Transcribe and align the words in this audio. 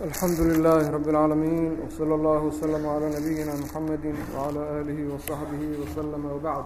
الحمد 0.00 0.40
لله 0.40 0.90
رب 0.90 1.08
العالمين 1.08 1.78
وصلى 1.86 2.14
الله 2.14 2.40
وسلم 2.50 2.88
على 2.88 3.06
نبينا 3.16 3.52
محمد 3.64 4.04
وعلى 4.36 4.60
آله 4.80 4.98
وصحبه 5.14 5.62
وسلم 5.82 6.22
وبعد 6.34 6.64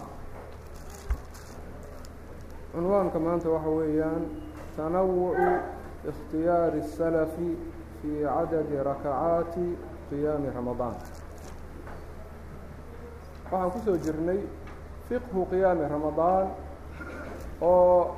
cunwaanka 2.77 3.19
maanta 3.19 3.49
waxa 3.49 3.69
weeyaan 3.79 4.23
tanawucu 4.77 5.49
اkhtiyaari 6.11 6.79
السلف 6.85 7.33
fي 8.01 8.11
cadadi 8.25 8.75
rakacaati 8.89 9.65
qiyaami 10.09 10.49
ramadaan 10.57 10.95
waxaan 13.51 13.71
kusoo 13.73 13.97
jirnay 14.05 14.39
fiqhu 15.09 15.39
qiyaami 15.51 15.85
ramadaan 15.95 16.47
oo 17.61 18.13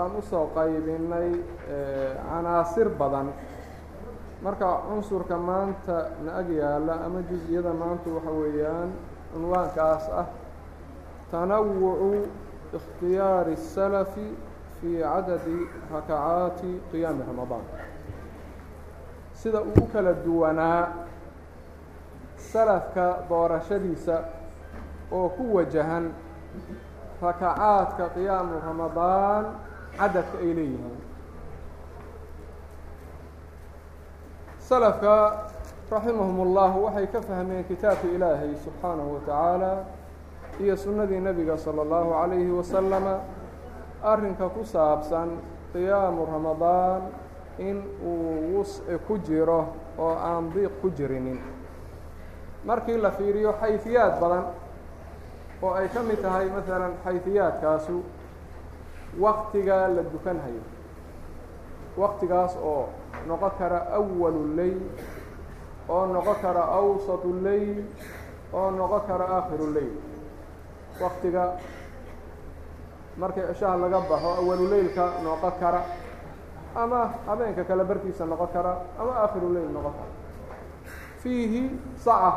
aan 0.00 0.12
usoo 0.20 0.44
qaybinay 0.56 1.30
canaasir 2.28 2.88
badan 3.00 3.26
marka 4.43 4.67
cunsurka 4.87 5.37
maanta 5.37 5.97
na 6.25 6.31
ag 6.41 6.49
yaalla 6.49 6.93
ama 7.05 7.19
jus-iyada 7.29 7.73
maanta 7.73 8.09
waxa 8.15 8.31
weeyaan 8.31 8.89
cunwaankaas 9.33 10.05
ah 10.21 10.27
tanawucu 11.31 12.27
ikhtiyaari 12.77 13.53
الsalafi 13.59 14.27
fii 14.79 14.97
cadadi 15.03 15.57
rakacaati 15.93 16.71
qiyaami 16.91 17.23
ramadaan 17.27 17.65
sida 19.33 19.59
uu 19.61 19.83
u 19.83 19.87
kala 19.93 20.13
duwanaa 20.13 20.87
salafka 22.51 23.05
doorashadiisa 23.29 24.15
oo 25.11 25.29
ku 25.35 25.55
wajahan 25.55 26.05
rakacaadka 27.21 28.09
qiyaamu 28.15 28.55
ramadaan 28.67 29.45
cadadka 29.97 30.37
ay 30.43 30.51
leeyihiin. 30.57 31.08
salafka 34.68 35.46
raximahum 35.90 36.40
اllah 36.46 36.72
waxay 36.84 37.06
ka 37.12 37.20
fahmeen 37.20 37.64
kitaabka 37.64 38.06
ilaahay 38.08 38.54
subxaanahu 38.64 39.14
wa 39.14 39.20
tacaala 39.26 39.72
iyo 40.60 40.76
sunnadii 40.76 41.20
nebiga 41.20 41.56
salى 41.58 41.82
اllahu 41.82 42.10
عalayhi 42.14 42.50
wasalama 42.50 43.20
arrinka 44.02 44.48
ku 44.48 44.64
saabsan 44.64 45.38
qiyaamu 45.72 46.26
ramadaan 46.26 47.02
in 47.58 47.82
uu 48.02 48.58
wusci 48.58 48.82
ku 49.06 49.18
jiro 49.18 49.66
oo 49.98 50.14
aan 50.16 50.50
diiq 50.54 50.80
ku 50.82 50.90
jirinin 50.90 51.38
markii 52.64 52.96
la 52.98 53.10
fiiriyo 53.10 53.52
xayfiyaad 53.60 54.20
badan 54.20 54.44
oo 55.62 55.72
ay 55.74 55.88
ka 55.88 56.00
mid 56.02 56.18
tahay 56.22 56.48
masalan 56.50 56.92
xayfiyaadkaasu 57.04 58.02
waktiga 59.20 59.88
la 59.88 60.02
dukanhayo 60.02 60.62
waktigaas 61.96 62.56
oo 62.58 62.88
noqon 63.27 63.51
kara 63.59 63.79
awalu 63.97 64.55
leyl 64.55 64.79
oo 65.89 66.05
noqon 66.05 66.35
kara 66.41 66.63
awsatu 66.79 67.29
leyl 67.43 67.83
oo 68.53 68.71
noqon 68.71 69.01
kara 69.07 69.25
aakhiru 69.37 69.73
leyl 69.73 69.93
waktiga 71.01 71.43
markii 73.17 73.43
cishaha 73.53 73.77
laga 73.77 73.99
baxo 74.09 74.29
awaluleylka 74.41 75.05
noqon 75.23 75.53
kara 75.59 75.81
ama 76.75 77.01
habeenka 77.27 77.63
kale 77.63 77.83
barkiisa 77.83 78.25
noqon 78.25 78.47
kara 78.53 78.73
ama 78.99 79.11
aakhiru 79.23 79.53
leyl 79.53 79.69
noqon 79.75 79.93
kara. 79.97 80.11
Fiihi 81.23 81.63
saca 81.97 82.31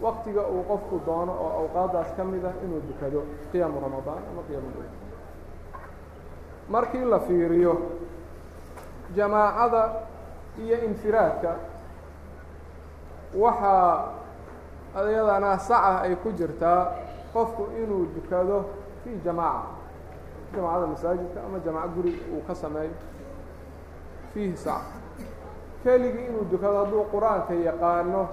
waktiga 0.00 0.42
uu 0.54 0.62
qofku 0.68 1.00
doono 1.06 1.32
oo 1.32 1.50
awqaadaas 1.64 2.10
ka 2.16 2.24
mid 2.24 2.44
ah 2.44 2.52
inuu 2.64 2.82
dukado 2.88 3.20
qiyaamu 3.52 3.80
ramadaan 3.80 4.22
ama 4.30 4.42
qiyaamu 4.48 4.68
leyl 4.78 4.92
markii 6.68 7.04
la 7.04 7.18
fiiriyo 7.18 7.72
jamaacada 9.16 9.82
iyo 10.62 10.76
infiraadka 10.84 11.54
waxaa 13.34 14.04
ayadana 14.96 15.58
saca 15.58 16.00
ay 16.02 16.16
ku 16.16 16.32
jirtaa 16.32 16.92
qofku 17.32 17.68
inuu 17.82 18.06
dukado 18.14 18.64
fii 19.04 19.20
jamaaca 19.24 19.68
jamaacada 20.54 20.86
masaajidka 20.86 21.38
ama 21.46 21.58
jamaaco 21.60 21.88
guri 21.94 22.12
uu 22.32 22.40
ka 22.46 22.54
sameeyo. 22.54 22.90
Fiihi 24.34 24.56
saca. 24.56 24.96
Keligii 25.84 26.26
inuu 26.32 26.44
dukado 26.50 26.84
hadduu 26.84 27.04
qur'aanka 27.12 27.54
yaqaano 27.54 28.28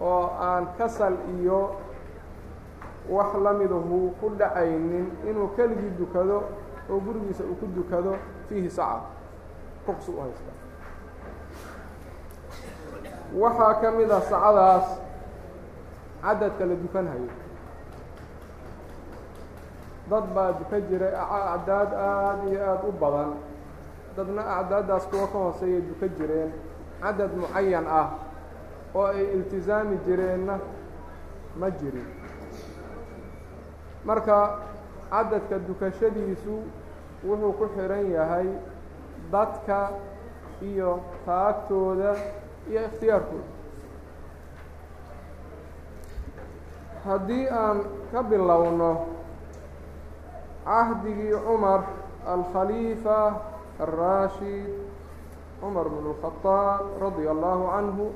oo 0.00 0.26
aan 0.40 0.66
kasal 0.78 1.14
iyo 1.38 1.76
wax 3.08 3.30
lamidahu 3.44 4.10
ku 4.20 4.30
dhacaynin 4.38 5.06
inuu 5.28 5.48
keligii 5.56 5.90
dukado 5.98 6.42
oo 6.90 6.98
gurigiisa 7.00 7.44
uu 7.44 7.54
ku 7.62 7.66
dukado 7.76 8.16
fiihi 8.48 8.70
saca 8.70 9.00
ruqsi 9.86 10.10
u 10.10 10.20
haysta. 10.20 10.52
Waxaa 13.34 13.74
ka 13.80 13.90
mid 13.90 14.10
a 14.10 14.20
sacadaas 14.20 14.86
cadadka 16.22 16.64
la 16.66 16.74
dukanhayo 16.74 17.28
dad 20.10 20.24
baa 20.34 20.52
duka 20.52 20.80
jiray 20.88 21.14
acdaad 21.54 21.90
aada 21.94 22.42
iyo 22.50 22.60
aada 22.70 22.86
u 22.88 22.92
badan. 22.92 23.32
Dadna 24.16 24.42
acdaaddaas 24.58 25.06
kuwa 25.10 25.26
ka 25.26 25.38
hooseeyay 25.38 25.80
duka 25.88 26.06
jireen. 26.16 26.52
Cadad 27.02 27.32
mucayan 27.36 27.86
ah 27.88 28.08
oo 28.94 29.06
ay 29.06 29.24
iltisaami 29.34 29.96
jireenna 30.06 30.58
ma 31.58 31.70
jirin 31.70 32.06
marka 34.04 34.58
cadadka 35.10 35.58
dukashadiisu 35.58 36.54
wuxuu 37.26 37.52
ku 37.58 37.66
xihan 37.74 38.06
yahay 38.10 38.48
dadka 39.32 39.78
iyo 40.70 40.90
taagtooda 41.26 42.12
iyo 42.70 42.80
ikhtiyaarkooda 42.88 43.48
haddii 47.04 47.46
aan 47.48 47.78
ka 48.12 48.20
bilowno 48.22 48.92
cahdigii 50.64 51.36
cumar 51.46 51.80
alkhaliifa 52.34 53.18
alraashid 53.84 54.70
cumar 55.60 55.86
bn 55.92 56.04
اlkhadaab 56.12 56.82
radia 57.02 57.30
allahu 57.36 57.64
canhu 57.74 58.06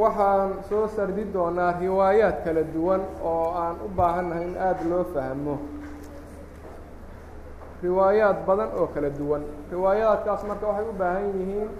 waxaan 0.00 0.50
soo 0.68 0.88
sardi 0.96 1.24
doonaa 1.34 1.72
riwaayaad 1.80 2.36
kala 2.44 2.62
duwan 2.74 3.02
oo 3.22 3.46
aan 3.62 3.76
u 3.86 3.88
baahannahay 3.96 4.44
in 4.50 4.56
aada 4.66 4.84
loo 4.90 5.04
fahmo 5.14 5.54
riwaayaad 7.84 8.38
badan 8.46 8.70
oo 8.78 8.86
kala 8.94 9.10
duwan. 9.18 9.42
Riwaayaadkaas 9.72 10.42
marka 10.48 10.66
waxay 10.70 10.86
u 10.88 10.92
baahan 11.00 11.26
yihiin 11.38 11.70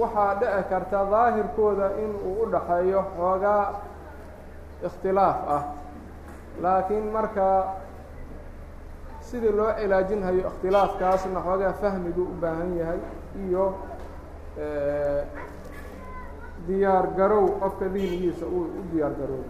waxaa 0.00 0.34
dhici 0.40 0.62
karta 0.70 0.98
daahirkooda 1.12 1.86
in 2.02 2.10
uu 2.28 2.42
u 2.42 2.46
dhaxeeyo 2.52 3.00
xoogaa 3.16 3.64
ikhtilaaf 4.86 5.38
ah. 5.56 5.62
Laakiin 6.62 7.06
marka 7.16 7.46
sidii 9.28 9.52
loo 9.58 9.72
cilaajinhayo 9.78 10.40
ikhtilaafkaasna 10.50 11.40
xoogaa 11.46 11.72
fahmigu 11.80 12.22
u 12.22 12.34
baahan 12.42 12.70
yahay 12.80 13.00
iyo 13.46 13.64
diyaar 16.66 17.06
garow 17.16 17.44
qofka 17.60 17.86
dihnigiisa 17.94 18.46
uu 18.46 18.64
u 18.78 18.82
diyaar 18.92 19.12
garow. 19.20 19.42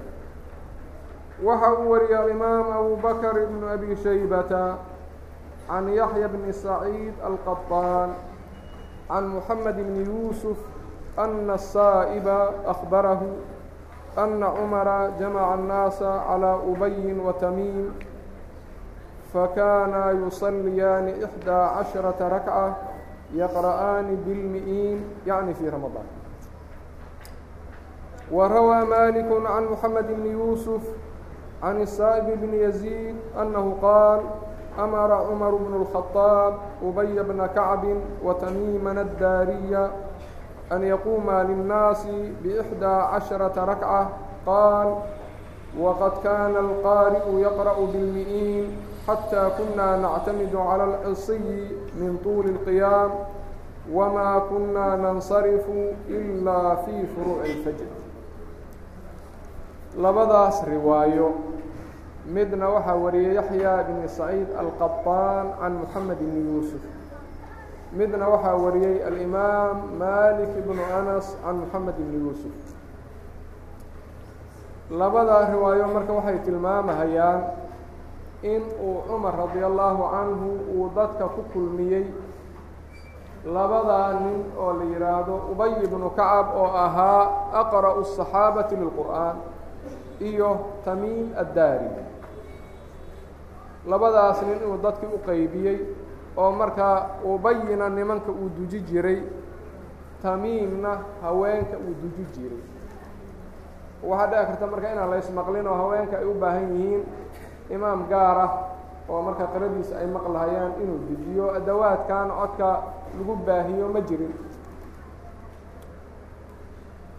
Waxa 1.47 1.69
uu 1.79 1.91
wariyay 1.91 2.23
alimaam 2.25 2.67
abu 2.79 2.97
bakr 3.05 3.35
ibnu 3.45 3.65
abi 3.75 3.97
shaybata 3.97 4.63
can 5.70 5.88
yaxya 5.88 6.28
bni 6.30 6.54
saciid 6.54 7.14
alqaطaan 7.24 8.16
can 9.08 9.24
muxamed 9.30 9.76
bni 9.76 10.06
yuusuf 10.06 10.58
ana 11.18 11.54
الsaaئba 11.56 12.68
akbarahu 12.68 13.56
أن 14.16 14.40
cمر 14.40 15.12
جمع 15.20 15.54
الناaس 15.54 16.04
على 16.04 16.60
أبي 16.72 17.20
وتميم 17.20 17.94
فكانا 19.34 20.12
يصليان 20.12 21.08
إحدى 21.24 21.52
عشhرة 21.52 22.16
ركعة 22.22 22.78
يقرآن 23.34 24.16
بالمئين 24.26 25.04
يعني 25.28 25.54
في 25.54 25.70
رمضان 25.70 26.06
وروى 28.32 28.86
مالك 28.86 29.28
عن 29.46 29.64
محمد 29.66 30.08
بن 30.08 30.26
يوسف 30.26 30.82
عن 31.64 31.82
السائب 31.82 32.42
بن 32.42 32.54
يزيد 32.54 33.16
أنه 33.42 33.78
قال 33.82 34.22
أمر 34.80 35.12
عمر 35.12 35.56
بن 35.56 35.74
الخطاب 35.82 36.54
أبي 36.84 37.24
بن 37.24 37.46
كعب 37.56 37.84
وتميما 38.24 38.92
الدارية 39.02 39.92
أن 40.72 40.84
يقوما 40.84 41.44
للناس 41.44 42.08
بإحدى 42.44 42.86
عشرة 42.86 43.66
ركعة 43.66 44.10
قال 44.46 44.96
وقد 45.80 46.12
كان 46.24 46.56
القارئ 46.56 47.30
يقرأ 47.42 47.76
بالمئين 47.94 48.78
حتى 49.08 49.50
كنا 49.58 49.98
نعتمد 49.98 50.56
على 50.56 50.84
العصي 50.84 51.68
من 51.96 52.18
طول 52.24 52.46
القيام 52.46 53.12
وما 53.94 54.42
كنا 54.50 54.96
ننصرف 54.96 55.66
إلا 56.10 56.76
في 56.76 57.04
فروع 57.16 57.42
الفجر 57.46 57.86
labadaas 59.96 60.60
riwaayo 60.68 61.28
midna 62.30 62.70
waxaa 62.70 62.96
wariyey 63.04 63.34
yaxya 63.40 63.84
bn 63.88 64.08
saciid 64.08 64.50
alqaطaan 64.62 65.46
can 65.62 65.74
moxamed 65.82 66.18
bni 66.20 66.42
yuusuf 66.50 66.84
midna 67.94 68.26
waxaa 68.34 68.56
wariyey 68.64 69.04
alimaam 69.08 69.78
malik 70.00 70.50
ibnu 70.62 70.82
anas 71.00 71.28
can 71.44 71.56
moxamed 71.62 71.96
ibni 72.04 72.18
yuusuf 72.26 72.56
labadaa 74.90 75.50
riwaayo 75.54 75.88
marka 75.94 76.14
waxay 76.14 76.38
tilmaamahayaan 76.46 77.42
in 78.44 78.62
uu 78.88 79.02
cumar 79.08 79.34
radi 79.38 79.64
allahu 79.64 80.04
canhu 80.14 80.50
uu 80.78 80.90
dadka 80.96 81.26
ku 81.36 81.42
kulmiyey 81.54 82.06
labadaa 83.46 84.14
nin 84.26 84.40
oo 84.58 84.74
la 84.78 84.86
yidhaahdo 84.94 85.36
ubay 85.54 85.72
ibnu 85.86 86.10
kacab 86.18 86.48
oo 86.62 86.70
ahaa 86.86 87.24
aqra'u 87.62 88.02
الصaxaabati 88.06 88.76
lilqur'aan 88.82 89.38
iyo 90.22 90.50
tamiim 90.86 91.34
addaari 91.44 91.90
labadaas 93.91 94.39
nin 94.47 94.57
inuu 94.63 94.79
dadkii 94.85 95.11
u 95.15 95.19
qeybiyey 95.27 95.79
oo 96.37 96.51
markaa 96.61 96.97
ubayina 97.25 97.89
nimanka 97.89 98.31
uu 98.33 98.49
duji 98.57 98.81
jiray 98.89 99.21
tamiimna 100.23 100.93
haweenka 101.23 101.77
uu 101.87 101.95
duji 102.03 102.25
jiray. 102.35 102.63
Waxaa 104.09 104.27
dhici 104.31 104.47
karta 104.49 104.67
marka 104.73 104.89
inaan 104.93 105.11
laysmaqlin 105.13 105.67
oo 105.71 105.75
haweenka 105.83 106.15
ay 106.21 106.25
u 106.25 106.35
baahan 106.43 106.67
yihiin 106.77 107.03
imaam 107.75 108.01
gaar 108.11 108.39
ah 108.47 108.53
oo 109.11 109.21
marka 109.27 109.45
qiradiisa 109.53 109.95
ay 110.01 110.07
maqlahayaan 110.17 110.73
inuu 110.83 110.99
dejiyo 111.09 111.47
adawaadkan 111.59 112.27
codka 112.39 112.69
lagu 113.19 113.35
baahiyo 113.47 113.87
ma 113.95 114.01
jirin. 114.09 114.35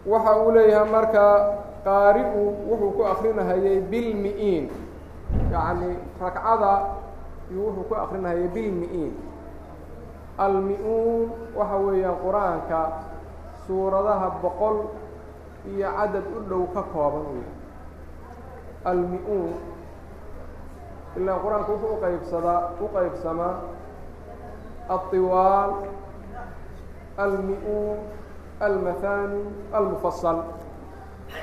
Waxa 0.06 0.32
uu 0.42 0.50
leeyahay 0.56 0.90
marka 0.90 1.24
qaari-u 1.84 2.42
wuxuu 2.70 2.90
ku 2.96 3.02
akrinahayay 3.12 3.78
bilmi-iin 3.90 4.64
yacni 5.52 5.90
ragcada 6.20 6.72
iyuu 7.50 7.66
wuxuu 7.66 7.88
ku 7.88 7.94
akrinahayay 7.94 8.48
bilmi-iin. 8.54 9.14
Almi-uun 10.38 11.28
waxa 11.58 11.76
weeyaan 11.86 12.16
qur'aanka 12.24 12.80
suuradaha 13.66 14.28
boqol 14.42 14.76
iyo 15.70 15.88
cadad 15.96 16.26
u 16.36 16.40
dhow 16.48 16.64
ka 16.74 16.82
kooban 16.92 17.26
wey 17.36 17.46
almi-uun 18.90 19.54
ilaa 21.16 21.38
qur'aanku 21.44 21.70
wuxuu 21.72 21.94
uqaybsadaa 21.96 22.60
u 22.82 22.86
qaybsamaa 22.94 23.54
alطiwaal 24.94 25.70
almi-uun 27.24 27.98
almathani 28.66 29.42
almufasal 29.72 30.38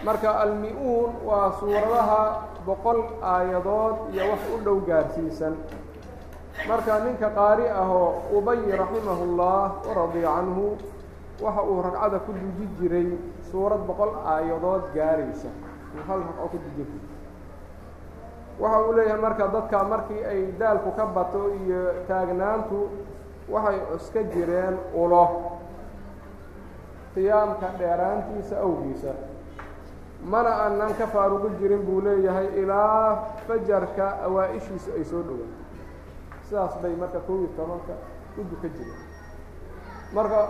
marka 0.03 0.29
almi-uun 0.43 1.11
waa 1.27 1.51
suuradaha 1.63 2.21
boqol 2.69 2.99
aayadood 3.33 3.95
iyo 4.13 4.23
wax 4.31 4.41
u 4.53 4.57
dhow 4.65 4.77
gaarsiisan. 4.89 5.55
Marka 6.69 6.99
ninka 7.05 7.29
qaari 7.37 7.65
ahoo 7.81 8.07
ubay 8.37 8.61
raximahu 8.81 9.23
اllah 9.29 9.65
waradiya 9.87 10.29
canhu 10.37 10.65
waxa 11.43 11.61
uu 11.71 11.81
ragcada 11.87 12.17
ku 12.25 12.31
duji 12.41 12.65
jiray 12.79 13.07
suurad 13.51 13.81
boqol 13.89 14.11
aayadood 14.33 14.83
gaaraysa. 14.95 15.49
Hal 16.07 16.19
ragco 16.27 16.45
ku 16.53 16.57
duji 16.63 16.83
waxa 18.59 18.77
uu 18.85 18.91
leeyahay 18.97 19.21
marka 19.25 19.45
dadka 19.55 19.77
markii 19.83 20.23
ay 20.31 20.41
daalku 20.59 20.91
ka 20.97 21.05
bato 21.15 21.41
iyo 21.63 21.81
taagnaantu 22.07 22.79
waxay 23.53 23.79
cuska 23.89 24.21
jireen 24.35 24.75
ulo. 24.93 25.25
Qiyaamka 27.15 27.67
dheeraantiisa 27.79 28.55
awgiisa 28.65 29.11
mana 30.23 30.49
aanan 30.67 30.93
ka 30.97 31.07
faaruqi 31.07 31.49
jirin 31.59 31.83
buu 31.85 32.01
leeyahay 32.01 32.47
ilaa 32.61 33.23
fajarka 33.47 34.05
awaa-ishiisu 34.27 34.91
ay 34.97 35.03
soo 35.05 35.23
dhowaan. 35.23 35.53
Sidaas 36.49 36.75
bay 36.83 36.93
marka 36.95 37.19
kow 37.27 37.35
iyo 37.39 37.49
tobanka 37.57 37.93
u 38.37 38.43
duka 38.43 38.67
jireen. 38.67 39.01
Marka 40.13 40.41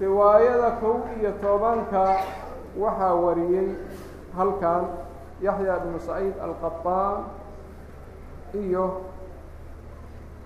riwaayada 0.00 0.70
kow 0.80 0.94
iyo 1.20 1.32
tobanka 1.42 2.04
waxaa 2.78 3.14
wariyey 3.14 3.68
halkan 4.36 4.84
yaxya 5.42 5.74
bnu 5.84 5.98
saciid 6.00 6.34
alqaطaan 6.40 7.24
iyo 8.54 8.84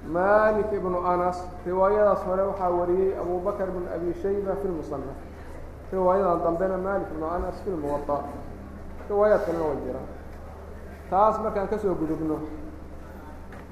malik 0.08 0.66
ibnu 0.72 0.98
anas. 1.06 1.38
Riwaayadaas 1.66 2.22
hore 2.26 2.42
waxaa 2.50 2.70
wariyey 2.70 3.14
abu 3.20 3.38
bakr 3.46 3.70
bn 3.70 3.86
abi 3.94 4.10
shayba 4.22 4.56
fi 4.60 4.66
lmusanaf 4.68 5.14
riwaayadan 5.91 6.39
dambena 6.43 6.77
malik 6.77 7.07
ibnu 7.13 7.25
anas 7.35 7.55
fi 7.63 7.69
lmuwaطa 7.69 8.17
riwaayaad 9.09 9.41
kalena 9.45 9.65
way 9.69 9.77
jiraan 9.85 10.07
taas 11.09 11.35
markaan 11.43 11.67
kasoo 11.67 11.95
gudubno 11.95 12.37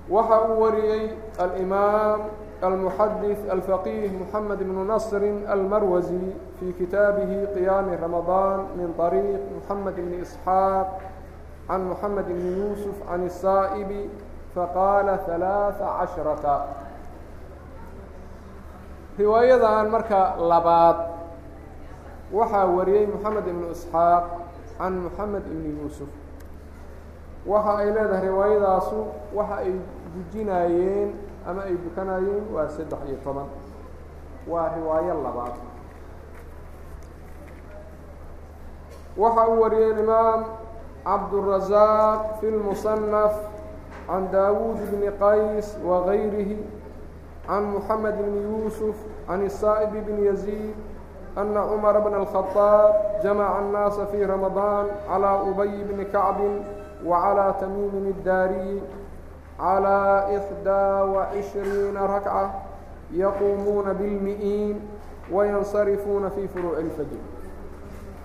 waxa 0.09 0.41
uu 0.41 0.61
wariyey 0.63 1.03
alimaam 1.43 2.21
المحدث 2.63 3.51
الفقيه 3.51 4.09
محمد 4.21 4.59
بن 4.63 4.77
نصر 4.87 5.17
المروزي 5.55 6.19
في 6.59 6.71
كتابه 6.79 7.45
قيام 7.55 7.87
رمضان 8.03 8.59
من 8.79 8.93
طريق 8.97 9.41
محمد 9.59 9.95
بن 9.97 10.21
إسحاق 10.21 10.87
عن 11.69 11.89
محمد 11.91 12.25
بن 12.27 12.45
يوسف 12.61 12.97
عن 13.11 13.25
السائب 13.25 14.09
فقال 14.55 15.19
ثلاث 15.27 15.81
عشرة 15.81 16.65
رواية 19.19 19.83
مركة 19.83 20.35
لباد 20.39 20.95
وحا 22.33 22.63
وريي 22.63 23.07
محمد 23.07 23.45
بن 23.45 23.63
إسحاق 23.71 24.23
عن 24.79 25.05
محمد 25.05 25.43
بن 25.45 25.77
يوسف 25.81 26.07
waxa 27.45 27.77
ay 27.77 27.93
leedahay 27.93 28.25
riwaayadaasu 28.25 29.05
waxa 29.37 29.55
ay 29.61 29.77
dujinaayeen 30.17 31.13
ama 31.45 31.61
ay 31.69 31.77
dukanayeen 31.77 32.41
waa 32.49 32.65
saddex 32.73 32.97
iyo 33.05 33.17
toban 33.21 33.45
waa 34.49 34.73
riwaayo 34.73 35.13
labaad 35.21 35.53
waxa 39.17 39.47
uu 39.47 39.61
wariyey 39.61 39.93
imaam 40.03 40.41
cabdالرaزاq 41.05 42.41
fi 42.41 42.47
الmuصنف 42.49 43.33
can 44.09 44.23
dawud 44.33 44.77
bni 44.91 45.09
qays 45.21 45.67
وغayrihi 45.85 46.57
can 47.47 47.63
mحamed 47.77 48.15
bn 48.25 48.35
yusuf 48.47 48.97
can 49.29 49.45
الsaaئب 49.45 49.93
bn 50.07 50.17
يزيد 50.33 50.75
أna 51.37 51.61
cmر 51.67 51.95
bn 51.99 52.13
الخطاab 52.23 52.93
jamca 53.23 53.59
الناasa 53.59 54.05
fي 54.11 54.23
رamaضان 54.25 54.85
عlى 55.09 55.31
أby 55.51 55.83
bni 55.89 56.05
كacb 56.13 56.39
وعلى 57.05 57.45
تميم 57.61 58.05
الداري 58.17 58.81
على 59.59 59.97
إحدى 60.37 60.85
وعشhريiن 61.11 61.97
ركعة 61.97 62.45
يقuمuuna 63.13 63.91
بالمئين 63.99 64.79
وينصرفuuna 65.31 66.27
في 66.35 66.47
فروع 66.47 66.77
الفجر 66.79 67.21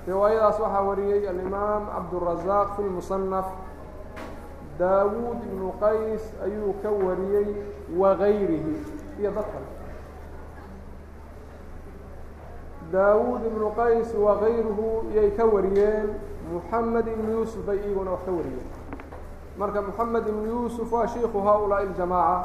riwaayadaas 0.08 0.56
waxaa 0.62 0.86
wariyey 0.88 1.28
الإماam 1.28 1.82
cabدالرaزاq 1.92 2.66
في 2.76 2.82
المصنف 2.82 3.46
dawud 4.80 5.38
بن 5.50 5.62
qays 5.82 6.22
ayuu 6.46 6.72
ka 6.82 6.88
wariyey 6.88 7.48
وغayrihi 7.98 8.74
iyo 9.20 9.30
dad 9.36 9.44
kale 9.44 9.68
dawud 12.94 13.42
بن 13.54 13.62
qays 13.76 14.08
وغayruhu 14.14 15.10
iyay 15.14 15.30
ka 15.36 15.44
wariyeen 15.46 16.08
محamed 16.50 17.04
بن 17.06 17.26
يوسف 17.30 17.62
bay 17.66 17.78
iyaguna 17.78 18.10
wax 18.18 18.22
ka 18.26 18.32
wariyeen 18.34 18.68
marka 19.58 19.80
محamed 19.82 20.24
بن 20.26 20.44
يوسف 20.48 20.92
waa 20.92 21.06
shiku 21.06 21.38
haؤuلاaءi 21.38 21.86
الجamاعة 21.94 22.38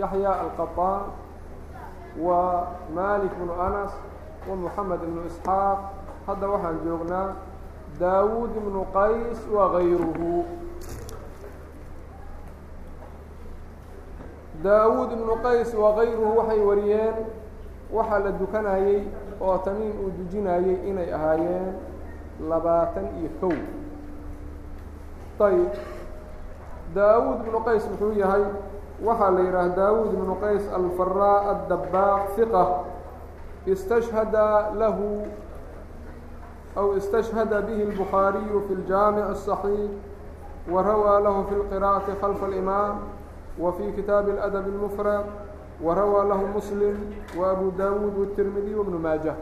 yaحyى 0.00 0.32
الqطاn 0.46 1.02
wa 2.16 2.40
malik 2.96 3.32
بن 3.36 3.50
أنس 3.52 3.92
ومحamed 4.48 5.00
بن 5.04 5.18
إسحاaq 5.28 5.78
hadda 6.26 6.46
waxaan 6.48 6.76
joognaa 6.84 7.36
dawud 8.00 8.50
بن 8.56 8.76
qays 8.96 9.38
وغayruhu 9.52 10.44
dawud 14.64 15.10
بن 15.12 15.28
qays 15.44 15.68
وغayruhu 15.76 16.36
waxay 16.40 16.60
wariyeen 16.64 17.16
waxaa 17.92 18.18
la 18.18 18.30
dukanayey 18.32 19.02
oo 19.40 19.58
tamiim 19.64 19.92
uu 20.04 20.10
dujinayey 20.18 20.76
inay 20.90 21.12
ahaayeen 21.12 21.74
labaatan 22.48 23.06
iyo 23.20 23.30
kow 23.40 23.54
ayb 25.46 25.72
daawuud 26.94 27.46
ibnu 27.46 27.60
qays 27.64 27.84
muxuu 27.90 28.12
yahay 28.16 28.44
waxaa 29.04 29.30
la 29.30 29.40
yidhaah 29.40 29.68
daawuud 29.76 30.12
ibnu 30.18 30.34
qays 30.40 30.64
alfaraa 30.78 31.38
addabaaq 31.52 32.22
hiqa 32.36 32.64
istashhada 33.66 34.46
lahu 34.80 35.26
aw 36.76 36.96
istashhada 36.96 37.62
bihi 37.66 37.82
اlbukhaariyu 37.88 38.62
fi 38.68 38.72
اljaamic 38.78 39.26
الصaxiix 39.34 39.90
wa 40.72 40.82
rawaa 40.82 41.20
lahu 41.20 41.44
fi 41.48 41.54
اlqira'ati 41.60 42.12
khalfa 42.20 42.46
اlimaam 42.46 42.96
wa 43.58 43.72
fi 43.72 43.92
kitaabi 43.96 44.30
اladab 44.36 44.66
اlmufrad 44.72 45.26
warawaa 45.83 46.23
lahu 46.31 46.45
muslim 46.47 46.95
wa 47.39 47.51
abu 47.51 47.71
dawuud 47.77 48.17
wtirmidiy 48.17 48.75
bnu 48.87 48.99
maaja 48.99 49.33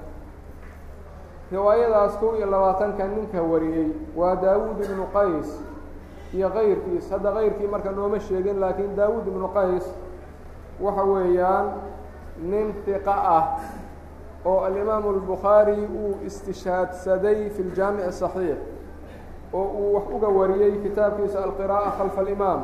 riwaayadaas 1.51 2.17
kow 2.22 2.38
iyo 2.38 2.46
labaatanka 2.46 3.03
ninka 3.08 3.41
wariyey 3.41 3.88
waa 4.15 4.36
daawuud 4.36 4.77
ibnu 4.86 5.05
qays 5.13 5.50
iyo 6.34 6.50
kayrkiis 6.50 7.10
hadda 7.12 7.31
kayrkii 7.31 7.67
marka 7.67 7.91
nooma 7.91 8.19
sheegin 8.19 8.60
laakiin 8.60 8.96
daawuud 8.96 9.27
ibnu 9.27 9.48
qays 9.58 9.86
waxa 10.81 11.03
weeyaan 11.03 11.67
nin 12.51 12.74
hiqa 12.86 13.13
ah 13.38 13.46
oo 14.46 14.62
alimaamu 14.67 15.10
albukhaari 15.10 15.75
uu 16.01 16.13
istishaadsaday 16.27 17.50
fi 17.50 17.62
ljaamic 17.63 18.05
asaxiix 18.12 18.58
oo 19.53 19.63
uu 19.81 19.93
wax 19.96 20.03
uga 20.15 20.27
wariyey 20.38 20.72
kitaabkiisa 20.86 21.43
alqiraa'a 21.43 21.91
khalfa 21.98 22.22
alimaam 22.22 22.62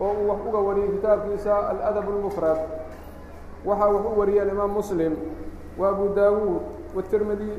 oo 0.00 0.12
uu 0.12 0.28
wax 0.30 0.38
uga 0.48 0.58
wariyey 0.58 0.88
kitaabkiisa 1.00 1.52
aladab 1.70 2.08
lmufrad 2.08 2.58
waxaa 3.65 3.89
wax 3.93 4.03
u 4.05 4.19
wariyay 4.19 4.41
alimaam 4.45 4.71
muslim 4.71 5.13
wa 5.79 5.85
abu 5.89 6.05
daawuud 6.15 6.63
wاtirmidi 6.95 7.51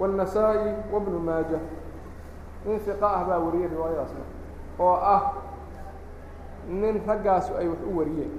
wالnasaa-i 0.00 0.68
wabnu 0.92 1.18
maaja 1.28 1.58
nin 2.66 2.78
hiqa 2.86 3.06
ah 3.16 3.22
baa 3.28 3.38
wariyey 3.44 3.68
riwaayadaasna 3.74 4.24
oo 4.78 4.94
ah 5.14 5.22
nin 6.68 6.96
raggaasu 7.08 7.52
ay 7.60 7.66
wax 7.68 7.80
u 7.84 7.98
wariyeen 7.98 8.32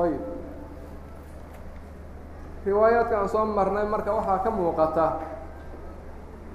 ayb 0.00 0.22
riwaayaadka 2.66 3.14
aan 3.20 3.28
soo 3.28 3.44
marnay 3.44 3.86
marka 3.88 4.12
waxaa 4.12 4.38
ka 4.44 4.50
muuqata 4.52 5.06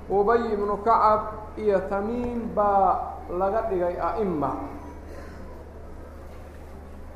ubay 0.09 0.41
ibnu 0.53 0.77
kacab 0.85 1.21
iyo 1.57 1.79
tamiim 1.89 2.53
baa 2.55 3.17
laga 3.39 3.61
dhigay 3.69 3.95
a'ima 3.97 4.51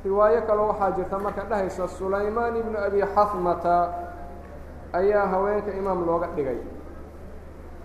riwaayo 0.05 0.41
kale 0.47 0.61
waxaa 0.69 0.91
jirta 0.91 1.17
marka 1.17 1.43
dhahaysa 1.49 1.87
sulaymaan 1.97 2.55
ibnu 2.61 2.77
abi 2.77 3.01
xasmata 3.01 3.77
ayaa 4.93 5.27
haweenka 5.27 5.71
imaam 5.73 6.05
looga 6.05 6.27
dhigay. 6.37 6.59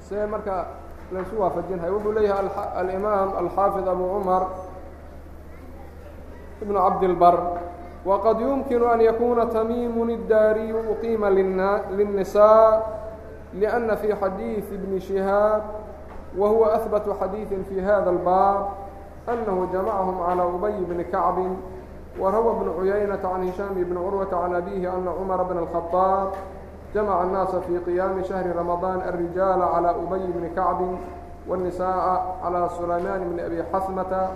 See 0.05 0.21
marka 0.29 0.67
laysu 1.13 1.41
waafajinhay 1.41 1.91
wuxuu 1.91 2.13
leeyahay 2.13 2.47
alimaam 2.77 3.33
alxaafid 3.41 3.89
abu 3.89 4.05
cumar 4.15 4.43
ibnu 6.63 6.79
cabdilbar 6.79 7.37
waqad 8.05 8.41
yumkinu 8.41 8.87
an 8.87 9.01
yakuna 9.01 9.47
tamiimun 9.47 10.11
iddaariyu 10.11 10.79
uqiima 10.93 11.31
linnisaa 11.97 12.83
lianna 13.55 13.97
fii 13.97 14.15
xadiidi 14.15 14.77
bni 14.79 15.01
shihaab 15.01 15.63
wa 16.39 16.49
huwa 16.49 16.75
ahbatu 16.79 17.15
xadiidin 17.21 17.65
fii 17.65 17.81
hada 17.81 18.11
albaab 18.11 18.61
annahu 19.27 19.67
jamacahum 19.73 20.17
calaa 20.27 20.47
ubay 20.47 20.73
bni 20.89 21.05
kacbin 21.05 21.57
وروى 22.20 22.56
بن 22.60 22.68
عyينة 22.80 23.20
عن 23.24 23.44
هiشام 23.44 23.74
بن 23.76 23.98
عروة 23.98 24.44
عن 24.44 24.56
أبيه 24.56 24.90
أن 24.90 25.08
عمر 25.20 25.44
بن 25.44 25.58
الخطاب 25.58 26.32
جمع 26.96 27.24
الناaس 27.24 27.56
في 27.56 27.78
قيام 27.78 28.24
شهر 28.24 28.56
رمضان 28.56 29.02
الرجاaل 29.02 29.62
على 29.62 29.90
أبي 29.90 30.32
بن 30.32 30.50
كعب 30.56 30.80
والنساء 31.48 32.38
على 32.44 32.70
سليمان 32.78 33.30
بن 33.30 33.40
أبي 33.40 33.64
حثمة 33.74 34.30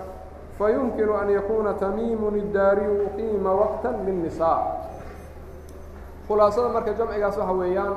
فيمكن 0.58 1.10
أن 1.16 1.30
يكuna 1.30 1.72
تميم 1.82 2.28
الdاrي 2.36 3.08
أقيma 3.08 3.48
وقتا 3.48 3.88
للنساء 3.88 4.90
khulaaصada 6.30 6.70
marka 6.70 6.94
جمcigaas 6.94 7.38
waxa 7.42 7.54
weeyaan 7.58 7.96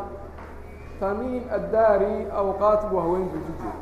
tamiim 1.00 1.44
addaari 1.56 2.14
awqaad 2.42 2.88
buu 2.90 3.00
haween 3.04 3.26
duji 3.32 3.52
jiray 3.60 3.76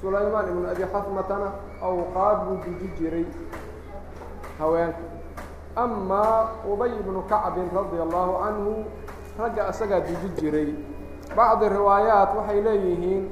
sulaymaan 0.00 0.50
ibnu 0.52 0.66
abi 0.72 0.84
xasmatana 0.94 1.48
awqaad 1.90 2.42
buu 2.48 2.56
duji 2.64 2.88
jiray 2.98 3.24
haweenka 4.59 4.99
amaa 5.75 6.51
ubay 6.71 6.91
ibnu 6.99 7.21
kacbin 7.31 7.69
radia 7.75 8.03
allahu 8.03 8.33
canhu 8.43 8.73
ragga 9.39 9.67
asagaa 9.71 9.99
duji 10.03 10.29
jiray. 10.39 10.69
Bacdi 11.35 11.65
riwaayaat 11.69 12.31
waxay 12.35 12.59
leeyihiin 12.65 13.23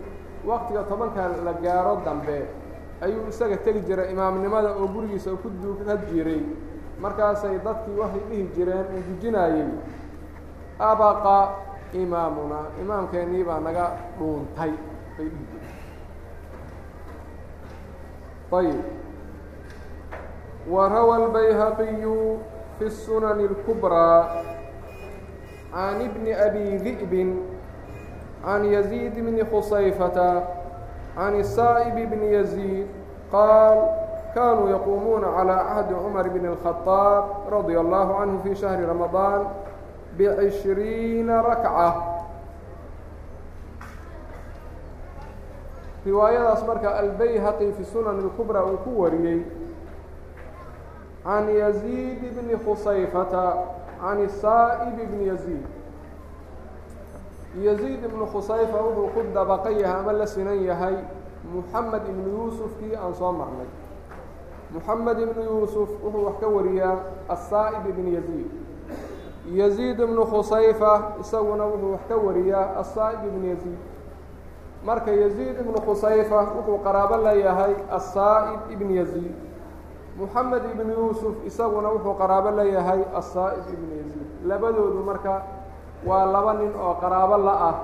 waqtiga 0.47 0.83
tobanka 0.89 1.27
la 1.45 1.53
gaaro 1.59 1.99
dambe 2.05 2.47
ayuu 3.01 3.27
isaga 3.29 3.57
tegi 3.65 3.81
jiray 3.87 4.11
imaamnimada 4.13 4.69
oo 4.79 4.87
gurigiisa 4.87 5.31
ku 5.43 5.49
duuka 5.61 5.97
jiray. 6.09 6.41
Markaasay 7.01 7.59
dadkii 7.65 7.97
waxay 7.99 8.23
dhihi 8.29 8.43
jireen 8.55 8.85
uu 8.95 9.01
dujinaayey 9.09 9.69
abaqa 10.79 11.37
imaamuna 11.93 12.59
imaamkeennii 12.81 13.43
baa 13.43 13.59
naga 13.59 13.85
dhuuntay 14.17 14.71
bay 15.17 15.27
dhihi 15.27 15.45
jireen. 15.51 15.75
Ayb 18.57 18.79
وrawى 20.70 21.14
الbayhaqiyu 21.26 22.38
fi 22.78 22.84
الsunan 22.86 23.38
الكubrى 23.40 24.14
can 25.72 25.98
bni 26.14 26.32
abi 26.36 26.76
ذi'b 26.78 27.12
can 28.44 28.62
يزيid 28.64 29.14
bni 29.16 29.42
khusayfata 29.48 30.46
can 31.16 31.34
الsaaئب 31.34 31.96
bni 32.10 32.26
يزيid 32.38 32.86
qaal 33.32 33.78
kanuu 34.36 34.68
yaquumuuna 34.72 35.28
عalى 35.34 35.56
cahdi 35.56 35.94
cmar 35.98 36.26
bn 36.30 36.44
الخaطاab 36.56 37.24
radي 37.52 37.74
الlahu 37.80 38.10
canه 38.16 38.36
fi 38.44 38.50
شhهri 38.56 38.84
رamaضaan 38.86 39.42
بعشhriina 40.16 41.40
rakcة 41.40 41.88
riwaayadaas 46.06 46.62
marka 46.66 46.98
albayhaqi 46.98 47.72
fi 47.78 47.82
sunan 47.86 48.18
الكubrى 48.20 48.60
uu 48.60 48.78
ku 48.84 48.90
wariyey 49.06 49.40
can 51.27 51.47
yaziid 51.51 52.21
bni 52.35 52.55
khusayfata 52.65 53.45
can 53.99 54.29
saa'ib 54.41 54.95
bni 55.11 55.27
yaziid 55.27 55.65
yaziid 57.67 58.03
ibnu 58.05 58.25
khusayfa 58.31 58.77
wuxuu 58.85 59.09
ku 59.13 59.21
dabaqan 59.33 59.75
yahay 59.79 59.99
ama 59.99 60.13
la 60.13 60.25
sinan 60.27 60.61
yahay 60.63 60.95
muxamed 61.53 62.01
ibnu 62.09 62.29
yuusufkii 62.37 62.95
aan 62.95 63.13
soo 63.13 63.31
marnay 63.31 63.67
muxamed 64.71 65.19
ibnu 65.19 65.43
yuusuf 65.43 65.89
wuxuu 66.03 66.25
wax 66.25 66.35
ka 66.39 66.47
wariyaa 66.47 66.95
asaa'ib 67.29 67.89
ibni 67.89 68.13
yaziid 68.15 68.49
yaziid 69.59 69.99
ibnu 69.99 70.25
khusayfa 70.25 70.91
isaguna 71.21 71.65
wuxuu 71.65 71.91
wax 71.91 72.01
ka 72.09 72.15
wariyaa 72.15 72.75
asaa'ib 72.79 73.25
ibni 73.27 73.49
yaziid 73.49 73.79
marka 74.85 75.11
yaziid 75.11 75.59
ibnu 75.59 75.79
khusayfa 75.87 76.39
wuxuu 76.55 76.77
qaraabo 76.83 77.17
la 77.17 77.33
yahay 77.33 77.73
asaa'ib 77.91 78.71
ibni 78.71 78.97
yaziid 78.97 79.35
muxamed 80.17 80.63
ibnu 80.73 80.91
yuusuf 80.93 81.35
isaguna 81.45 81.89
wuxuu 81.93 82.15
qaraabo 82.21 82.49
leeyahay 82.57 83.01
asaa'ib 83.19 83.65
ibnu 83.75 83.93
yasiid 84.01 84.27
labadoodu 84.49 85.01
marka 85.09 85.33
waa 86.05 86.25
laba 86.25 86.53
nin 86.53 86.73
oo 86.73 86.93
qaraabo 87.01 87.37
la 87.37 87.53
ah. 87.69 87.75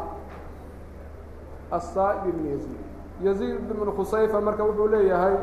Asaa'ib 1.78 2.25
ibnu 2.30 2.46
yasiid 2.54 2.82
yasiid 3.25 3.70
ibnu 3.70 3.92
khusayfa 3.98 4.42
marka 4.42 4.63
wuxuu 4.66 4.88
leeyahay 4.94 5.36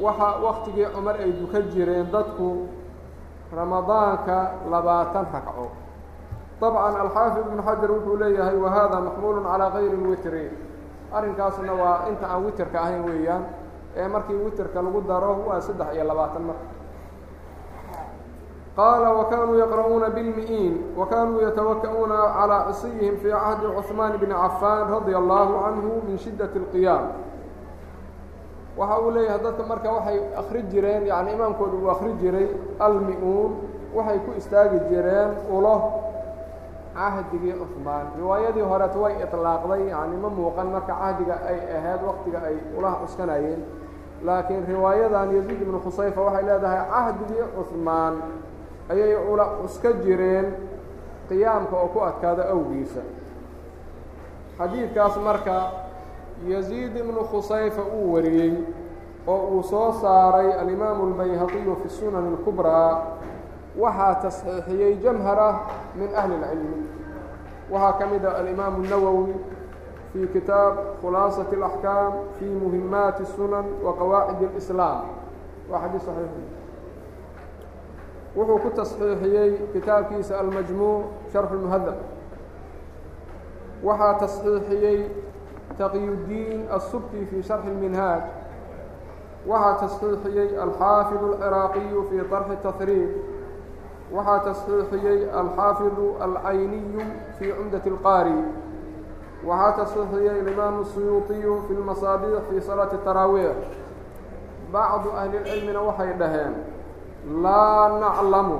waxa 0.00 0.28
waktigii 0.46 0.86
cumar 0.94 1.16
ay 1.18 1.32
duka 1.32 1.60
jireen 1.72 2.10
dadku 2.14 2.66
ramadaanka 3.56 4.38
labaatan 4.70 5.26
ragco 5.34 5.66
dabcan 6.60 6.94
alxaafid 7.02 7.44
ibnu 7.50 7.62
xajar 7.62 7.90
wuxuu 7.90 8.16
leeyahay 8.22 8.56
wahada 8.64 9.00
maxmuulu 9.06 9.40
calaa 9.42 9.70
kayri 9.74 9.96
witri 10.10 10.46
arrinkaasna 11.14 11.72
waa 11.74 12.06
inta 12.10 12.26
aan 12.26 12.42
witerka 12.46 12.78
ahayn 12.80 13.02
weeyaan 13.06 13.44
ee 13.97 14.07
markii 14.07 14.35
witerka 14.45 14.81
lagu 14.81 15.01
daro 15.09 15.31
waa 15.47 15.61
saddex 15.61 15.89
iyo 15.95 16.03
labaatan 16.09 16.43
marka 16.49 16.67
qaala 18.77 19.09
wakanuu 19.19 19.55
yaqra'uuna 19.59 20.09
biاlmi'iin 20.15 20.73
wakanuu 20.99 21.41
yatawaka'uuna 21.45 22.17
calىa 22.37 22.59
cisiyihim 22.71 23.15
fii 23.21 23.31
cahdi 23.31 23.65
cثmaan 23.77 24.13
bni 24.21 24.33
cafaan 24.43 24.85
radia 24.93 25.17
allahu 25.21 25.53
canhu 25.63 25.91
min 26.07 26.17
shidaة 26.17 26.53
اlqiyaam 26.61 27.05
waxa 28.79 28.95
uu 29.03 29.11
leeyahay 29.15 29.41
dadka 29.43 29.63
marka 29.71 29.89
waxay 29.97 30.19
akri 30.41 30.61
jireen 30.71 31.03
yani 31.11 31.33
imaamkooda 31.35 31.75
uu 31.81 31.89
akri 31.95 32.13
jiray 32.21 32.47
almi-uun 32.79 33.51
waxay 33.95 34.19
ku 34.25 34.31
istaagi 34.39 34.79
jireen 34.89 35.29
ulo 35.51 35.75
cahdigii 36.95 37.53
cusmaan 37.59 38.05
riwaayadii 38.19 38.65
horeeta 38.71 38.99
way 39.03 39.13
iطlaaqday 39.25 39.81
yani 39.91 40.15
ma 40.23 40.29
muuqan 40.29 40.67
marka 40.75 40.93
cahdiga 41.01 41.35
ay 41.49 41.57
ahayd 41.77 42.01
waqtiga 42.07 42.39
ay 42.47 42.55
ulaha 42.77 42.95
cuskanayeen 43.03 43.61
laakiin 44.25 44.65
riwaayadan 44.67 45.35
yaziid 45.35 45.61
ibnu 45.61 45.79
khusayfa 45.85 46.21
waxay 46.27 46.43
leedahay 46.49 46.81
cahdigii 46.91 47.45
cusmaan 47.55 48.15
ayay 48.91 49.15
ula 49.31 49.45
cuska 49.61 49.89
jireen 50.03 50.47
qiyaamka 51.29 51.75
oo 51.83 51.87
ku 51.93 51.99
adkaada 52.09 52.43
awgiisa 52.53 53.01
xadiidkaas 54.57 55.15
marka 55.27 55.57
yaziid 56.47 56.93
ibnu 56.97 57.21
khusayfa 57.31 57.81
uu 57.97 58.13
wariyey 58.13 58.53
oo 59.27 59.41
uu 59.55 59.63
soo 59.63 59.91
saaray 60.01 60.49
alimaamu 60.61 61.01
اlbayhaqiyu 61.13 61.73
fi 61.83 61.89
sunan 61.97 62.25
اlkubrىa 62.33 62.87
waxaa 63.81 64.15
tasxiixiyey 64.23 64.93
jamhara 65.03 65.49
min 65.99 66.09
ahli 66.21 66.33
اlcilmi 66.35 66.81
waxaa 67.71 67.93
ka 67.99 68.05
mid 68.11 68.23
a 68.25 68.31
alimaamu 68.41 68.77
الnawowi 68.83 69.33
fii 70.13 70.27
kitaab 70.33 70.73
khulaasaة 71.01 71.51
اlaxkaam 71.57 72.13
fii 72.39 72.53
muhimaati 72.63 73.23
الsunan 73.27 73.65
wa 73.85 73.91
qawaacid 73.99 74.41
اlislaam 74.51 75.01
waa 75.69 75.79
xadiis 75.83 76.05
saxiix 76.07 76.31
wuxuu 78.37 78.57
ku 78.63 78.69
tasxiixiyey 78.79 79.51
kitaabkiisa 79.73 80.39
almajmuuc 80.41 81.05
sharxu 81.33 81.53
اlmuhadab 81.57 81.97
waxaa 83.87 84.13
tasxiixiyey 84.23 84.99
taqyudiin 85.77 86.59
الsubki 86.77 87.25
fii 87.29 87.43
sharxi 87.49 87.69
اlminhaaj 87.73 88.21
waxaa 89.51 89.75
tasxiixiyey 89.83 90.49
alxaafid 90.65 91.21
اlciraaqiyu 91.29 91.99
fii 92.09 92.23
طarxi 92.31 92.55
tahriib 92.65 93.11
waxaa 94.15 94.39
tasxiixiyey 94.47 95.19
alxaafidu 95.41 96.05
alcayniyu 96.27 97.03
fii 97.39 97.51
cumdati 97.57 97.89
اlqaari 97.93 98.35
waxaa 99.43 99.71
tasxiixiyey 99.79 100.39
alimaamu 100.41 100.81
الsuyuuطiyu 100.85 101.53
fi 101.67 101.73
lmasaabiix 101.73 102.41
fii 102.49 102.61
salaati 102.61 102.97
taraawiix 103.05 103.55
bacdu 104.73 105.09
ahli 105.15 105.37
اlcilmina 105.37 105.81
waxay 105.81 106.11
dhaheen 106.19 106.53
laa 107.43 107.87
naclamu 108.03 108.57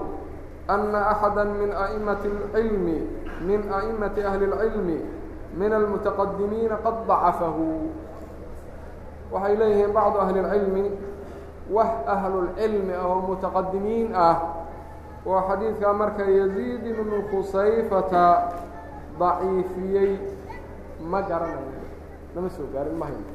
ana 0.68 1.00
axada 1.14 1.46
min 1.46 1.72
aimati 1.86 2.28
اlcilmi 2.28 2.98
min 3.48 3.62
aimati 3.80 4.22
ahli 4.24 4.46
اlcilmi 4.52 4.98
min 5.60 5.72
almutaqadimiina 5.74 6.76
qad 6.86 6.98
dacafahu 7.08 7.68
waxay 9.32 9.56
leeyihiin 9.62 9.94
bacdu 9.94 10.18
ahli 10.26 10.40
اlcilmi 10.40 10.86
wax 11.70 11.92
ahlulcilmi 12.08 12.94
oo 13.06 13.16
mutaqadimiin 13.30 14.16
ah 14.16 14.36
oo 15.26 15.42
xadiidkaa 15.50 15.94
marka 15.94 16.24
yaziid 16.26 16.82
ibnu 16.92 17.18
khusayfata 17.30 18.26
daciifiyey 19.20 20.12
ma 21.11 21.21
garanayo 21.23 21.83
lama 22.35 22.49
soo 22.51 22.67
gaarin 22.73 22.97
ma 23.01 23.07
hayno 23.07 23.33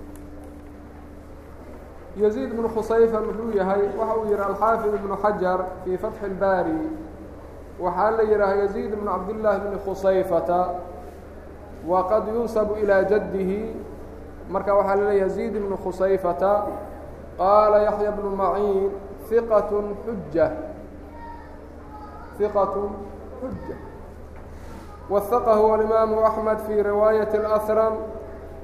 yaziid 2.18 2.52
ibnu 2.54 2.68
khusayfa 2.76 3.20
muxuu 3.22 3.52
yahay 3.58 3.82
waxa 4.00 4.16
uu 4.20 4.26
yihi 4.26 4.42
alxaafid 4.50 4.94
ibnu 5.00 5.16
xajar 5.24 5.60
fii 5.84 5.98
fatxi 5.98 6.26
اlbaari 6.26 6.80
waxaa 7.80 8.12
la 8.18 8.24
yidhaha 8.24 8.56
yaziid 8.64 8.94
ibnu 8.94 9.06
cabdillaahi 9.12 9.60
bni 9.66 9.78
khusayfata 9.86 10.60
waqad 11.88 12.28
yunsabu 12.36 12.74
ilaa 12.84 13.04
jaddihi 13.12 13.60
marka 14.50 14.72
waxaa 14.76 14.96
la 14.96 15.04
leeya 15.10 15.24
yaziid 15.26 15.56
ibnu 15.56 15.76
khusayfata 15.84 16.52
qaala 17.38 17.78
yaxya 17.88 18.12
bnu 18.18 18.30
maciin 18.36 18.92
hiqat 19.30 19.70
xuja 20.06 20.48
hiqat 22.40 22.74
xuja 23.40 23.76
wahaqahu 25.11 25.73
alimaamu 25.75 26.25
axmed 26.27 26.59
fii 26.67 26.83
riwaayati 26.83 27.37
اlأhram 27.37 27.95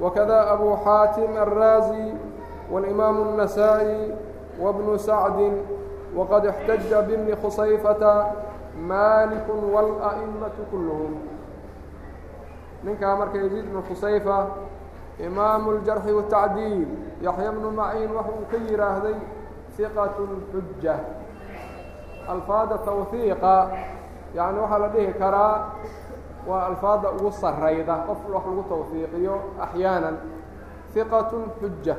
wakada 0.01 0.51
abu 0.51 0.77
xaatim 0.85 1.37
alraazi 1.37 2.15
walimaamu 2.73 3.23
النasaaئي 3.25 4.15
wabnu 4.61 4.99
sacdi 4.99 5.53
waqad 6.17 6.47
اxtaja 6.47 7.03
bibni 7.03 7.37
khusayfata 7.37 8.27
malik 8.77 9.47
wاlأئmaةu 9.49 10.63
kulluhum 10.71 11.15
ninkaa 12.85 13.17
marka 13.17 13.39
yaziid 13.39 13.67
bnu 13.69 13.83
khusayfa 13.89 14.39
imaamu 15.21 15.71
اljarxi 15.77 16.13
والtacdiil 16.13 16.89
yaxya 17.21 17.53
bnu 17.53 17.69
maciin 17.71 18.11
waxa 18.17 18.33
uu 18.33 18.47
ka 18.51 18.57
yidhaahday 18.57 19.19
hiqat 19.77 20.17
xuja 20.53 20.97
alfaada 22.29 22.79
tawhiiqa 22.79 23.57
yani 24.35 24.59
waxaa 24.61 24.79
la 24.79 24.89
dhihi 24.89 25.13
karaa 25.19 25.55
waa 26.48 26.66
alfaadda 26.70 27.12
ugu 27.12 27.32
sarayda 27.32 27.96
qof 28.08 28.22
wax 28.34 28.44
lagu 28.46 28.64
tawfiiqiyo 28.70 29.36
axyaanan 29.62 30.16
hiqatun 30.94 31.44
xuja 31.60 31.96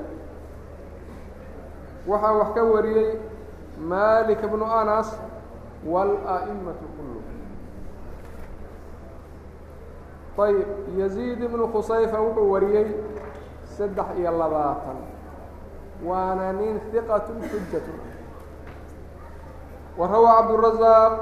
waxaan 2.06 2.36
wax 2.40 2.48
ka 2.54 2.62
wariyey 2.64 3.10
malik 3.78 4.40
bnu 4.52 4.64
anas 4.80 5.08
wاla'imatu 5.84 6.86
kulu 6.96 7.20
ayb 10.46 10.68
yaziid 10.98 11.40
ibnu 11.42 11.64
khusayfa 11.72 12.20
wuxuu 12.20 12.50
wariyey 12.52 12.88
saddex 13.76 14.06
iyo 14.18 14.30
labaatan. 14.30 14.96
Waana 16.04 16.52
nin 16.52 16.76
hiqatun 16.92 17.40
xujatun 17.50 17.98
wa 19.96 20.06
rawaa 20.06 20.36
cabduلrazaaq 20.44 21.12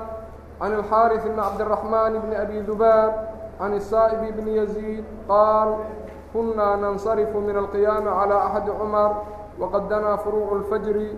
can 0.59 0.71
اlxaariث 0.79 1.23
bn 1.23 1.39
cabdالرaحman 1.41 2.13
bn 2.23 2.31
abi 2.35 2.61
dubaab 2.67 3.13
can 3.59 3.73
الsaaئب 3.73 4.23
bn 4.37 4.47
yaziid 4.47 5.05
qaal 5.27 5.69
kunaa 6.33 6.75
nansarifu 6.77 7.41
min 7.41 7.55
alqiyaami 7.55 8.09
calى 8.19 8.35
axadi 8.47 8.71
cumar 8.79 9.11
waqad 9.59 9.89
danaa 9.89 10.17
furuucu 10.17 10.55
اlfajri 10.59 11.09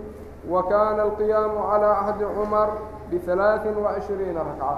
wa 0.47 0.63
kana 0.63 1.03
alqiyaamu 1.03 1.60
calى 1.69 1.89
axadi 2.01 2.25
cumar 2.38 2.69
biثalaaثin 3.12 3.75
وعishriina 3.84 4.41
rakca 4.49 4.73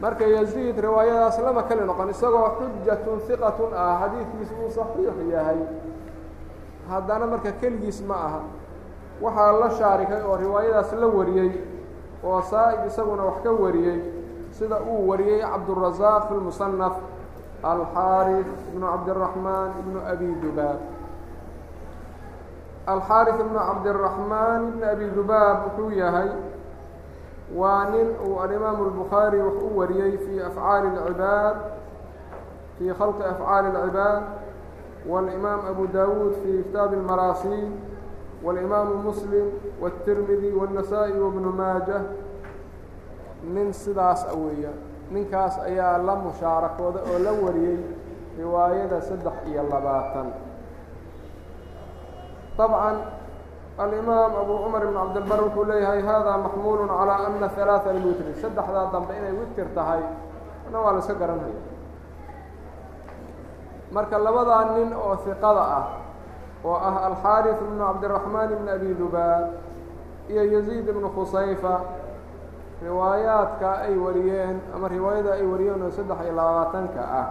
marka 0.00 0.24
yaziid 0.26 0.76
riwaayadaas 0.78 1.38
lama 1.38 1.62
kali 1.62 1.84
noqon 1.86 2.10
isagoo 2.10 2.48
xujatun 2.58 3.18
hiqatun 3.28 3.70
ah 3.72 3.94
xadiidkiis 4.02 4.50
uu 4.52 4.70
saxiix 4.70 5.16
yahay 5.32 5.60
haddana 6.90 7.26
marka 7.26 7.52
keligiis 7.60 8.02
ma 8.02 8.14
aha 8.26 8.40
waxaa 9.22 9.52
la 9.62 9.70
shaarikay 9.70 10.20
oo 10.28 10.36
riwaayadaas 10.36 10.92
la 10.92 11.06
wariyey 11.06 11.50
oo 12.23 12.41
saa'ib 12.41 12.79
isaguna 12.87 13.23
wax 13.29 13.37
ka 13.43 13.51
wariyey 13.63 13.99
sida 14.51 14.77
uu 14.91 15.07
wariyey 15.09 15.41
cabdurasaaq 15.41 16.23
fi 16.27 16.33
lmusanaf 16.33 16.95
alxaaris 17.63 18.47
ibnu 18.71 18.85
cabdiraxmaan 18.93 19.69
ibnu 19.81 19.99
abi 20.11 20.27
dubaab. 20.43 20.79
Alxaaris 22.87 23.35
ibnu 23.43 23.59
cabdiraxmaan 23.67 24.61
ibnu 24.69 24.83
abi 24.91 25.05
dubaab 25.17 25.57
wuxuu 25.65 25.91
yahay 26.01 26.29
waa 27.55 27.85
nin 27.91 28.07
uu 28.27 28.39
alimaamu 28.43 28.83
albukhaari 28.89 29.39
wax 29.45 29.57
u 29.63 29.77
wariyey 29.79 30.17
fii 30.23 30.39
afcaali 30.47 30.87
alcibaad 30.97 31.57
fii 32.77 32.93
khalqi 32.99 33.23
afcaali 33.31 33.67
alcibaad 33.77 34.23
waalimaam 35.09 35.61
abu 35.71 35.87
daawuud 35.93 36.33
fii 36.43 36.63
kitaabi 36.63 36.95
almaraasiil. 36.95 37.69
wاlimaamu 38.44 38.94
muslim 39.06 39.46
wالtirmidi 39.82 40.52
wالnasaa-i 40.60 41.14
wabnu 41.24 41.50
maaja 41.60 41.98
nin 43.54 43.72
sidaas 43.72 44.20
a 44.28 44.34
weeya 44.42 44.72
ninkaas 45.10 45.58
ayaa 45.68 45.98
la 46.06 46.14
mushaarakooda 46.24 47.00
oo 47.10 47.18
la 47.26 47.32
wariyey 47.44 47.78
riwaayada 48.38 49.00
saddex 49.08 49.36
iyo 49.50 49.62
labaatan 49.72 50.28
طabعا 52.58 52.90
alimaam 53.78 54.32
abu 54.42 54.54
cumar 54.62 54.82
ibn 54.86 54.94
cabdilbar 54.94 55.40
wuxuu 55.50 55.64
leeyahay 55.66 56.02
hada 56.02 56.38
maxmuul 56.38 56.86
calى 56.86 57.14
ana 57.26 57.48
halaaثa 57.56 57.90
lwitri 57.92 58.32
saddexdaa 58.42 58.86
dambe 58.94 59.12
inay 59.18 59.34
witir 59.40 59.66
tahay 59.74 60.02
ana 60.68 60.78
waa 60.78 60.92
la 60.94 60.98
iska 61.02 61.14
garanaya 61.14 61.58
marka 63.90 64.18
labadaa 64.18 64.64
nin 64.78 64.94
oo 64.94 65.14
hiqada 65.26 65.64
ah 65.78 65.84
oo 66.65 66.75
ah 66.75 66.95
alxaariث 67.07 67.57
ibnu 67.65 67.79
cabdiraxmaan 67.87 68.49
ibn 68.55 68.67
abi 68.75 68.89
dubaab 68.99 69.45
iyo 70.29 70.43
yaziid 70.53 70.85
ibnu 70.87 71.07
khusayfa. 71.15 71.75
Riwaayaadka 72.79 73.69
ay 73.91 73.95
wariyeen 73.99 74.57
ama 74.75 74.87
riwaayada 74.87 75.31
ay 75.39 75.45
wariyeen 75.51 75.81
oo 75.83 75.91
saddex 75.91 76.19
iyo 76.25 76.33
labaatanka 76.39 77.01
ah. 77.21 77.27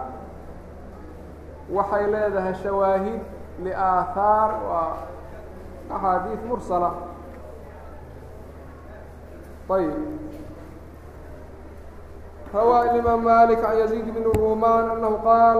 Waxay 1.69 2.05
leedahay 2.13 2.53
shawaahid 2.63 3.21
liaahaar 3.63 4.51
waa 4.69 4.93
axaadiiث 5.95 6.41
mursala. 6.49 6.89
Ayb 9.69 9.93
rawaa 12.53 12.97
imaam 12.97 13.21
malik 13.21 13.61
can 13.61 13.77
yaziid 13.77 14.05
bn 14.09 14.25
ruman 14.33 14.85
anahu 14.97 15.17
qaal 15.21 15.57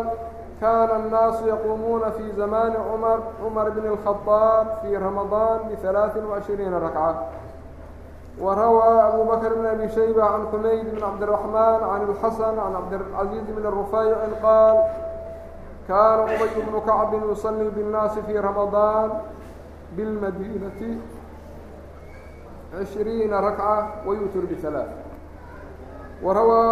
kana 0.61 0.95
الnaasu 1.03 1.49
yaquumuuna 1.49 2.11
fi 2.17 2.25
zamani 2.37 2.77
cmar 2.77 3.19
cmar 3.41 3.71
bn 3.71 3.85
الkhaطاab 3.95 4.67
fi 4.83 4.97
ramaضan 4.97 5.59
bثalaaثin 5.71 6.25
وعishriina 6.25 6.79
rakca 6.79 7.15
وrawى 8.41 8.93
abu 9.09 9.21
bakr 9.31 9.51
bn 9.55 9.67
abi 9.67 9.87
shayba 9.95 10.25
can 10.33 10.45
xumayd 10.51 10.85
bn 10.91 10.99
cabdالرaحman 11.01 11.81
can 11.81 12.03
الxasan 12.09 12.55
can 12.59 12.73
cabdالcaزiiz 12.75 13.47
bn 13.57 13.65
الrufayci 13.67 14.35
qaal 14.43 14.77
kana 15.87 16.23
ubay 16.33 16.51
bnu 16.67 16.81
kacbi 16.83 17.17
yuصlii 17.23 17.71
bالnaasi 17.77 18.21
fi 18.27 18.35
ramaضan 18.39 19.11
بالmdينة 19.97 20.81
عشhريiنa 22.75 23.37
ركعة 23.41 23.79
ويuتر 24.07 24.43
بثلاث 24.51 24.91
وrawى 26.23 26.65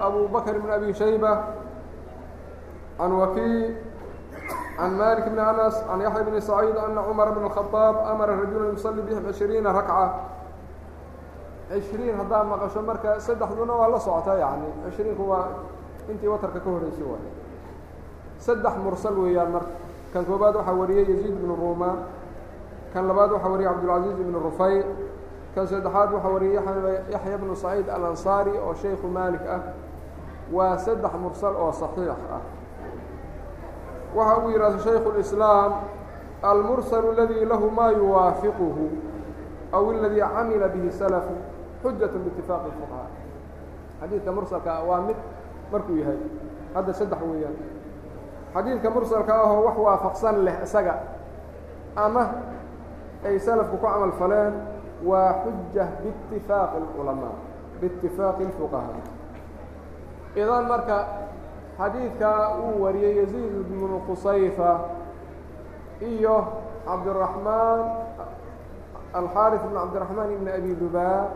أbو 0.00 0.26
بكر 0.26 0.58
بن 0.58 0.70
أbي 0.70 0.94
شhيبة 0.94 1.44
عن 3.00 3.12
وkيع 3.12 3.70
عن 4.78 4.90
مالك 4.98 5.28
بن 5.28 5.38
أنس 5.38 5.76
عن 5.90 6.00
يحيى 6.00 6.22
بن 6.22 6.40
سعيد 6.40 6.76
أن 6.76 6.94
cمر 7.08 7.28
بن 7.30 7.44
الخطاaب 7.44 7.96
أmر 7.96 8.28
رaجuلا 8.28 8.72
يصلي 8.72 9.02
بهم 9.02 9.22
عشhريiنa 9.28 9.66
ركعة 9.68 10.08
عشhريiن 11.72 12.14
haddaa 12.20 12.44
maqشho 12.44 12.80
marka 12.82 13.20
سddexduna 13.20 13.72
waa 13.74 13.88
la 13.88 13.98
socota 14.00 14.34
yaعnي 14.38 14.68
عشhريinku 14.86 15.24
waa 15.30 15.48
intii 16.10 16.28
watrka 16.28 16.60
ka 16.60 16.70
horeysay 16.70 17.04
waay 17.04 17.24
سدdex 18.38 18.74
mursل 18.84 19.14
weeyaan 19.18 19.50
marka 19.56 19.72
kan 20.12 20.24
koobaad 20.24 20.54
waxaa 20.56 20.74
wariyey 20.80 21.08
يزيد 21.10 21.34
بن 21.42 21.50
الرومان 21.54 21.96
kan 22.94 23.08
labaad 23.08 23.30
waxaa 23.32 23.48
wariyey 23.52 23.68
cabdالcaزيiز 23.72 24.16
بن 24.20 24.34
rufayc 24.46 24.86
kan 25.54 25.64
saddexaad 25.66 26.08
waxaa 26.12 26.32
wariyey 26.34 26.60
yaxya 27.14 27.36
bnu 27.40 27.54
saciid 27.56 27.88
alanصaari 27.88 28.52
oo 28.58 28.74
shayku 28.74 29.06
maalik 29.08 29.40
ah 29.56 29.60
waa 30.52 30.76
saddex 30.76 31.12
mursal 31.22 31.54
oo 31.56 31.72
صaxiix 31.72 32.10
ah 32.36 32.42
waxa 34.14 34.36
uu 34.44 34.50
yihahda 34.50 34.78
shayku 34.78 35.08
الإسlaam 35.10 35.72
almursal 36.42 37.04
اladii 37.12 37.44
lahu 37.44 37.70
ma 37.70 37.90
yuwaafiquhu 37.90 38.86
aw 39.72 39.84
اladii 39.90 40.20
camila 40.34 40.68
bihi 40.68 40.90
slfu 40.92 41.34
xujat 41.82 42.12
biitifaaqi 42.12 42.68
اfuqahaa 42.72 43.08
xadiidka 44.00 44.30
mursalka 44.32 44.70
ah 44.78 44.82
waa 44.88 45.00
mid 45.06 45.16
markuu 45.72 45.96
yahay 45.96 46.18
hadda 46.74 46.92
saddex 46.92 47.20
weeyaan 47.30 47.56
xadiidka 48.54 48.88
mursalka 48.90 49.32
ahoo 49.34 49.64
wax 49.66 49.76
waafaqsan 49.86 50.36
leh 50.44 50.56
isaga 50.66 50.94
ama 51.96 52.24
ay 53.24 53.38
salafku 53.38 53.76
ku 53.78 53.86
camal 53.86 54.12
faleen 54.20 54.54
waa 55.06 55.40
xuja 55.46 55.84
biitifaaqi 56.02 56.76
اlculamaa 56.82 57.34
biitifaaqi 57.80 58.42
اlfuqahaa 58.50 59.02
idan 60.36 60.64
marka 60.68 60.96
xadiidkaa 61.77 62.41
uu 62.63 62.83
wariyey 62.83 63.13
yasiid 63.21 63.53
ibnu 63.63 64.01
qusayfa 64.07 64.71
iyo 66.11 66.37
cabdiraxmaan 66.87 67.79
alxaaris 69.19 69.61
ibn 69.65 69.75
cabdiraxmaan 69.81 70.29
ibn 70.35 70.47
abi 70.57 70.71
dubaab 70.81 71.29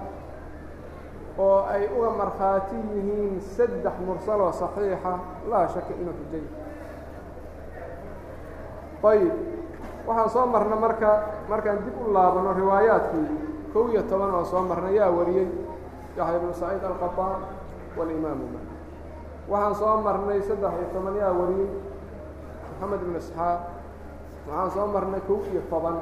oo 1.45 1.59
ay 1.73 1.83
uga 1.97 2.09
markhaati 2.21 2.75
yihiin 2.93 3.41
saddex 3.55 3.95
mursaloo 4.05 4.51
saxiixa 4.61 5.13
laa 5.49 5.65
shaka 5.73 5.93
inuu 6.01 6.13
xujay. 6.19 6.45
Ayib 9.01 9.33
waxaan 10.07 10.29
soo 10.33 10.45
marna 10.53 10.75
marka 10.75 11.11
markaan 11.49 11.79
dib 11.85 11.95
u 12.01 12.13
laabano 12.13 12.53
riwaayaadkii 12.53 13.27
kow 13.73 13.85
iyo 13.93 14.01
toban 14.09 14.33
oo 14.37 14.45
soo 14.45 14.61
marna 14.69 14.89
yaa 14.99 15.09
wariyey 15.17 15.47
yaxya 16.17 16.37
ibnu 16.37 16.53
saciid 16.61 16.83
alqataan 16.89 17.41
walimaamuma 17.97 18.60
waxaan 19.51 19.75
soo 19.79 19.95
marnay 20.05 20.39
saddex 20.47 20.73
iyo 20.79 20.87
toban 20.93 21.15
yaa 21.21 21.33
wariyey 21.39 21.69
moxamed 22.69 23.01
ibn 23.05 23.15
isxaaq. 23.21 23.59
Waxaan 24.47 24.69
soo 24.75 24.87
marnay 24.95 25.21
kow 25.27 25.39
iyo 25.51 25.61
toban 25.71 25.95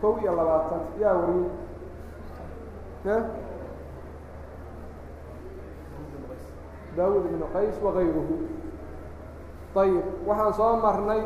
kow 0.00 0.14
iyo 0.22 0.32
labaatan 0.38 0.82
yaa 1.02 1.14
wariyey 1.20 1.50
daawud 6.96 7.24
ibnu 7.24 7.46
qays 7.56 7.76
wakayruhu 7.80 8.36
ayib 9.80 10.04
waxaan 10.28 10.52
soo 10.58 10.74
marnay 10.84 11.22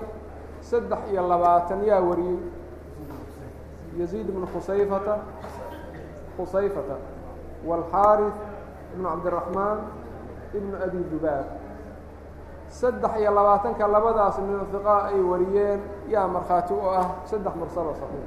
saddex 0.62 1.02
iyo 1.10 1.22
labaatan 1.26 1.82
yaa 1.82 2.00
wariyey 2.00 2.38
yaziid 3.98 4.28
ibnu 4.28 4.46
khusayfata. 4.52 5.14
Khusayfata. 6.36 6.96
Wاlxaariث 7.66 8.36
ibnu 8.94 9.06
cabdiraxmaan 9.08 9.78
ibnu 10.54 10.74
abi 10.84 11.00
dubaab 11.10 11.46
saddex 12.68 13.12
iyo 13.20 13.30
labaatanka 13.34 13.86
labadaas 13.88 14.38
min 14.38 14.60
fiqaa 14.72 15.00
ay 15.12 15.20
wariyeen 15.20 15.80
yaa 16.08 16.26
markhaati 16.28 16.72
u 16.74 16.80
ah 16.90 17.06
saddex 17.24 17.54
mursalo 17.60 17.94
saxiix. 18.00 18.26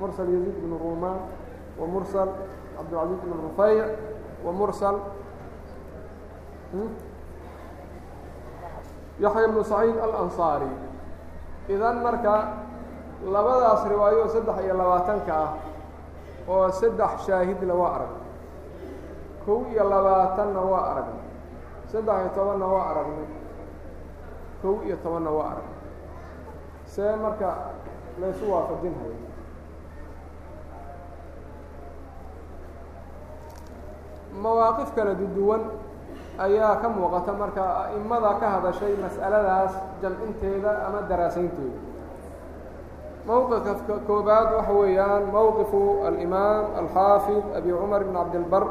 Mursal 0.00 0.28
yaziid 0.34 0.56
ibnu 0.60 0.76
rumaan 0.78 1.18
wa 1.80 1.86
mursal 1.86 2.28
cabdilcaziiz 2.76 3.20
ibn 3.24 3.32
rufayc 3.46 3.86
wa 4.44 4.52
mursal 4.52 4.96
yaxya 9.20 9.40
ibnu 9.48 9.62
saciid 9.64 9.96
alansaari. 9.98 10.70
Idan 11.68 11.96
marka 12.04 12.34
labadaas 13.24 13.82
riwaayo 13.88 14.28
saddex 14.28 14.56
iyo 14.64 14.74
labaatanka 14.76 15.32
ah 15.34 15.50
oo 16.48 16.70
saddex 16.70 17.26
shaahidla 17.26 17.74
waa 17.74 17.90
aragnay 17.96 18.24
kow 19.46 19.58
iyo 19.72 19.82
labaatanna 19.88 20.60
waa 20.60 20.84
aragnay 20.92 21.26
saddex 21.92 22.16
iyo 22.22 22.30
tobanna 22.36 22.66
waa 22.74 22.86
aragnay 22.92 23.26
kow 24.66 24.82
iyo 24.82 24.96
tobanna 24.98 25.30
waa 25.30 25.48
aragnay 25.54 25.78
see 26.90 27.12
marka 27.22 27.48
laysu 28.20 28.44
waafajinhayo. 28.50 29.18
Mawaaqif 34.36 34.90
kala 34.92 35.14
duwan 35.14 35.62
ayaa 36.36 36.76
ka 36.82 36.88
muuqata 36.92 37.32
marka 37.32 37.64
a'imada 37.88 38.36
ka 38.36 38.46
hadashay 38.58 38.92
mas'aladaas 39.00 39.72
jamcinteeda 40.02 40.72
ama 40.88 41.08
daraasaynteeda. 41.08 41.80
Mowqifka 43.26 43.94
koobaad 44.06 44.48
waxa 44.60 44.72
weeyaan 44.72 45.24
mowqifu 45.32 46.04
alimaam 46.04 46.64
alxaafid 46.84 47.44
abi 47.56 47.70
cumar 47.72 48.00
ibn 48.04 48.14
cabdilbar. 48.14 48.64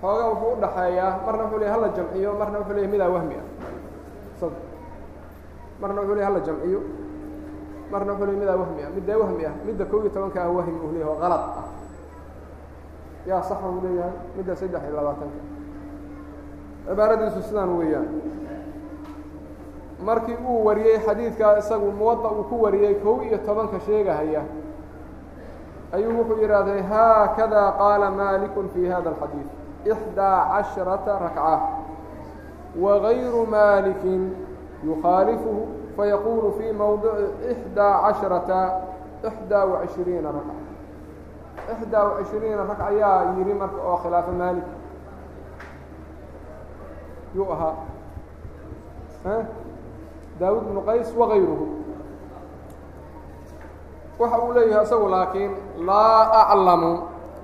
Xoogaa 0.00 0.30
wuxuu 0.30 0.52
u 0.54 0.60
dhaxeeyaa 0.62 1.12
marna 1.26 1.42
wuxuu 1.44 1.58
ley 1.58 1.68
hala 1.68 1.88
jamciyo? 1.96 2.30
Marna 2.38 2.58
wuxuu 2.62 2.76
ley 2.78 2.86
midaa 2.86 3.10
wahmi 3.10 3.34
ah 3.34 3.46
marna 5.80 6.00
wuxuu 6.00 6.14
ley 6.18 6.24
hala 6.24 6.40
jamciyo. 6.46 6.80
Marna 7.92 8.12
wuxuu 8.12 8.26
ley 8.28 8.36
midaa 8.40 8.56
wahmi 8.62 8.82
ah 8.86 8.90
middaa 8.96 9.18
wahmi 9.22 9.44
ah 9.50 9.54
midda 9.66 9.84
kow 9.90 9.98
iyo 10.02 10.10
tobanka 10.14 10.38
ah 10.44 10.50
wahmi 10.56 10.78
uu 10.84 10.90
leeyahay 10.94 11.12
oo 11.14 11.20
qalad 11.22 11.42
ah. 11.60 11.66
Yaa 13.28 13.42
saxa 13.48 13.66
uu 13.72 13.80
leeyahay 13.84 14.14
midda 14.36 14.52
saddex 14.60 14.82
iyo 14.86 14.94
labaatanka. 14.98 15.40
Cibaaradiisu 16.88 17.40
sidaan 17.48 17.70
weeyaan. 17.78 18.08
Markii 20.06 20.36
uu 20.48 20.64
wariyey 20.66 20.98
xadiidkaa 21.06 21.58
isagu 21.58 21.90
muwada 21.98 22.28
uu 22.30 22.44
ku 22.50 22.56
wariyey 22.62 22.94
kow 23.04 23.16
iyo 23.26 23.38
tobanka 23.46 23.80
sheegahaya 23.86 24.42
ayuu 25.92 26.12
wuxuu 26.18 26.38
yidhaahday 26.42 26.82
haakada 26.90 27.62
qaala 27.80 28.10
maaliku 28.10 28.60
fi 28.74 28.80
hada 28.92 29.10
alxadiid 29.10 29.48
ixdaa 29.92 30.36
casharata 30.52 31.12
rakca 31.24 31.54
wagayru 32.84 33.46
maalikin 33.46 34.22
yukhaalifuhu 34.86 35.62
fayaquulu 35.96 36.52
fii 36.58 36.72
mowdici 36.72 37.24
ixdaa 37.52 37.94
casharata 38.04 38.60
ixdaa 39.28 39.64
wacishriina 39.72 40.30
rakca 40.36 40.54
ixdaa 41.72 42.04
wacishriina 42.04 42.62
rakca 42.70 42.86
ayaa 42.86 43.34
yidhi 43.38 43.54
marka 43.60 43.80
oo 43.90 43.96
khilaafa 44.02 44.32
maalik 44.40 44.64
yuu 47.36 47.52
ahaa 47.52 47.74
daawud 50.40 50.64
bnu 50.70 50.80
qays 50.88 51.08
wagayruhu 51.20 51.66
waxa 54.18 54.38
uu 54.38 54.52
leeyahay 54.52 54.84
isagu 54.86 55.08
laakiin 55.14 55.52
laa 55.86 56.46
aclamu 56.46 56.92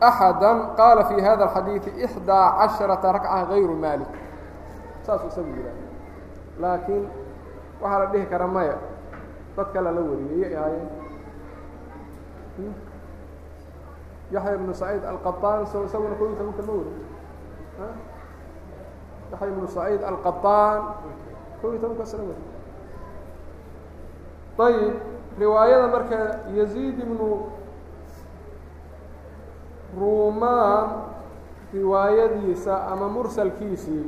axada 0.01 0.51
qaala 0.79 1.03
fi 1.11 1.20
hada 1.27 1.44
alxadiidi 1.44 1.90
ixdaa 2.07 2.47
casharata 2.59 3.12
rakca 3.18 3.47
gayru 3.51 3.75
maalik 3.85 4.09
saasuu 5.07 5.29
isagu 5.33 5.51
yidhahda 5.57 5.85
laakiin 6.62 7.05
waxaa 7.83 7.99
la 8.03 8.07
dhihi 8.12 8.27
kara 8.33 8.47
maya 8.57 8.77
dad 9.57 9.69
kale 9.75 9.90
la 9.97 10.01
wariyey 10.09 10.40
yay 10.43 10.53
ahaayeen 10.57 10.88
yaxya 14.35 14.53
ibnu 14.59 14.73
saciid 14.75 15.05
alqaطaan 15.05 15.67
so 15.71 15.85
isaguna 15.87 16.14
kow 16.19 16.27
iyo 16.31 16.37
tobanka 16.40 16.62
ma 16.69 16.73
wari 16.81 16.93
yaxya 19.33 19.47
ibnu 19.53 19.67
saciid 19.77 20.03
alqaطaan 20.11 20.81
kow 21.61 21.69
iyo 21.75 21.79
tobanka 21.83 22.05
sala 22.11 22.25
wari 22.31 22.45
ayib 24.67 24.95
riwaayada 25.38 25.87
marka 25.95 26.19
yaziid 26.59 26.97
ibnu 27.05 27.29
rumaan 29.99 30.87
riwaayadiisa 31.75 32.75
ama 32.93 33.07
mursalkiisii 33.11 34.05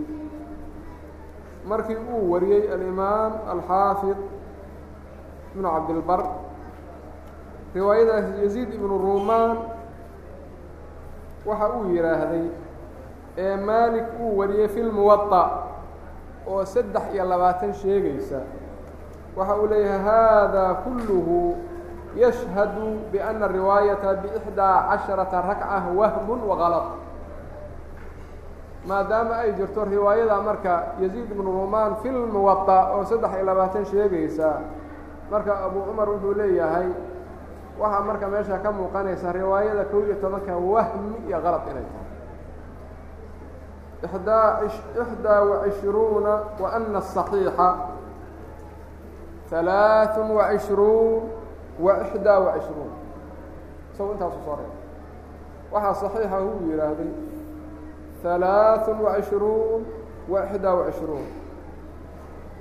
markii 1.66 1.96
uu 1.96 2.32
wariyey 2.32 2.74
alimaam 2.74 3.34
alxaafid 3.52 4.18
ibnu 5.56 5.68
cabdilbar 5.70 6.22
riwaayadaas 7.76 8.26
yaziid 8.44 8.74
ibnu 8.74 8.98
rumaan 8.98 9.58
waxa 11.46 11.68
uu 11.78 11.86
yidhaahday 11.96 12.46
ee 13.38 13.56
maalik 13.56 14.06
uu 14.20 14.38
wariyey 14.38 14.68
fi 14.68 14.82
lmuwaطa 14.84 15.44
oo 16.48 16.66
saddex 16.66 17.04
iyo 17.14 17.26
labaatan 17.26 17.74
sheegaysa 17.74 18.40
waxa 19.38 19.56
uu 19.56 19.68
leeyahay 19.68 20.04
hada 20.04 20.74
kulluhu 20.74 21.56
yashhadu 22.16 23.00
biأna 23.12 23.48
riwaayata 23.48 24.14
bإxdaa 24.24 24.78
caشharaةa 24.90 25.42
rakca 25.48 25.80
wahmu 25.96 26.34
وغalط 26.50 26.86
maadaama 28.87 29.35
ay 29.43 29.53
jirto 29.59 29.85
riwaayada 29.85 30.37
marka 30.41 30.75
yaziid 31.03 31.31
ibnu 31.31 31.51
rumaan 31.59 31.97
fi 32.03 32.09
lmuwaa 32.09 32.95
oo 32.95 33.05
saddex 33.05 33.33
iyo 33.35 33.45
labaatan 33.45 33.85
sheegaysa 33.91 34.49
marka 35.31 35.53
abu 35.67 35.79
cumar 35.87 36.09
wuxuu 36.11 36.35
leeyahay 36.39 36.89
waxaa 37.81 38.01
marka 38.09 38.27
meesha 38.33 38.59
ka 38.65 38.71
muuqanaysa 38.73 39.33
riwaayada 39.33 39.85
kow 39.91 40.01
iyo 40.07 40.15
tobanka 40.23 40.55
wahmi 40.57 41.17
iyo 41.29 41.39
qalad 41.45 41.63
inay 41.71 41.87
tahay. 41.91 42.05
Daa 44.27 44.61
ixdaa 45.03 45.41
waishruuna 45.51 46.33
wa 46.63 46.69
ana 46.77 46.99
asaxiixa 47.03 47.69
halaaثun 49.51 50.31
waishruun 50.31 51.23
wa 51.85 51.93
ixdaa 52.07 52.39
waishruun 52.47 52.93
isago 53.93 54.13
intaasu 54.15 54.39
soo 54.47 54.57
reebay 54.57 54.79
waxaa 55.73 55.95
saxiixa 56.07 56.39
uu 56.41 56.71
yidhaahday 56.71 57.11
ثaلaaث 58.24 58.90
وعشhruun 58.90 59.82
وإxdaa 60.30 60.74
وعشhruun 60.80 61.26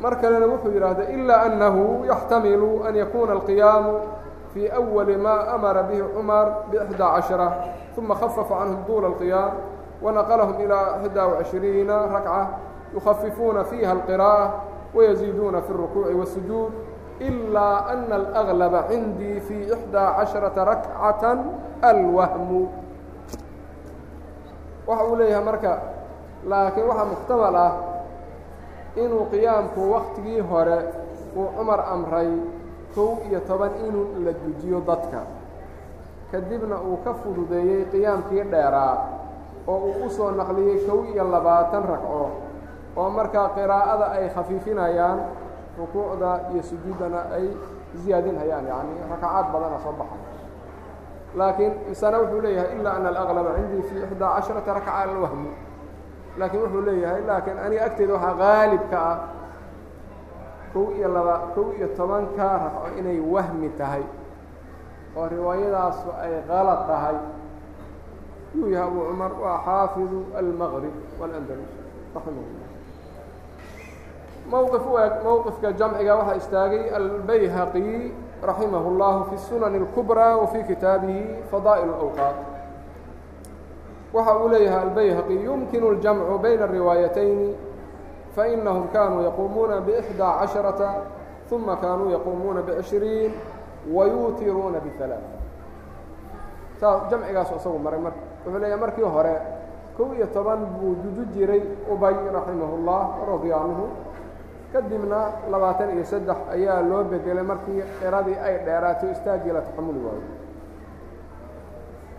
mar 0.01 0.21
kalena 0.21 0.47
wuxuu 0.47 0.73
yidhaahday 0.73 1.07
إilaa 1.15 1.45
أنahu 1.47 2.05
يxtamilu 2.09 2.89
أn 2.89 2.95
yakuna 2.97 3.33
القiyaamu 3.33 3.93
fي 4.55 4.73
أwali 4.73 5.17
ma 5.17 5.35
amara 5.55 5.83
bihi 5.83 6.03
cmar 6.17 6.47
بإxdaa 6.73 7.15
caشhرة 7.17 7.49
ثuma 7.97 8.15
خففa 8.15 8.55
canهum 8.55 8.85
طuula 8.89 9.07
القiyaam 9.13 9.53
ونqلهم 10.03 10.55
إilى 10.61 10.79
إحدى 10.97 11.21
وعشhريiنa 11.21 11.97
ركعة 12.17 12.45
يخففوuna 12.97 13.63
فيha 13.63 13.93
القراءة 13.93 14.63
ويزيدوuna 14.95 15.61
في 15.61 15.71
الركوع 15.71 16.07
والسجوud 16.07 16.73
إلا 17.21 17.93
أن 17.93 18.13
الأغلب 18.13 18.75
عindيi 18.75 19.41
في 19.41 19.75
إحدى 19.75 19.99
عشhرaةa 19.99 20.59
ركعaة 20.65 21.45
الوهم 21.85 22.69
waxa 24.88 25.04
uu 25.10 25.16
leeyahay 25.20 25.46
marka 25.50 25.72
laakiin 26.50 26.88
waxaa 26.90 27.06
muxtamal 27.12 27.56
ah 27.66 27.72
inuu 29.04 29.26
qiyaamku 29.32 29.82
waktigii 29.94 30.40
hore 30.50 30.78
uu 31.38 31.48
cumar 31.58 31.82
amray 31.94 32.30
kow 32.96 33.10
iyo 33.30 33.40
toban 33.48 33.72
inuu 33.88 34.06
la 34.26 34.32
dujiyo 34.32 34.80
dadka. 34.88 35.22
Kadibna 36.32 36.78
uu 36.88 36.98
ka 37.04 37.12
fududeeyey 37.22 37.86
qiyaamkii 37.92 38.44
dheeraa 38.52 38.96
oo 39.68 39.78
uu 39.78 40.06
u 40.06 40.10
soo 40.10 40.32
naqliyey 40.32 40.78
kow 40.88 41.00
iyo 41.12 41.24
labaatan 41.34 41.84
ragco 41.92 42.30
oo 43.00 43.10
markaa 43.18 43.50
qiraa'ada 43.56 44.06
ay 44.18 44.26
khafiifinayaan 44.36 45.20
rukuucda 45.80 46.32
iyo 46.54 46.64
sujuuddana 46.70 47.20
ay 47.36 47.46
ziyaadinhayaan 48.02 48.66
yacni 48.72 48.96
rakacaad 49.12 49.46
badana 49.54 49.78
soo 49.84 49.94
baxay 50.00 50.22
laakiin 51.40 51.74
isana 51.92 52.18
wuxuu 52.22 52.42
leeyahay 52.46 52.72
ilaa 52.80 52.96
ana 53.00 53.08
alaqlaba 53.14 53.50
cindii 53.58 53.84
fii 53.88 54.02
ixdaa 54.08 54.32
casharata 54.36 54.72
rakca 54.78 54.92
alwahmu 55.04 55.50
laakiin 56.40 56.62
wuxuu 56.64 56.82
leeyahay 56.88 57.22
laakiin 57.30 57.58
aniga 57.66 57.82
agteeda 57.88 58.14
waxaa 58.14 58.36
qaalibka 58.44 58.98
ah 59.12 59.18
kow 60.74 60.86
iyo 60.98 61.08
laba 61.16 61.36
kow 61.56 61.68
iyo 61.78 61.88
tobanka 61.98 62.48
ragco 62.64 62.88
inay 63.00 63.20
wahmi 63.34 63.70
tahay 63.80 64.04
oo 65.18 65.26
riwaayadaasu 65.34 66.08
ay 66.24 66.34
qalad 66.50 66.82
tahay. 66.92 67.18
Yuu 68.56 68.68
yahay 68.76 68.88
abu 68.88 69.00
cumar 69.08 69.32
waa 69.44 69.58
xaafidu 69.68 70.20
almaqrib 70.40 70.96
walandalus 71.20 71.72
raximah 72.16 72.44
llah 72.60 72.72
mowqif 74.52 74.84
u 74.92 74.94
eg 75.06 75.14
mowqifka 75.28 75.70
jamciga 75.80 76.14
waxaa 76.20 76.38
istaagay 76.42 76.84
albayhaqi 77.00 77.88
raximah 78.43 78.83
اllahu 78.93 79.21
fi 79.31 79.37
sunan 79.39 79.75
اlkubrى 79.75 80.29
wa 80.41 80.47
fii 80.47 80.65
kitaabihi 80.65 81.23
fadaa'il 81.51 81.91
اlawqaat 81.95 82.37
waxa 84.15 84.33
uu 84.39 84.49
leeyahay 84.49 84.83
albayhaqi 84.89 85.35
yumkinu 85.45 85.87
اljamcu 85.95 86.39
bayna 86.39 86.65
الriwaayatayni 86.65 87.51
fainahum 88.37 88.89
kanuu 88.93 89.23
yaquumuuna 89.29 89.81
bإxdى 89.81 90.29
caشharaةa 90.41 90.91
ثuma 91.51 91.77
kanuu 91.77 92.11
yaquumuuna 92.11 92.63
bcishriin 92.63 93.33
wayuutiruuna 93.93 94.79
biثalaaث 94.81 95.27
saas 96.81 97.11
jamcigaasu 97.11 97.55
isagu 97.61 97.79
maray 97.79 98.01
marka 98.01 98.21
wuxuu 98.45 98.59
leeyahay 98.59 98.81
markii 98.81 99.05
hore 99.05 99.35
kow 99.97 100.15
iyo 100.17 100.27
toban 100.33 100.65
buu 100.81 100.97
juju 101.03 101.25
jiray 101.35 101.63
ubay 101.93 102.15
raximah 102.33 102.71
اllah 102.79 103.03
radia 103.29 103.57
canhu 103.59 103.87
kadibna 104.76 105.20
labaatan 105.52 105.96
iyo 105.96 106.04
saddex 106.12 106.36
ayaa 106.52 106.82
loo 106.90 107.04
bedelay 107.12 107.44
markii 107.52 107.80
iradii 108.08 108.36
ay 108.48 108.56
dheeraato 108.68 109.06
istaagii 109.16 109.54
la 109.56 109.62
taxamuli 109.64 110.00
waayo 110.06 110.28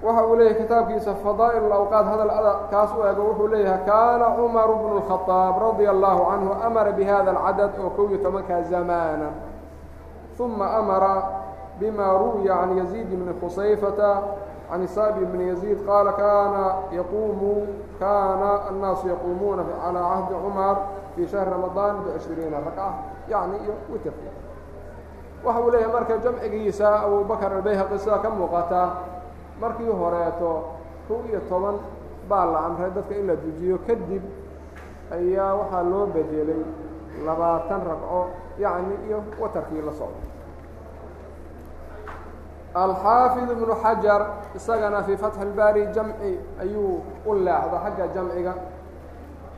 waxa 0.03 0.23
uu 0.27 0.37
leeyahay 0.37 0.61
kitaabkiisa 0.63 1.13
fadaa'il 1.25 1.73
awqaad 1.79 2.07
hadal 2.13 2.31
ada 2.39 2.53
kaas 2.73 2.91
u 2.97 3.05
eego 3.09 3.23
wuxuu 3.29 3.49
leeyahay 3.53 3.83
kaana 3.91 4.27
cumaru 4.37 4.75
bnu 4.83 4.95
اkhadaab 5.03 5.55
radia 5.65 5.91
allahu 5.95 6.21
canhu 6.31 6.53
amara 6.67 6.93
bihada 6.99 7.31
alcadad 7.33 7.73
oo 7.85 7.91
kow 7.97 8.07
iyo 8.11 8.19
tobankaa 8.25 8.63
zamaana. 8.73 9.29
Uma 10.39 10.67
amara 10.81 11.15
bima 11.81 12.07
ruwiya 12.21 12.55
can 12.61 12.77
yaziid 12.79 13.09
bni 13.09 13.33
khusayfata 13.41 14.11
can 14.71 14.83
isaabi 14.83 15.25
bni 15.27 15.49
yaziid 15.49 15.79
qaala 15.87 16.13
kaana 16.13 16.63
yaquumu 16.99 17.67
kaana 18.01 18.51
annaasu 18.71 19.09
yaquumuuna 19.09 19.63
calىa 19.63 20.03
cahdi 20.13 20.35
cumar 20.45 20.77
fii 21.17 21.27
shahri 21.33 21.51
ramadaan 21.51 21.95
bcishriina 22.05 22.59
rakca 22.67 22.87
yacni 23.31 23.57
iyo 23.65 23.75
witerka 23.93 24.31
waxa 25.45 25.61
uu 25.61 25.71
leeyahay 25.71 25.93
marka 25.93 26.15
jamcigiisa 26.25 26.89
abubakr 27.07 27.53
albayhaqi 27.59 27.99
sidaa 27.99 28.19
ka 28.25 28.31
muuqata 28.31 28.81
markii 29.61 29.93
horeeto 30.01 30.53
kow 31.09 31.21
iyo 31.31 31.41
toban 31.49 31.77
baa 32.29 32.45
la 32.53 32.59
amray 32.67 32.91
dadka 32.91 33.15
in 33.15 33.27
la 33.27 33.37
dujiyo 33.37 33.79
kadib 33.87 34.23
ayaa 35.15 35.55
waxaa 35.61 35.83
loo 35.91 36.07
bedelay 36.15 36.63
labaatan 37.27 37.81
ragco 37.87 38.21
yacni 38.59 38.95
iyo 39.07 39.19
watarkii 39.41 39.83
la 39.87 39.93
socdo 39.93 40.21
alxaafid 42.77 43.51
ibnu 43.51 43.75
xajar 43.83 44.23
isagana 44.55 45.03
fii 45.03 45.17
fatxi 45.17 45.41
اlbaari 45.41 45.87
jamci 45.95 46.39
ayuu 46.61 47.01
u 47.27 47.35
leexda 47.35 47.79
xagga 47.85 48.07
jamciga. 48.15 48.55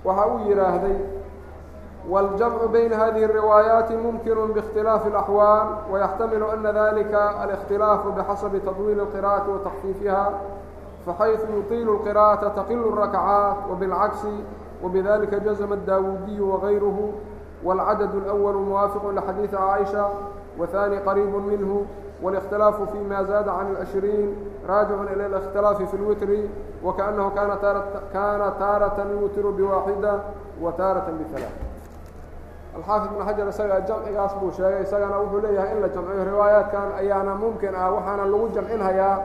Waxa 0.05 0.27
uu 0.27 0.39
yidhaahday 0.49 0.99
wاljamcu 2.09 2.69
bayna 2.69 2.97
hadihi 2.97 3.25
الriwaayaati 3.25 3.97
mumkinu 3.97 4.47
bاkhtilaafi 4.55 5.09
اlaxwaal 5.11 5.69
wayaxtamilu 5.93 6.51
ana 6.51 6.73
dalika 6.73 7.41
alikhtilaafu 7.43 8.13
bixasabi 8.13 8.61
tadwiili 8.61 9.01
اlqira'ati 9.01 9.51
wa 9.51 9.59
takfiifiha 9.67 10.25
faxayثu 11.07 11.53
yutiilu 11.57 11.99
اlqira'ata 11.99 12.55
taqilu 12.55 12.93
الrakcaat 12.93 13.57
wbاlcagsi 13.71 14.35
wbidalika 14.83 15.41
jazma 15.41 15.77
daawudiyu 15.77 16.53
wagayruhu 16.53 17.15
wاlcadad 17.65 18.13
اlأwal 18.15 18.61
muwaafiqu 18.69 19.13
lxadiiثi 19.13 19.57
caaisha 19.57 20.05
waثani 20.59 21.01
qariib 21.07 21.35
minhu. 21.51 21.87
والاختلاف 22.24 22.92
فيما 22.92 23.24
زاد 23.24 23.48
عن 23.48 23.72
العشرين 23.72 24.36
راجع 24.70 24.96
إلى 25.14 25.26
الاختلاف 25.26 25.82
في 25.82 25.94
الوتر 25.94 26.38
وكأنه 26.84 27.30
كان 27.30 27.52
تارة, 27.62 27.86
كان 28.14 28.54
تارة 28.60 29.08
يوتر 29.12 29.50
بواحدة 29.50 30.20
وتارة 30.62 31.08
بثلاث 31.20 31.56
alxaafid 32.74 33.10
ibn 33.14 33.22
xajar 33.28 33.48
isaga 33.54 33.78
jamcigaas 33.88 34.34
buu 34.42 34.52
sheegay 34.58 34.82
isagana 34.82 35.18
wuxuu 35.22 35.42
leeyahay 35.46 35.72
in 35.78 35.82
la 35.84 35.90
jamciyo 35.96 36.24
riwaayaadkan 36.26 36.88
ayaana 37.02 37.34
mumkin 37.42 37.76
ah 37.76 37.90
waxaana 37.96 38.26
lagu 38.26 38.48
jamcinhayaa 38.56 39.16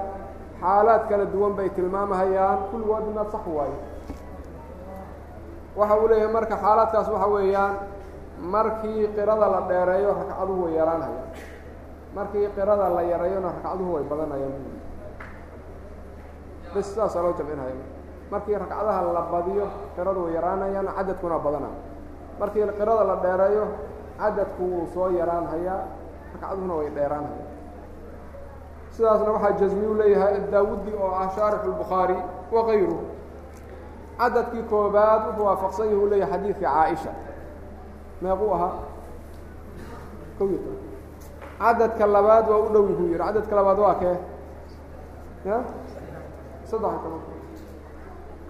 xaalaad 0.61 1.03
kala 1.09 1.25
duwan 1.33 1.53
bay 1.57 1.69
tilmaamahayaan 1.77 2.59
kulligoodna 2.71 3.25
sax 3.33 3.45
waaye 3.57 3.77
waxa 5.79 5.95
uu 6.01 6.09
leeyahay 6.13 6.33
marka 6.37 6.57
xaalaadkaas 6.65 7.09
waxa 7.15 7.27
weeyaan 7.37 7.75
markii 8.55 9.09
qirada 9.17 9.47
la 9.55 9.61
dheereeyo 9.71 10.11
ragcaduhu 10.21 10.61
way 10.65 10.73
yaraanhayaan 10.81 11.27
markii 12.16 12.48
qirada 12.56 12.90
la 12.96 13.02
yareeyona 13.12 13.48
ragcaduhu 13.56 13.92
way 13.96 14.04
badanayaan 14.12 14.54
bas 16.74 16.86
sidaasaa 16.90 17.22
loo 17.26 17.34
jamcinaya 17.40 17.76
markii 18.32 18.56
ragcadaha 18.64 19.02
la 19.18 19.22
badiyo 19.34 19.66
qiradu 19.96 20.20
way 20.26 20.34
yaraanayaan 20.38 20.88
cadadkuna 20.98 21.38
badanaya 21.46 21.80
markii 22.40 22.64
qirada 22.80 23.04
la 23.10 23.16
dheereeyo 23.24 23.66
cadadku 24.20 24.64
wuu 24.72 24.86
soo 24.94 25.10
yaraanhayaa 25.20 25.80
ragcaduhuna 26.34 26.74
way 26.80 26.90
dheeraanhaya 26.98 27.46
sidaasna 28.96 29.32
waxaa 29.36 29.52
jasmiyu 29.60 29.94
leeyahay 30.00 30.36
daawudi 30.54 30.92
oo 31.04 31.12
ah 31.22 31.30
shaarix 31.36 31.62
lbukhaari 31.72 32.18
wa 32.56 32.62
kayruh 32.68 33.02
cadadkii 34.20 34.64
koobaad 34.72 35.22
wuxuu 35.28 35.46
waafaqsan 35.50 35.86
yahi 35.90 35.96
u 35.96 36.08
leeyahay 36.12 36.32
xadiidka 36.40 36.70
caaisha. 36.74 37.12
Meequu 38.22 38.46
ahaa? 38.56 38.74
Kow 40.38 40.48
iyo 40.52 40.60
toban 40.64 40.83
cadadka 41.64 42.06
labaad 42.16 42.46
waa 42.52 42.60
u 42.60 42.68
dhow 42.74 42.86
yuhu 42.92 43.04
yihi 43.08 43.18
cadadka 43.24 43.54
labaad 43.56 43.80
waa 43.80 43.96
kee? 44.02 44.18
Ya? 45.48 45.58
Saddex 46.68 46.94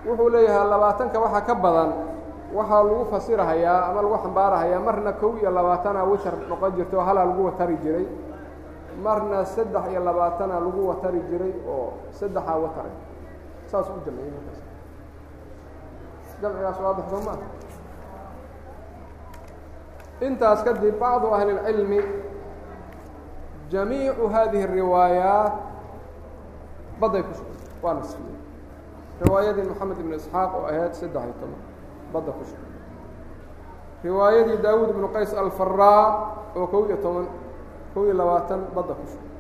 wuxuu 0.06 0.30
leeyahay 0.34 0.67
labaatanka 0.73 1.17
waxaa 1.23 1.47
ka 1.47 1.56
badan 1.56 1.91
waxaa 2.58 2.84
lagu 2.84 3.06
fasirahayaa 3.12 3.80
ama 3.89 3.99
lagu 4.02 4.17
xambaarahayaa 4.23 4.80
marna 4.88 5.12
kow 5.21 5.32
iyo 5.39 5.49
labaatana 5.52 6.04
witar 6.10 6.36
noqon 6.49 6.71
jirtay 6.76 6.97
oo 6.99 7.06
halaa 7.06 7.26
lagu 7.30 7.41
watari 7.45 7.78
jiray. 7.84 8.08
Marna 9.04 9.45
saddex 9.45 9.84
iyo 9.91 10.02
labaatana 10.04 10.60
lagu 10.60 10.82
watari 10.89 11.19
jiray 11.30 11.54
oo 11.69 11.93
saddexaa 12.17 12.58
wataray 12.63 12.95
saas 13.71 13.88
u 13.89 13.97
jamciyey 14.06 14.32
markaas. 14.36 14.60
Jamcigaas 16.41 16.78
waadix 16.84 17.06
soo 17.10 17.21
maa 17.26 17.38
intaas 20.21 20.63
kadib 20.63 20.95
bacdu 20.99 21.28
ahli 21.36 21.52
اlcilmi 21.58 21.99
jamiicu 23.73 24.25
hadihi 24.35 24.64
الriwaayaat 24.64 25.53
baday 27.01 27.23
ku 27.23 27.33
sugay 27.35 27.59
waa 27.83 27.94
nasfiyey 27.94 28.37
riwaayadii 29.23 29.64
moxamed 29.71 29.99
ibn 30.01 30.12
isxaaq 30.18 30.51
oo 30.59 30.64
ahayd 30.71 30.92
saddex 30.94 31.23
iyo 31.25 31.35
toban 31.40 31.61
badda 32.12 32.33
ku 32.38 32.44
sugay 32.44 32.71
riwaayadii 34.05 34.57
daawuud 34.62 34.90
ibnu 34.94 35.09
qays 35.14 35.35
alfaraa 35.35 36.05
oo 36.57 36.66
kow 36.66 36.83
iyo 36.88 36.97
toban 37.05 37.27
kow 37.94 38.03
iyo 38.07 38.14
labaatan 38.14 38.61
badda 38.75 38.94
ku 38.94 39.05
sugay 39.12 39.31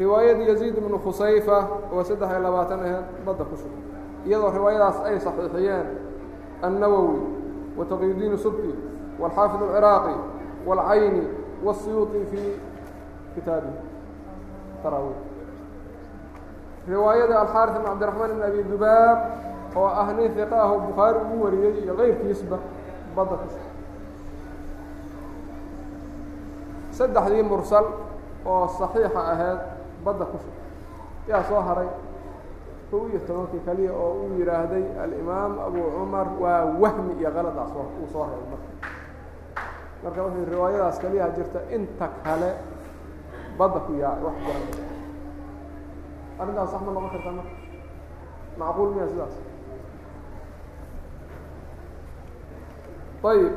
riwaayadii 0.00 0.46
yaziid 0.48 0.76
ibnu 0.80 0.96
khusayfa 1.04 1.58
oo 1.92 2.02
saddex 2.04 2.28
iyo 2.30 2.40
labaatan 2.46 2.78
ahayd 2.84 3.04
badda 3.26 3.44
ku 3.44 3.56
sugay 3.56 3.82
iyadoo 4.26 4.50
riwaayadaas 4.56 4.98
ay 5.08 5.16
saxiixiyeen 5.20 5.86
النawwi 6.60 7.20
وتqيudiin 7.78 8.36
subki 8.44 8.72
والxaafiظ 9.20 9.60
الcراaqي 9.68 10.16
والcayni 10.68 11.22
والsiyuuطi 11.64 12.20
fii 12.30 12.50
kitaabi 13.35 13.71
taraawiih 14.83 15.21
riwaayada 16.89 17.35
alxaaris 17.43 17.75
ibn 17.75 17.85
cabdiraxmaan 17.89 18.31
ibn 18.33 18.43
abi 18.49 18.61
dubaab 18.71 19.19
oo 19.75 19.87
ah 20.01 20.07
nin 20.17 20.31
hiqa 20.37 20.55
ah 20.63 20.69
oo 20.71 20.79
bukhaari 20.87 21.17
ugu 21.23 21.35
wariyey 21.45 21.73
iyo 21.83 21.93
keyrkiisba 21.99 22.57
badda 23.15 23.35
ku 23.41 23.47
saddexdii 26.97 27.43
mursal 27.43 27.85
oo 28.45 28.65
saxiixa 28.79 29.21
ahayd 29.33 29.59
badda 30.05 30.25
ku 30.31 30.37
shug 30.43 30.55
yaa 31.29 31.43
soo 31.49 31.59
haray 31.67 31.89
kow 32.91 33.01
iyo 33.11 33.19
tobankii 33.27 33.61
kaliya 33.67 33.91
oo 33.91 34.11
uu 34.23 34.37
yidhaahday 34.39 34.85
alimaam 35.03 35.53
abu 35.67 35.81
cumar 35.95 36.27
waa 36.39 36.63
wahmi 36.81 37.13
iyo 37.19 37.29
kaladaas 37.35 37.71
uu 37.75 38.07
soo 38.13 38.23
haray 38.23 38.45
marka. 38.51 38.69
Marka 40.03 40.19
wuxuu 40.23 40.45
riwaayadaas 40.53 40.97
kaliyaha 41.03 41.29
jirta 41.35 41.59
inta 41.75 42.07
kale 42.23 42.49
badda 43.57 43.79
ku 43.85 43.91
yaa 44.01 44.17
wax 44.23 44.35
garan. 44.45 44.65
Arrintaas 46.39 46.69
sax 46.71 46.81
ma 46.85 46.91
noqon 46.91 47.09
kartaa 47.13 47.33
marka 47.39 47.53
macquul 48.59 48.89
miya 48.95 49.07
sidaas. 49.11 49.35
Ayib 53.25 53.53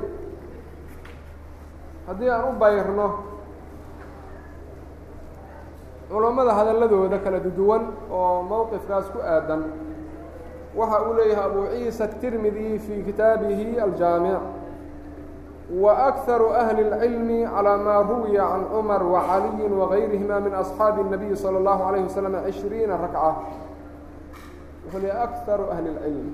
haddii 2.09 2.31
aan 2.33 2.45
u 2.49 2.53
bayrno 2.59 3.09
culammada 6.09 6.53
hadalladooda 6.57 7.19
kala 7.21 7.41
duwan 7.41 7.93
oo 8.11 8.43
mowqifkaas 8.49 9.13
ku 9.13 9.21
aadan 9.21 9.63
waxa 10.73 10.99
uu 11.05 11.13
leeyahay 11.21 11.45
abu 11.45 11.61
ciisa 11.69 12.05
الtirmidi 12.09 12.79
fii 12.79 13.03
kitaabihi 13.05 13.81
aljaamic 13.81 14.41
wa 15.74 16.12
أkharu 16.12 16.52
أhli 16.54 16.82
الcilmi 16.92 17.48
calى 17.48 17.78
ma 17.80 18.04
ruwiya 18.04 18.44
can 18.52 18.64
cumar 18.68 19.02
وacaliyi 19.04 19.72
وagayrihima 19.72 20.40
min 20.44 20.54
أصxaabi 20.54 21.02
الnabiyi 21.02 21.36
salى 21.40 21.58
اllahu 21.58 21.82
عalayه 21.88 22.04
waslm 22.04 22.36
عishriina 22.36 22.98
rakca 23.00 23.32
wuxuu 24.86 25.00
leeyahy 25.00 25.24
akharu 25.24 25.72
ahli 25.72 25.88
اlcilmi 25.90 26.32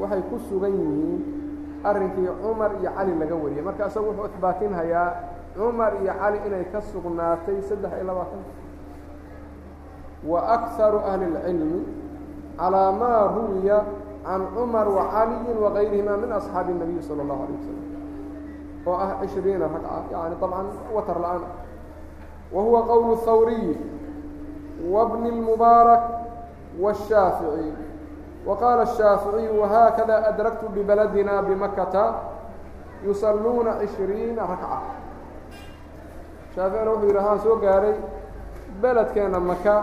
waxay 0.00 0.22
ku 0.32 0.36
sugan 0.48 0.72
yihiin 0.72 1.20
arrinkii 1.84 2.30
cumar 2.42 2.70
iyo 2.80 2.90
cali 2.96 3.12
laga 3.20 3.34
wariyay 3.36 3.62
marka 3.62 3.86
isagu 3.86 4.08
wuxuu 4.10 4.26
isbaatinhayaa 4.32 5.10
cumar 5.54 5.92
iyo 6.02 6.12
cali 6.18 6.38
inay 6.46 6.64
ka 6.72 6.80
sugnaatay 6.80 7.62
saddex 7.68 7.92
iyo 7.94 8.04
labaatan 8.08 8.42
wa 10.24 10.38
akharu 10.56 10.98
ahli 11.04 11.24
اlcilmi 11.30 11.80
calىa 12.56 12.90
maa 12.96 13.22
ruwiya 13.28 13.78
can 14.24 14.42
cumar 14.56 14.88
wacaliyi 14.88 15.52
wagayrihima 15.62 16.16
min 16.16 16.30
asxaabi 16.32 16.72
الnabiyi 16.72 17.04
salى 17.04 17.22
اllahu 17.22 17.42
alيه 17.44 17.58
wasalam 17.60 17.86
oo 18.85 18.95
ah 18.95 19.17
cishriina 19.21 19.67
ragca 19.67 19.89
ah, 19.89 20.03
yani 20.11 20.35
abcan 20.35 20.67
watar 20.93 21.19
la'aan. 21.19 21.43
Wahuwa 22.53 22.81
qowlu 22.85 23.15
hawriyi 23.25 23.73
wabni 24.91 25.29
اlmubaarak 25.29 26.03
wالshaafiعي 26.81 27.71
وqاaل 28.47 28.79
الشhاaفiعي 28.81 29.47
وhkda 29.59 30.15
أdركت 30.29 30.63
ببلدنا 30.75 31.41
بمkةa 31.41 32.05
يuصلوna 33.03 33.71
عشhريiنa 33.81 34.41
رaكعة 34.43 34.81
شhaaفiعina 36.55 36.91
وxuu 36.91 37.07
yidhi 37.07 37.19
haan 37.23 37.39
soo 37.39 37.55
gaaray 37.55 37.95
beldkeena 38.81 39.39
maka 39.39 39.75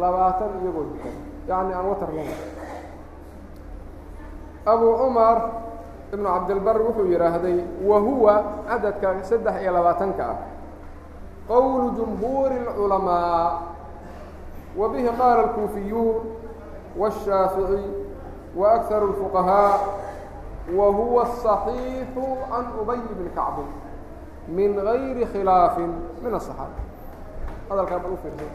labaatan 0.00 0.50
iyagoo 0.62 0.84
dukan 0.92 1.14
yaعnي 1.48 1.72
aan 1.74 1.86
watr 1.88 2.10
lahayn 2.12 2.40
أbو 4.68 4.88
cmر 5.00 5.38
iبن 6.13 6.25
cabdilbr 6.25 6.77
wuxuu 6.81 7.05
yidhaahday 7.11 7.57
wahuwa 7.85 8.43
cadadka 8.69 9.23
saddex 9.23 9.55
iyo 9.61 9.71
labaatanka 9.73 10.23
ah 10.29 10.37
qowl 11.47 11.91
جمهuur 11.97 12.51
العلماء 12.51 13.61
وبه 14.77 15.05
qاaل 15.19 15.39
الكوفiyuun 15.45 16.17
والشhاaفعي 16.97 17.85
وأكثر 18.55 19.05
الفقهاء 19.05 19.79
وهو 20.73 21.21
الصحيiح 21.21 22.07
عن 22.51 22.65
أبي 22.81 23.01
بن 23.19 23.27
كعب 23.35 23.57
من 24.47 24.79
غير 24.79 25.27
khلاaف 25.33 25.77
من 26.23 26.33
الصحاaبة 26.35 26.83
hadalkaa 27.69 27.99
bal 27.99 28.13
ufiirsa 28.13 28.45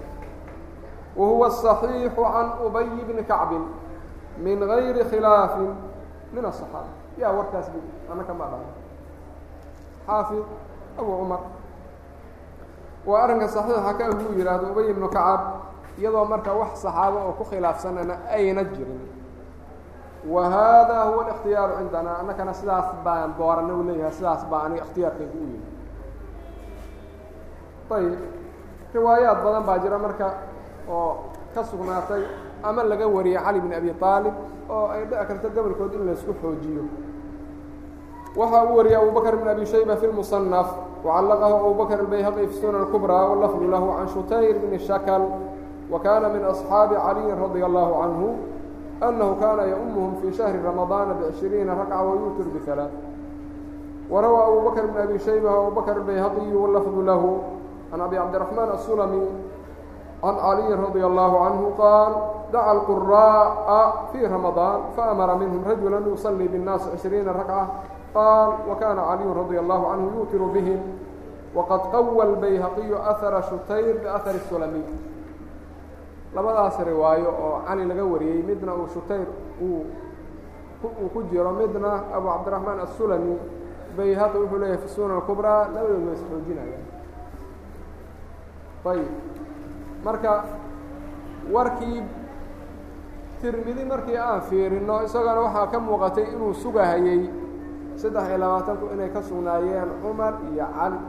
وهuوa 1.18 1.46
الصحيiح 1.46 2.14
عن 2.18 2.46
أبي 2.62 2.96
بن 3.08 3.22
كعب 3.28 3.52
من 4.38 4.58
غayri 4.62 5.02
khلاaف 5.10 5.54
من 6.32 6.44
الصحاaبة 6.44 6.94
yaa 7.21 7.31
warkaas 7.37 7.67
bi 7.73 7.79
ana 8.11 8.23
kama 8.29 8.45
dhala 8.51 8.69
xaafid 10.07 10.45
abu 10.99 11.11
cumar. 11.19 11.39
Waa 13.07 13.19
arrinka 13.23 13.47
saxiixa 13.55 13.81
haka 13.87 14.03
inuu 14.11 14.33
yidhaahdo 14.39 14.65
ubay 14.71 14.85
ibnu 14.93 15.07
kacaab 15.15 15.41
iyadoo 15.99 16.25
marka 16.31 16.51
wax 16.61 16.71
saxaabo 16.83 17.17
oo 17.27 17.33
ku 17.39 17.43
khilaafsanana 17.49 18.15
ayna 18.35 18.63
jirin. 18.73 19.01
Wa 20.33 20.43
haada 20.53 20.97
huwa 21.11 21.21
اlاkhtiyaaru 21.25 21.73
cindana 21.79 22.11
annakana 22.21 22.53
sidaas 22.59 22.87
baan 23.05 23.29
doorana 23.39 23.73
u 23.73 23.81
leeyahay 23.87 24.11
sidaas 24.17 24.41
baa 24.51 24.61
aniga 24.65 24.83
ikhtiyaarkaygu 24.85 25.37
u 25.37 25.47
yimi 25.51 25.61
ayib 27.95 28.19
riwaayaad 28.95 29.39
badan 29.45 29.63
baa 29.67 29.77
jira 29.83 29.97
marka 30.05 30.27
oo 30.97 31.11
ka 31.53 31.61
sugnaatay 31.69 32.23
ama 32.64 32.82
laga 32.84 33.06
wariyey 33.08 33.38
cali 33.44 33.60
bn 33.60 33.72
abi 33.72 33.90
طaalib 34.00 34.34
oo 34.70 34.86
ay 34.94 35.04
dhici 35.06 35.24
karto 35.28 35.48
gobolkood 35.54 35.92
in 35.94 36.06
laysku 36.06 36.32
xoojiyo 36.42 36.84
waxa 38.36 38.64
uu 38.64 38.76
wariyey 38.76 38.96
abu 38.96 39.10
bakr 39.10 39.36
bn 39.36 39.48
abi 39.48 39.64
shayba 39.66 39.96
fi 39.96 40.06
اlmuصنف 40.06 40.68
وcalaqahu 41.04 41.54
abu 41.62 41.74
bakr 41.78 41.98
الbayhaqi 42.04 42.46
fi 42.50 42.54
sunan 42.60 42.82
الكbrى 42.86 43.20
wlafdu 43.32 43.64
lahu 43.70 43.86
can 43.96 44.08
shutayr 44.14 44.54
bn 44.58 44.72
shakl 44.78 45.22
وkana 45.90 46.28
min 46.28 46.42
أصxaabi 46.44 46.96
عaliyi 46.96 47.32
radي 47.38 47.62
الlahu 47.64 47.92
canه 48.02 48.22
أnnahu 48.98 49.32
kana 49.40 49.62
yaؤmhm 49.72 50.20
fi 50.20 50.26
شhahri 50.34 50.58
رamaضاana 50.58 51.14
بعشhiriina 51.22 51.72
rakca 51.80 52.02
wayutir 52.02 52.46
bثaلaaث 52.54 52.92
warawى 54.10 54.40
abu 54.48 54.58
bakr 54.68 54.84
bn 54.90 54.96
abi 55.06 55.16
shayba 55.22 55.48
abu 55.48 55.70
bakr 55.78 55.96
الbayhaqiyu 56.02 56.58
wlafdu 56.66 57.00
lahu 57.06 57.30
can 57.90 58.00
abi 58.02 58.16
cabdiرaحman 58.16 58.68
الsulmi 58.74 59.22
can 60.20 60.34
عaliyi 60.36 60.74
radي 60.76 61.02
الlahu 61.06 61.34
canه 61.46 61.62
qaal 61.78 62.12
daca 62.53 62.69
alquraa'a 62.77 63.79
fii 64.13 64.25
ramadaan 64.29 64.79
faamara 64.95 65.35
minhum 65.41 65.63
rajula 65.65 65.97
yusallii 66.05 66.47
binnaasi 66.53 66.93
cishriina 66.93 67.33
ragca 67.33 67.59
qaal 68.13 68.49
wakana 68.69 69.01
caliyun 69.09 69.33
radia 69.33 69.59
allahu 69.65 69.83
canhu 69.89 70.07
yuutiru 70.17 70.47
bihim 70.53 70.79
waqad 71.57 71.81
qawa 71.91 72.23
albayhaqiyu 72.29 72.97
ahara 73.01 73.41
shutayr 73.49 73.97
biahari 74.05 74.39
sulami 74.49 74.83
labadaas 76.35 76.77
riwaayo 76.81 77.29
oo 77.29 77.57
cali 77.65 77.85
laga 77.89 78.05
wariyey 78.05 78.41
midna 78.45 78.73
uu 78.77 78.87
shutayr 78.93 79.25
uu 79.61 79.85
uu 80.83 81.09
ku 81.13 81.19
jiro 81.33 81.51
midna 81.57 82.05
abu 82.13 82.27
cabdiraxmaan 82.29 82.79
asulami 82.85 83.33
bayhaqi 83.97 84.37
wuxuu 84.37 84.59
leeyahay 84.61 84.81
fi 84.81 84.87
sunan 84.93 85.21
kubraa 85.29 85.69
labadood 85.73 86.05
waa 86.05 86.15
isxoojinaya 86.17 86.79
ayib 88.93 89.09
marka 90.05 90.31
warkii 91.53 92.01
tirmidi 93.43 93.83
markii 93.83 94.15
aan 94.17 94.41
fiirino 94.47 95.03
isagana 95.03 95.41
waxaa 95.45 95.67
ka 95.71 95.77
muuqatay 95.79 96.25
inuu 96.33 96.53
sugahayey 96.55 97.27
saddex 97.99 98.23
iyo 98.31 98.37
labaatanku 98.39 98.85
inay 98.95 99.09
ka 99.11 99.19
sugnaayeen 99.21 99.89
cumar 100.01 100.33
iyo 100.51 100.65
cali 100.77 100.99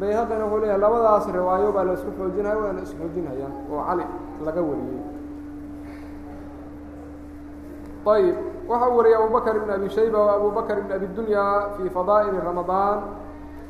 bayhaqina 0.00 0.44
wuxuu 0.48 0.60
leeyahay 0.64 0.80
labadaas 0.80 1.26
riwaayo 1.36 1.68
baa 1.76 1.84
la 1.84 1.92
isku 1.98 2.10
xoojinaya 2.18 2.56
waana 2.62 2.80
isxoojinhayaan 2.86 3.54
oo 3.72 3.80
cali 3.88 4.04
laga 4.46 4.60
wariyey. 4.68 5.02
Ayb 8.08 8.36
waxaa 8.70 8.90
wariyey 8.96 9.16
abubakr 9.20 9.54
ibn 9.60 9.70
abi 9.76 9.88
shayba 9.96 10.18
wa 10.26 10.32
abu 10.38 10.48
bakr 10.56 10.76
ibn 10.82 10.90
abi 10.96 11.06
dunya 11.16 11.44
fii 11.76 11.90
fadaa'ili 11.96 12.38
ramadaan. 12.48 12.98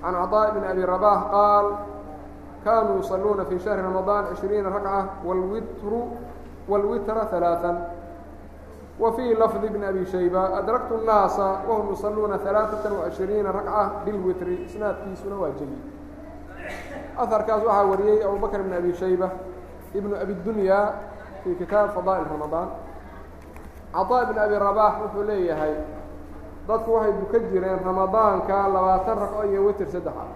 Can 0.03 0.15
caطaa' 0.15 0.53
bn 0.55 0.63
abi 0.71 0.83
rabax 0.87 1.21
qaal 1.35 1.67
kanuu 2.68 2.98
yuصaluuna 2.98 3.46
fi 3.46 3.60
shahri 3.60 3.82
ramaضaan 3.82 4.26
عishriina 4.32 4.70
rakcة 4.70 5.06
wاlwitru 5.28 6.02
wاlwitra 6.70 7.26
ثaلaaثا 7.32 7.72
wa 9.00 9.12
fii 9.14 9.34
lafdi 9.36 9.68
bn 9.70 9.84
abi 9.84 10.06
shayba 10.06 10.54
adraktu 10.58 10.96
الnaasa 10.96 11.66
wahum 11.68 11.90
yuصaluuna 11.90 12.38
ثaلaaثaة 12.38 12.92
وعishriina 13.00 13.52
rakcة 13.52 13.92
bilwitri 14.06 14.64
isnaadkiisuna 14.66 15.36
waa 15.36 15.50
jeli 15.60 15.78
aharkaas 17.18 17.64
waxaa 17.66 17.84
wariyey 17.84 18.24
abu 18.26 18.38
bakr 18.40 18.64
bn 18.64 18.74
abi 18.74 18.94
shayba 18.94 19.30
ibnu 19.96 20.16
abi 20.16 20.34
dunya 20.46 20.94
fii 21.44 21.56
kitaab 21.56 21.90
fadaa'il 21.98 22.26
ramaضaan 22.32 22.70
caطاء 23.94 24.26
bn 24.32 24.38
abi 24.40 24.56
rabax 24.56 24.94
wuxuu 25.04 25.24
leeyahay 25.24 25.74
dadku 26.68 26.94
waxay 26.96 27.14
dukan 27.20 27.44
jireen 27.52 27.80
ramadaanka 27.86 28.56
labaatan 28.74 29.18
raqo 29.20 29.44
iyo 29.52 29.66
witr 29.68 29.88
saddex 29.92 30.14
ah 30.16 30.30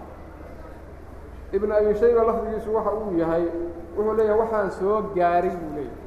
ibn 1.53 1.69
abi 1.71 1.93
shayba 1.99 2.21
lafdigiisu 2.27 2.69
waxa 2.75 2.91
uu 2.97 3.13
yahay 3.17 3.45
wuxuu 3.95 4.13
leeyahay 4.17 4.39
waxaan 4.41 4.71
soo 4.71 5.01
gaaray 5.15 5.53
buu 5.53 5.71
leeyahay. 5.77 6.01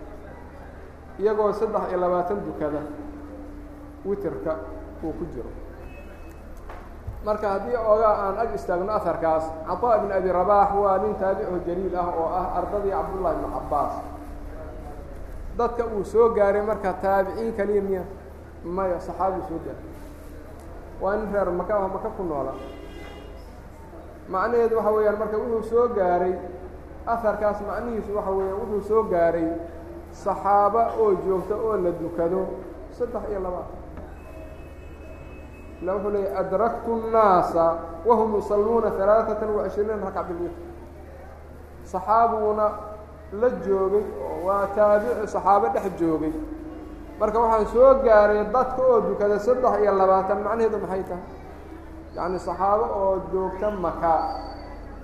Iyagoo 1.23 1.53
saddex 1.53 1.85
iyo 1.91 1.99
labaatan 2.03 2.39
dukada 2.47 2.83
witrka 4.05 4.53
uu 5.05 5.13
ku 5.19 5.25
jiro. 5.33 5.51
Marka 7.25 7.47
haddii 7.59 7.75
ogaa 7.79 8.15
aan 8.27 8.37
ag 8.43 8.55
istaagno 8.55 8.93
aharkaas 8.93 9.45
caطaa 9.67 9.97
ibn 10.03 10.11
abi 10.13 10.29
rabaax 10.31 10.71
waa 10.83 10.99
nin 11.03 11.15
taabico 11.21 11.59
jaliil 11.67 11.95
ah 11.97 12.09
oo 12.21 12.29
ah 12.41 12.47
ardadii 12.59 12.91
cabdullahi 12.95 13.35
ibnu 13.39 13.49
cabaas 13.57 13.95
dadka 15.59 15.83
uu 15.95 16.05
soo 16.05 16.29
gaaray 16.37 16.63
marka 16.63 16.93
taabiciin 17.03 17.53
kaliya 17.59 17.83
miya 17.83 18.03
maya 18.77 18.99
saxaabiu 19.01 19.43
soo 19.49 19.59
gaaray. 19.67 19.87
Waa 21.01 21.17
nin 21.17 21.33
reer 21.33 21.51
maka 21.51 21.75
maka 21.89 22.09
ku 22.17 22.23
noola 22.23 22.53
macnaheedu 24.34 24.76
waxa 24.78 24.92
weeyaan 24.96 25.18
marka 25.22 25.38
wuxuu 25.42 25.64
soo 25.72 25.88
gaaray 25.98 26.34
aharkaas 27.14 27.60
macnihiisu 27.70 28.12
waxa 28.18 28.32
weeyaan 28.38 28.58
wuxuu 28.62 28.82
soo 28.90 29.04
gaaray 29.14 29.48
saxaaba 30.24 30.82
oo 31.02 31.10
joogta 31.26 31.56
oo 31.66 31.76
la 31.84 31.92
dukado 32.02 32.42
saddex 32.98 33.24
iyo 33.32 33.40
labaatan 33.46 33.80
ila 35.82 35.92
wuxuu 35.96 36.12
leeyay 36.16 36.34
adraktu 36.42 36.90
الnaasa 37.00 37.66
wahum 38.08 38.30
yusaluuna 38.36 38.90
ثalaaثaةa 38.98 39.50
وacishriina 39.58 39.96
rakca 40.06 40.24
bilwitr 40.28 40.60
saxaabuuna 41.92 42.66
la 43.42 43.50
joogay 43.66 44.04
oo 44.26 44.36
waa 44.48 44.68
taabici 44.76 45.28
saxaabo 45.34 45.68
dhex 45.74 45.86
joogay 46.00 46.34
marka 47.20 47.38
waxaan 47.44 47.66
soo 47.74 47.94
gaaray 48.06 48.44
dadka 48.54 48.82
oo 48.92 49.00
dukada 49.08 49.38
saddex 49.46 49.74
iyo 49.84 49.92
labaatan 50.02 50.38
macnaheedu 50.46 50.78
maxay 50.84 51.04
tahay 51.10 51.26
Yacni 52.17 52.39
saxaabo 52.39 52.85
oo 53.01 53.15
joogta 53.33 53.71
maka 53.71 54.15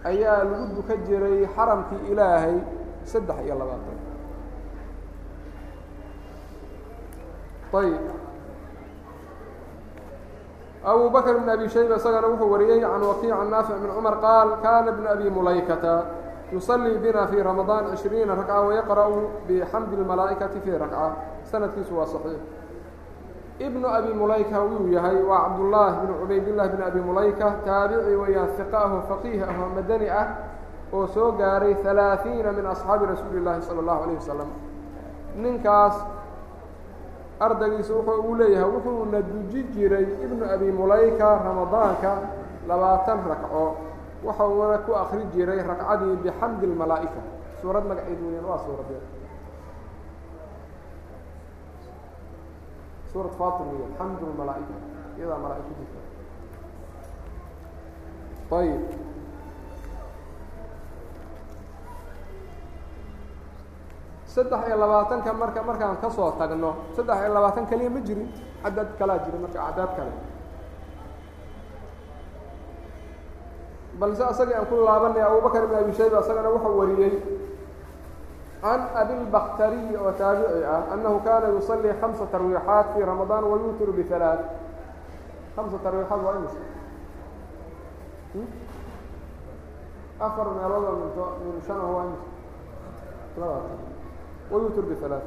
ayaa 0.05 0.45
lagu 0.45 0.67
duka 0.77 0.95
jiray 1.07 1.47
xaramkii 1.55 2.01
ilaahay 2.11 2.57
saddex 3.05 3.39
iyo 3.45 3.55
labaatan. 3.61 3.99
Ayb 7.73 8.05
abu 10.85 11.11
bakr 11.15 11.39
bn 11.39 11.49
abi 11.49 11.69
shayba 11.71 11.97
isagana 11.97 12.27
wuxuu 12.27 12.51
wariyey 12.51 12.81
can 12.83 13.01
wakiic 13.03 13.31
can 13.31 13.49
naafic 13.51 13.77
bn 13.79 13.91
cumar 13.95 14.17
qaal 14.21 14.49
kana 14.63 14.91
bn 14.93 15.07
abi 15.07 15.31
mulaykata 15.31 15.95
yusalii 16.53 16.99
bina 16.99 17.27
fii 17.31 17.43
ramadaan 17.43 17.95
cishriina 17.97 18.35
rakca 18.35 18.61
wayaqra'u 18.67 19.47
bixamdi 19.47 19.95
اlmalaa'ikati 19.97 20.59
fii 20.61 20.77
rakca 20.83 21.17
sanadkiisu 21.51 21.95
waa 21.97 22.07
saxiix 22.07 22.41
ibnu 23.60 23.88
abi 23.88 24.14
mulayka 24.14 24.62
wuu 24.62 24.88
yahay 24.96 25.18
waa 25.24 25.42
cabdullaahi 25.50 25.96
bn 26.08 26.14
cubaydillahi 26.22 26.70
bn 26.70 26.82
abi 26.90 27.00
mulayka 27.00 27.48
taabici 27.66 28.14
weeyaan 28.22 28.50
hiqa 28.58 28.78
ah 28.86 28.92
oo 28.96 29.02
faqiih 29.10 29.42
ah 29.44 29.56
oo 29.64 29.70
madani 29.76 30.10
ah 30.10 30.28
oo 30.94 31.08
soo 31.08 31.32
gaaray 31.40 31.74
halaaثiina 31.84 32.52
min 32.52 32.66
asxaabi 32.66 33.06
rasuuli 33.06 33.38
اllahi 33.42 33.62
salى 33.62 33.80
اllahu 33.84 34.02
alayh 34.04 34.16
wasalam 34.22 34.50
ninkaas 35.44 35.96
ardaygiisa 37.40 37.94
wuxuu 37.94 38.22
uu 38.30 38.36
leeyahay 38.36 38.70
wuxuuna 38.76 39.22
duji 39.22 39.64
jiray 39.74 40.06
ibnu 40.26 40.44
abi 40.54 40.72
mulayka 40.72 41.28
ramadaanka 41.46 42.12
labaatan 42.68 43.20
ragco 43.30 43.66
waxauna 44.26 44.78
ku 44.86 44.92
akri 45.02 45.24
jiray 45.34 45.60
ragcadii 45.70 46.16
bixamdi 46.24 46.66
اlmalaa'ika 46.70 47.22
suurad 47.62 47.84
magaceed 47.90 48.20
weeyaan 48.26 48.46
waa 48.50 48.60
suuradee 48.66 49.02
suurad 53.13 53.35
fatir 53.41 53.67
weeyaan 53.71 53.95
xamdu 53.99 54.25
lmalaa'ika 54.33 54.75
iyadaa 55.19 55.39
malaa'ika 55.45 55.69
ku 55.69 55.75
jirta. 55.81 56.01
Ayib 58.59 58.83
saddex 64.27 64.61
iyo 64.67 64.77
labaatanka 64.81 65.33
marka 65.33 65.61
markaan 65.63 65.97
ka 66.01 66.09
soo 66.11 66.33
tagno 66.39 66.71
saddex 66.97 67.17
iyo 67.21 67.33
labaatan 67.37 67.67
keliya 67.69 67.91
ma 67.91 68.01
jirin 68.01 68.29
cadad 68.63 68.89
kalaa 68.99 69.19
jira 69.25 69.39
marka 69.39 69.59
acdaad 69.69 69.91
kale. 69.97 70.13
Balse 74.01 74.23
asagii 74.25 74.55
aan 74.57 74.67
ku 74.67 74.75
laabanay 74.81 75.23
abubakr 75.23 75.65
ibn 75.69 75.75
abi 75.77 75.93
shayba 75.93 76.21
isagana 76.25 76.49
wuxuu 76.49 76.79
wariyey 76.81 77.13
can 78.63 78.81
abilbakhtariyi 78.95 79.97
oo 79.99 80.13
taabici 80.21 80.65
ah 80.75 80.83
annahu 80.95 81.19
kaana 81.27 81.47
yusalii 81.55 81.95
hamsa 82.01 82.27
tarwiixaat 82.33 82.87
fii 82.95 83.05
ramadaan 83.13 83.45
wayutiru 83.45 83.93
bialaa 83.93 84.39
hamsa 85.57 85.77
tarwiixaad 85.85 86.21
waa 86.27 86.35
imis 86.39 86.55
afar 90.27 90.47
meeloodoo 90.57 90.97
minto 91.03 91.25
min 91.45 91.63
shan 91.67 91.79
ah 91.87 91.91
waa 91.95 92.05
imis 92.09 92.23
wayutiru 94.53 94.87
bialaa 94.95 95.23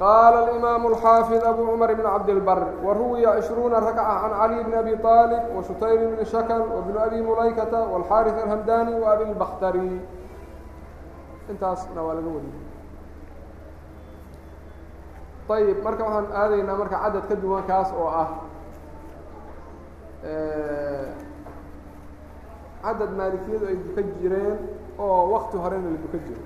qaala 0.00 0.38
alimaamu 0.46 0.88
alxaafid 0.92 1.42
abu 1.50 1.66
cumar 1.68 1.94
bn 1.94 2.02
cabdilbar 2.02 2.60
wa 2.84 2.94
ruwiya 2.94 3.36
cishruuna 3.42 3.80
rakca 3.80 4.04
can 4.22 4.32
caliy 4.40 4.64
bni 4.64 4.76
abi 4.82 4.94
aalib 5.04 5.42
wa 5.56 5.62
shutayb 5.68 6.00
bni 6.16 6.24
shakan 6.32 6.60
wa 6.74 6.80
bni 6.86 6.98
abi 7.06 7.18
mulaykata 7.28 7.78
walxaaris 7.92 8.34
alhamdani 8.44 8.92
wa 9.02 9.12
abilbakhtari 9.14 10.00
intaasna 11.50 12.00
waa 12.06 12.14
laga 12.18 12.30
wariyey. 12.36 12.60
Ayb 15.52 15.78
marka 15.84 16.02
waxaan 16.08 16.28
aadaynaa 16.40 16.76
marka 16.80 16.96
cadad 17.04 17.24
ka 17.28 17.34
duwan 17.42 17.64
kaas 17.68 17.90
oo 17.92 18.08
ah 18.22 18.28
cadad 22.84 23.10
maalikiyadu 23.18 23.64
ay 23.70 23.76
duka 23.84 24.02
jireen 24.20 24.58
oo 24.98 25.20
wakti 25.32 25.56
horena 25.62 25.88
la 25.92 25.98
duka 26.04 26.18
jiro 26.24 26.44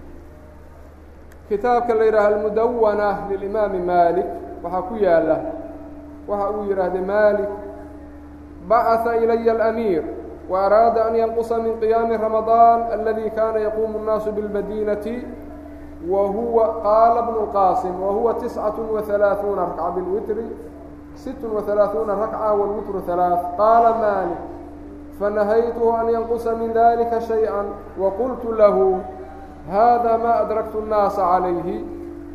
kitaabka 1.49 1.95
la 1.95 2.05
yidhaha 2.05 2.27
almudawana 2.35 3.09
lilimaami 3.31 3.79
malik 3.79 4.27
waxaa 4.63 4.83
ku 4.91 4.95
yaalla 5.07 5.37
waxa 6.29 6.47
uu 6.57 6.65
yidhaahday 6.71 7.05
malik 7.15 7.51
bacaa 8.69 9.15
ilaya 9.23 9.53
alamiir. 9.55 10.05
وأraada 10.50 11.08
an 11.08 11.16
yanqusa 11.16 11.60
min 11.64 11.80
qiyaami 11.80 12.18
ramadaan 12.18 12.92
aladi 12.92 13.30
kana 13.36 13.60
yaquumu 13.60 14.00
الnaasu 14.00 14.32
biاlmadinati 14.32 15.28
wa 16.08 16.28
huwa 16.28 16.82
qaala 16.84 17.22
bnu 17.22 17.40
اlqasim 17.48 17.94
wahuwa 18.02 18.34
tiscaة 18.34 18.78
وaثalaaثuuna 18.94 19.62
rakca 19.66 19.92
bilwitri 19.96 20.46
sit 21.16 21.38
وaثalaaثuuna 21.44 22.16
rakca 22.16 22.54
wاlwitru 22.54 23.02
ثalaaث 23.08 23.42
qaala 23.58 23.92
malik 24.02 24.42
fanahaytuhu 25.20 25.94
an 25.94 26.10
yanqusa 26.10 26.56
min 26.56 26.74
dalika 26.74 27.22
شhayئa 27.22 27.66
waqultu 27.98 28.52
lahu 28.58 29.00
hذا 29.70 30.18
ma 30.18 30.42
أdركت 30.42 30.76
الناaس 30.76 31.20
عaليه 31.20 31.84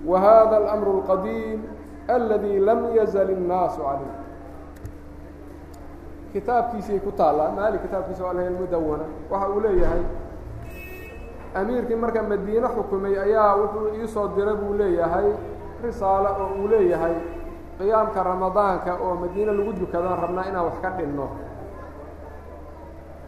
وhذا 0.07 0.57
الأمر 0.57 0.87
القديم 0.91 1.59
الذي 2.11 2.59
lم 2.59 2.87
يزل 2.95 3.31
الناaس 3.31 3.81
عaليه 3.81 4.20
kitaabkiisay 6.34 7.00
ku 7.06 7.12
taala 7.12 7.52
maali 7.58 7.78
kitaabkiisa 7.84 8.24
waa 8.26 8.34
l 8.34 8.56
mudawna 8.60 9.06
waxa 9.32 9.48
uu 9.56 9.60
leeyahay 9.66 10.04
أmiirkii 11.60 11.96
marka 12.04 12.24
madiine 12.24 12.68
xukumay 12.76 13.14
ayaa 13.26 13.56
wuxuu 13.60 13.88
iisoo 14.00 14.28
diray 14.36 14.56
buu 14.62 14.74
leeyahay 14.82 15.28
risaalo 15.84 16.30
oo 16.44 16.48
uu 16.64 16.68
leeyahay 16.74 17.16
qiyaamka 17.78 18.20
ramadaanka 18.30 18.92
oo 19.04 19.14
madiine 19.22 19.52
lagu 19.58 19.72
dukadaan 19.82 20.20
rabnaa 20.24 20.46
inaan 20.50 20.66
wax 20.72 20.78
ka 20.84 20.90
dhinno 20.98 21.28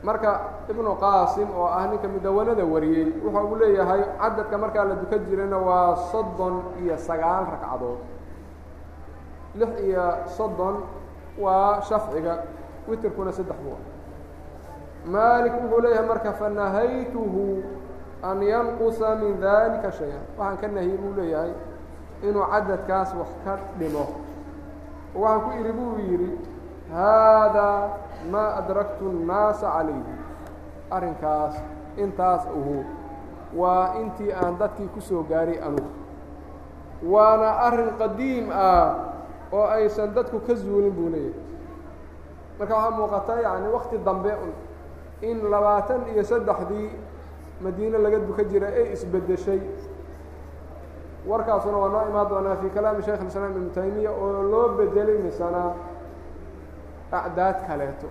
marka 0.07 0.31
ibnu 0.71 0.91
qaasim 1.03 1.47
oo 1.59 1.67
ah 1.77 1.83
ninka 1.91 2.07
mudawanada 2.13 2.63
wariyey 2.73 3.07
wuxa 3.23 3.41
uu 3.49 3.55
leeyahay 3.61 4.01
cadadka 4.21 4.55
markaa 4.63 4.85
la 4.89 4.95
dukan 5.01 5.21
jirayna 5.27 5.57
waa 5.67 5.95
soddon 6.11 6.55
iyo 6.83 6.95
sagaal 7.07 7.43
ragcadood 7.51 7.99
lix 9.59 9.71
iyo 9.87 10.05
soddon 10.37 10.75
waa 11.43 11.81
shafciga 11.87 12.33
witerkuna 12.87 13.31
saddex 13.31 13.57
buu 13.63 13.77
maalik 15.13 15.53
wuxuu 15.59 15.81
leeyahay 15.83 16.07
marka 16.07 16.31
fanahaytuhu 16.39 17.63
an 18.23 18.39
yanqusa 18.41 19.15
min 19.19 19.35
dalika 19.41 19.91
shay-an. 19.91 20.23
Waxaan 20.39 20.57
ka 20.61 20.67
nahiyey 20.67 20.97
buu 20.97 21.11
leeyahay 21.17 21.51
inuu 22.23 22.45
cadadkaas 22.51 23.11
wax 23.19 23.31
ka 23.43 23.59
dhimo. 23.79 24.05
Waxaan 25.11 25.41
ku 25.43 25.49
idhi 25.59 25.71
buu 25.75 25.99
yidhi 25.99 26.31
haadaa 26.87 27.99
ma 28.31 28.43
adraktu 28.63 29.11
الnaasa 29.11 29.67
calayhi. 29.75 30.15
Arrinkaas 30.87 31.55
intaas 31.99 32.47
uhu 32.47 32.85
waa 33.59 33.99
intii 33.99 34.31
aan 34.31 34.55
dadkii 34.55 34.87
ku 34.95 35.01
soo 35.03 35.23
gaaray 35.27 35.59
anugu. 35.59 35.91
Waana 37.03 37.49
arrin 37.67 37.91
qadiim 37.99 38.47
ah 38.55 39.19
oo 39.51 39.67
aysan 39.67 40.15
dadku 40.15 40.39
ka 40.47 40.55
zuulin 40.55 40.95
buu 40.95 41.11
leeyahay 41.11 41.42
marka 42.59 42.73
waxaa 42.75 42.91
muuqata 42.97 43.33
yani 43.45 43.67
wakti 43.75 43.97
dambe 44.05 44.33
in 45.21 45.37
labaatan 45.51 46.01
iyo 46.13 46.23
saddexdii 46.23 46.89
madiine 47.63 47.97
laga 47.97 48.19
duka 48.27 48.43
jiray 48.43 48.73
ay 48.79 48.93
isbeddeshay. 48.93 49.59
Warkaasuna 51.27 51.77
waa 51.77 51.89
noo 51.89 52.03
imaan 52.09 52.29
doonaa 52.29 52.55
fii 52.61 52.69
kalaami 52.75 53.03
shaykh 53.03 53.21
اislaam 53.25 53.51
ibnu 53.51 53.69
taymiya 53.77 54.11
oo 54.11 54.43
loo 54.51 54.67
bedelay 54.77 55.17
misanaa 55.17 55.71
acdaad 57.11 57.57
kaleeto 57.67 58.07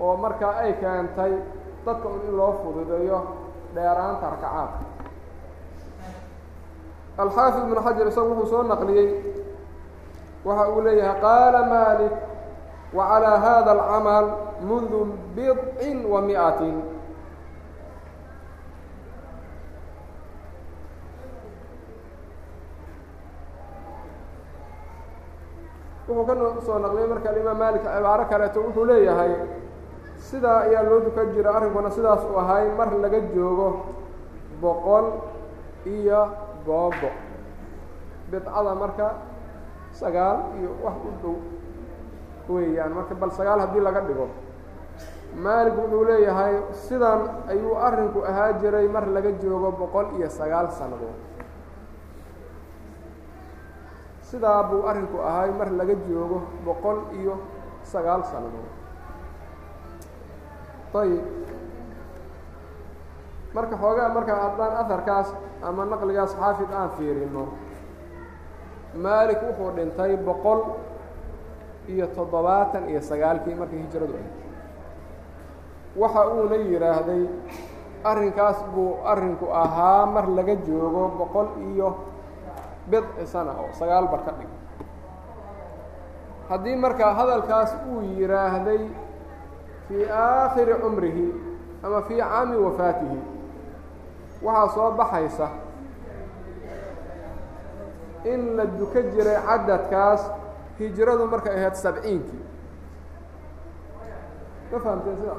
oo 0.00 0.16
markaa 0.16 0.52
ay 0.62 0.72
keentay 0.80 1.32
dadka 1.86 2.08
un 2.08 2.20
in 2.28 2.36
loo 2.36 2.52
fududeeyo 2.62 3.18
dheeraanta 3.74 4.26
rakacaadka 4.30 4.84
alxaafid 7.22 7.62
ibnu 7.68 7.80
xajar 7.86 8.06
isagu 8.08 8.30
wuxuu 8.32 8.46
soo 8.52 8.62
naqliyey 8.70 9.08
waxa 10.46 10.64
uu 10.72 10.80
leeyahay 10.86 11.20
qaala 11.24 11.60
malik 11.72 12.12
wa 12.95 13.03
calىa 13.11 13.35
hada 13.45 13.71
اlcamal 13.77 14.25
mundu 14.69 14.99
bidci 15.35 15.91
wa 16.13 16.19
miئatin 16.21 16.75
wuxuu 26.07 26.25
ka 26.55 26.61
soo 26.65 26.79
naqliyay 26.79 27.07
marka 27.07 27.29
alimaam 27.29 27.57
malik 27.57 27.83
cibaaro 27.83 28.25
kaleeto 28.31 28.59
wuxuu 28.65 28.85
leeyahay 28.85 29.31
sidaa 30.27 30.59
ayaa 30.67 30.83
loo 30.83 30.99
dukan 31.07 31.27
jira 31.33 31.51
arrinkuna 31.55 31.89
sidaas 31.95 32.23
uu 32.29 32.37
ahay 32.37 32.69
mar 32.77 32.89
laga 33.03 33.19
joogo 33.35 33.69
boqol 34.61 35.05
iyo 35.85 36.21
googo 36.65 37.09
bidcada 38.31 38.75
marka 38.75 39.07
sagaal 39.99 40.37
iyo 40.59 40.71
wax 40.83 40.97
u 41.07 41.11
dhow 41.21 41.35
weeyaan. 42.48 42.92
Marka 42.96 43.14
bal 43.14 43.30
sagaal 43.38 43.60
haddii 43.64 43.80
laga 43.88 44.00
dhigo 44.08 44.28
maalik 45.44 45.74
wuxuu 45.78 46.04
leeyahay 46.08 46.54
sidan 46.88 47.20
ayuu 47.52 47.74
arrinku 47.86 48.20
ahaa 48.30 48.52
jiray 48.60 48.88
mar 48.88 49.04
laga 49.16 49.30
joogo 49.42 49.70
boqol 49.80 50.06
iyo 50.16 50.28
sagaal 50.38 50.68
sannadood 50.78 51.18
sidaa 54.30 54.62
buu 54.70 54.82
arrinku 54.90 55.18
ahay 55.30 55.50
mar 55.58 55.68
laga 55.80 55.94
joogo 56.08 56.38
boqol 56.66 56.98
iyo 57.20 57.34
sagaal 57.92 58.22
sannadood 58.32 58.70
ayib 61.02 61.24
marka 63.54 63.74
xoogaa 63.82 64.08
marka 64.16 64.32
haddaan 64.42 64.72
aharkaas 64.82 65.28
ama 65.68 65.82
naqligaas 65.92 66.32
xaafid 66.40 66.70
aan 66.80 66.90
fiirino 66.96 67.44
maalik 69.04 69.40
wuxuu 69.46 69.70
dhintay 69.76 70.12
boqol 70.28 70.60
iyo 71.92 72.06
toddobaatan 72.16 72.88
iyo 72.90 73.00
sagaalkii 73.00 73.54
markay 73.54 73.78
hijradu 73.84 74.14
ahayd. 74.18 74.34
Waxa 75.96 76.22
uuna 76.28 76.56
yidhaahday 76.56 77.22
arrinkaas 78.04 78.58
buu 78.74 78.98
arrinku 79.12 79.46
ahaa 79.52 80.06
mar 80.06 80.26
laga 80.36 80.54
joogo 80.66 81.04
boqol 81.18 81.48
iyo 81.72 81.88
bidci 82.90 83.26
sana 83.26 83.52
oo 83.62 83.70
sagaal 83.78 84.06
bar 84.12 84.22
ka 84.26 84.32
dhig. 84.38 84.50
Haddii 86.48 86.76
marka 86.76 87.14
hadalkaas 87.18 87.70
uu 87.90 88.00
yidhaahday 88.18 88.82
fii 89.88 90.04
aakhiri 90.10 90.74
cumrihi 90.82 91.26
ama 91.84 92.02
fii 92.06 92.18
caami 92.20 92.56
wafaatihi 92.56 93.18
waxaa 94.42 94.68
soo 94.74 94.90
baxaysa 94.98 95.48
in 98.26 98.56
la 98.56 98.64
duka 98.66 99.02
jiray 99.14 99.38
cadadkaas 99.46 100.22
hijradu 100.78 101.26
markay 101.26 101.54
ahayd 101.56 101.74
sabciinkii. 101.74 102.44
Ma 104.72 104.78
fahamteen 104.78 105.16
sida? 105.16 105.34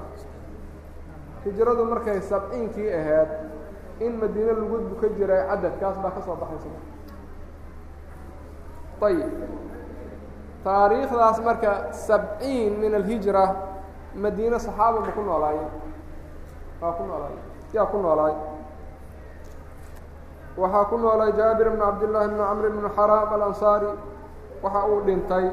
Hijradu 1.46 1.86
markay 1.86 2.22
sabciinkii 2.22 2.90
ahayd 3.00 3.30
in 4.00 4.18
madiine 4.22 4.54
lagu 4.54 4.78
duka 4.90 5.08
jiray 5.18 5.48
cadadkaas 5.50 5.98
baa 6.04 6.12
ka 6.12 6.22
soo 6.22 6.36
baxaysa. 6.36 6.70
Ayib 9.02 9.32
taariikhdaas 10.64 11.40
marka 11.46 11.94
sabciin 11.94 12.80
min 12.82 12.96
alhijra 12.96 13.46
madiine 14.16 14.60
saxaaba 14.60 15.00
ma 15.06 15.12
ku 15.12 15.22
noolaayeen 15.22 15.72
waa 16.82 16.92
ku 16.98 17.04
noolaay 17.04 17.36
yaa 17.74 17.86
ku 17.86 17.98
noolaay. 17.98 18.36
Waxaa 20.58 20.86
ku 20.90 20.98
noolay 20.98 21.32
jaabir 21.38 21.70
bn 21.70 21.80
cabdillaahi 21.80 22.28
bn 22.30 22.38
camr 22.38 22.70
bn 22.70 22.90
xaraam 22.96 23.34
alansaari 23.34 23.90
waxa 24.64 24.82
uu 24.92 25.02
dhintay 25.08 25.46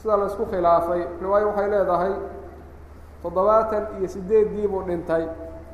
sida 0.00 0.16
la 0.16 0.26
isku 0.26 0.44
khilaafay. 0.46 1.02
Riwaayo 1.22 1.46
waxay 1.48 1.68
leedahay 1.70 2.12
toddobaatan 3.22 3.82
iyo 3.98 4.08
siddeeddii 4.08 4.66
buu 4.68 4.82
dhintay. 4.88 5.24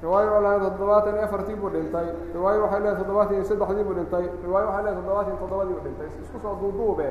Riwaayo 0.03 0.29
waxay 0.35 0.43
leedahay 0.51 0.71
toddobaatan 0.71 1.15
iyo 1.15 1.25
afartii 1.25 1.55
buu 1.61 1.71
dhintay. 1.75 2.07
Riwaayo 2.35 2.61
waxay 2.65 2.81
leedahay 2.81 2.99
toddobaatan 3.03 3.35
iyo 3.37 3.45
saddexdii 3.51 3.85
buu 3.89 3.95
dhintay. 3.99 4.25
Riwaayo 4.45 4.67
waxay 4.69 4.83
leedahay 4.85 4.97
toddobaatan 5.03 5.33
iyo 5.33 5.39
toddobadii 5.43 5.75
buu 5.77 5.85
dhintay. 5.87 6.09
Isku 6.23 6.37
soo 6.43 6.55
duuduube 6.61 7.09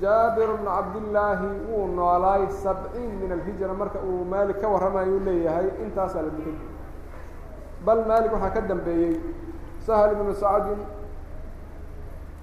jaabir 0.00 0.48
bn 0.58 0.64
cabdillaahi 0.64 1.48
wuu 1.68 1.86
noolaay 1.96 2.42
sabciin 2.62 3.10
min 3.20 3.32
alhijra 3.36 3.74
marka 3.80 3.98
uu 4.10 4.24
maalik 4.24 4.58
ka 4.60 4.68
warramayuu 4.68 5.20
leeyahay. 5.26 5.66
Intaasaa 5.84 6.22
la 6.26 6.30
dukay 6.36 6.56
bal 7.84 8.00
maalik 8.08 8.32
waxaa 8.32 8.50
ka 8.56 8.60
dambeeyey 8.70 9.14
sahal 9.86 10.12
ibnu 10.16 10.34
sacdin 10.34 10.80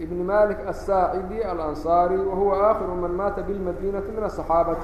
بن 0.00 0.16
مالك 0.26 0.60
الساacدي 0.68 1.52
الأنصاري 1.52 2.16
وهuوa 2.16 2.70
آkخر 2.70 2.86
maن 2.94 3.12
maaتa 3.18 3.40
بالمdينة 3.40 4.02
من 4.16 4.24
الصحاaبة 4.24 4.76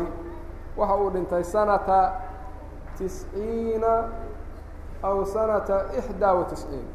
waxa 0.78 0.94
uu 0.96 1.10
dhintay 1.10 1.42
سنةa 1.42 2.12
تiسعيiنa 2.98 3.94
أو 5.04 5.24
سنةa 5.24 5.70
إحدى 5.98 6.30
وتiسعيiن 6.30 6.88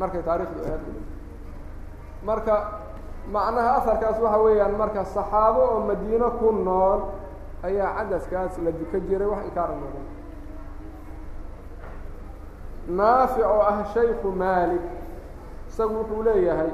markay 0.00 0.22
taarikhdu 0.22 0.60
ahayd 0.66 0.84
marka 2.26 2.54
macnaha 3.34 3.70
aharkaas 3.78 4.18
waxa 4.24 4.38
weeyaan 4.44 4.74
marka 4.82 5.02
صaxaabo 5.04 5.60
oo 5.72 5.80
madiino 5.90 6.28
ku 6.38 6.48
nool 6.66 7.00
ayaa 7.66 7.90
cadadkaas 7.98 8.54
la 8.64 8.70
duka 8.78 8.98
jiray 9.08 9.26
wax 9.32 9.42
inkaara 9.48 9.74
noqon 9.82 10.06
naafic 12.98 13.44
oo 13.46 13.62
ah 13.70 13.78
shayku 13.94 14.28
maalik 14.42 14.82
isagu 15.76 15.94
wuxuu 16.00 16.22
leeyahay 16.26 16.70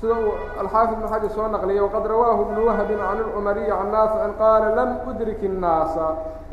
sida 0.00 0.14
uu 0.14 0.32
alxaafid 0.62 0.96
ibn 0.98 1.06
xajar 1.12 1.30
soo 1.36 1.48
naqliyay 1.54 1.82
waqad 1.86 2.04
rawaahu 2.06 2.42
ibnu 2.46 2.60
wahbin 2.68 2.98
can 2.98 3.18
اlcumariyi 3.24 3.66
can 3.78 3.90
naaficin 3.94 4.32
qaala 4.38 4.68
lam 4.78 4.90
udrik 5.10 5.42
الnaasa 5.42 6.06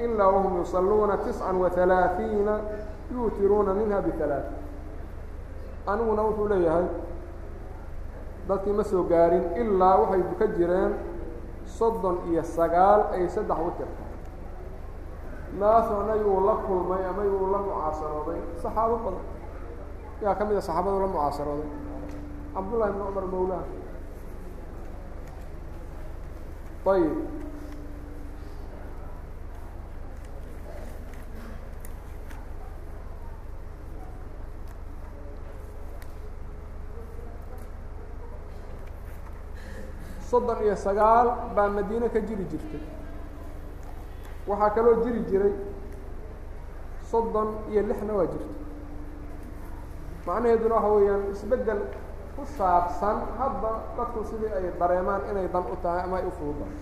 ilaa 0.06 0.30
wahum 0.36 0.54
yusaluuna 0.62 1.18
tisca 1.26 1.52
وaثalaaثiina 1.62 2.54
yuutiruuna 3.14 3.72
minha 3.80 4.02
biثalaaث 4.06 4.48
aniguna 5.92 6.22
wuxuu 6.28 6.48
leeyahay 6.54 6.88
dadkii 8.50 8.74
ma 8.74 8.84
soo 8.84 9.04
gaarin 9.12 9.46
ilaa 9.62 9.96
waxay 10.02 10.22
duka 10.30 10.46
jireen 10.58 10.92
soddon 11.78 12.18
iyo 12.30 12.44
sagaal 12.58 13.02
ay 13.14 13.30
saddex 13.30 13.58
witirka 13.68 13.99
naasona 15.59 16.15
yuu 16.23 16.41
la 16.47 16.55
kulmay 16.67 17.03
ama 17.11 17.23
yuu 17.25 17.51
la 17.53 17.59
mucaasarooday 17.59 18.41
saxaabo 18.63 18.97
badan. 19.05 19.27
Yaa 20.23 20.35
ka 20.35 20.45
a 20.45 20.61
saxaabadu 20.61 21.01
la 21.01 21.07
mucaasarooday 21.07 21.71
cabdullahi 22.55 22.93
bn 22.93 23.03
cumar 23.07 23.27
mawlaha 23.33 23.65
ayib 26.93 27.19
soddon 40.31 40.59
iyo 40.65 40.77
sagaal 40.77 41.29
baa 41.55 41.69
madiine 41.69 42.09
ka 42.09 42.21
jiri 42.21 42.45
jirtay 42.45 43.00
waxaa 44.48 44.70
kaloo 44.76 44.96
jiri 45.04 45.20
jiray 45.30 45.54
soddon 47.12 47.50
iyo 47.72 47.82
lixna 47.90 48.14
waa 48.14 48.26
jirto 48.32 48.54
macnaheeduna 50.28 50.76
waxa 50.76 50.90
weeyaan 50.96 51.24
isbeddel 51.34 51.82
ku 52.36 52.44
saabsan 52.58 53.18
hadda 53.40 53.72
dadku 53.98 54.20
sidii 54.30 54.52
ay 54.58 54.66
dareemaan 54.80 55.22
inay 55.32 55.48
dan 55.54 55.64
u 55.74 55.76
tahay 55.84 56.02
ama 56.06 56.18
ay 56.20 56.26
u 56.28 56.32
fududahay 56.38 56.78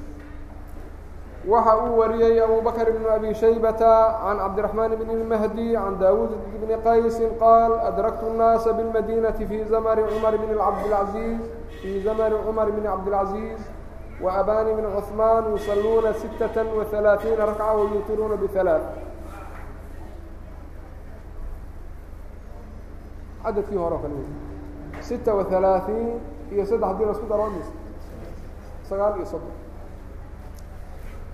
waxa 1.51 1.73
uu 1.83 1.97
wariyey 1.99 2.39
abu 2.45 2.61
bakr 2.67 2.87
bn 2.95 3.05
abi 3.15 3.29
shaybata 3.35 3.91
can 4.23 4.37
cabdiraxmaan 4.43 4.91
bn 4.99 5.09
اlmahdi 5.17 5.67
can 5.75 5.95
daawuud 5.99 6.31
bni 6.63 6.75
qaysi 6.87 7.25
qaal 7.41 7.71
adraktu 7.89 8.25
الnaasa 8.31 8.69
bاlmadinati 8.77 9.43
fi 9.45 9.57
zamani 9.71 10.01
cumar 10.11 10.33
bn 10.41 10.49
cabdاlcaziiz 10.63 11.41
fi 11.81 11.89
zamani 12.05 12.35
cumar 12.47 12.67
bn 12.71 12.83
cabdاlcaziiz 12.87 13.61
وأbاni 14.23 14.71
بن 14.77 14.85
cثmaan 14.97 15.43
yusaluuna 15.51 16.13
siتaة 16.13 16.55
وaثaلaaثiina 16.77 17.45
rakcة 17.45 17.73
wayutiruuna 17.77 18.35
bثaلaaث 18.37 18.83
cadadkii 23.43 23.77
hore 23.77 23.95
o 23.95 23.99
kale 23.99 24.15
sita 25.01 25.33
وaثaلaaثiin 25.33 26.07
iyo 26.51 26.65
saddex 26.65 26.97
dii 26.97 27.05
lasku 27.05 27.25
daro 27.29 27.49
mis 27.49 27.67
sagaal 28.89 29.15
iyo 29.17 29.25
soddon 29.25 29.55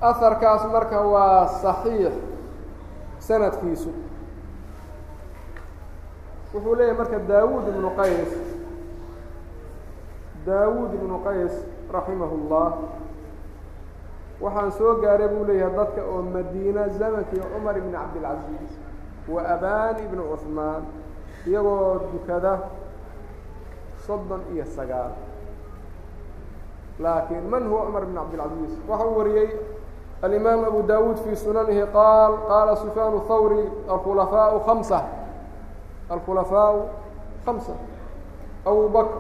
aharkaas 0.02 0.64
marka 0.74 1.02
waa 1.14 1.46
صaxiix 1.64 2.14
sanadkiisu 3.20 3.92
wuxuu 6.54 6.76
leeyahay 6.78 6.98
marka 6.98 7.18
daawud 7.30 7.68
ibnu 7.72 7.90
qays 8.00 8.30
daawud 10.47 10.91
ibnu 10.95 11.17
qays 11.25 11.55
raximah 11.93 12.31
اllah 12.39 12.71
waxaan 14.41 14.71
soo 14.73 15.01
gaaray 15.03 15.29
buu 15.29 15.45
leeyahay 15.49 15.77
dadka 15.77 16.03
oo 16.05 16.23
madiina 16.23 16.89
zamankii 16.89 17.41
cumar 17.53 17.77
ibn 17.79 17.93
cabdilcaziiz 17.93 18.73
wa 19.29 19.41
abaan 19.55 19.97
ibnu 20.05 20.23
cuثmaan 20.33 20.83
iyagoo 21.47 22.01
dukada 22.13 22.53
soddon 24.07 24.43
iyo 24.53 24.65
sagaal. 24.77 25.13
Laakiin 27.01 27.49
man 27.49 27.65
huwa 27.69 27.87
cumar 27.87 28.05
bn 28.07 28.15
cabdilcaziiz 28.15 28.75
waxa 28.89 29.05
uu 29.07 29.17
wariyey 29.19 29.51
alimaam 30.23 30.65
abu 30.65 30.83
dawuud 30.83 31.17
fii 31.25 31.37
sunanihi 31.37 31.87
qaal 31.93 32.33
qaala 32.49 32.77
sufyaan 32.77 33.21
thawri 33.29 33.65
alkhulafaau 33.89 34.61
hamsa 34.67 35.01
alkhulafaau 36.11 36.89
hamsa 37.47 37.73
abu 38.67 38.89
bakr 38.89 39.17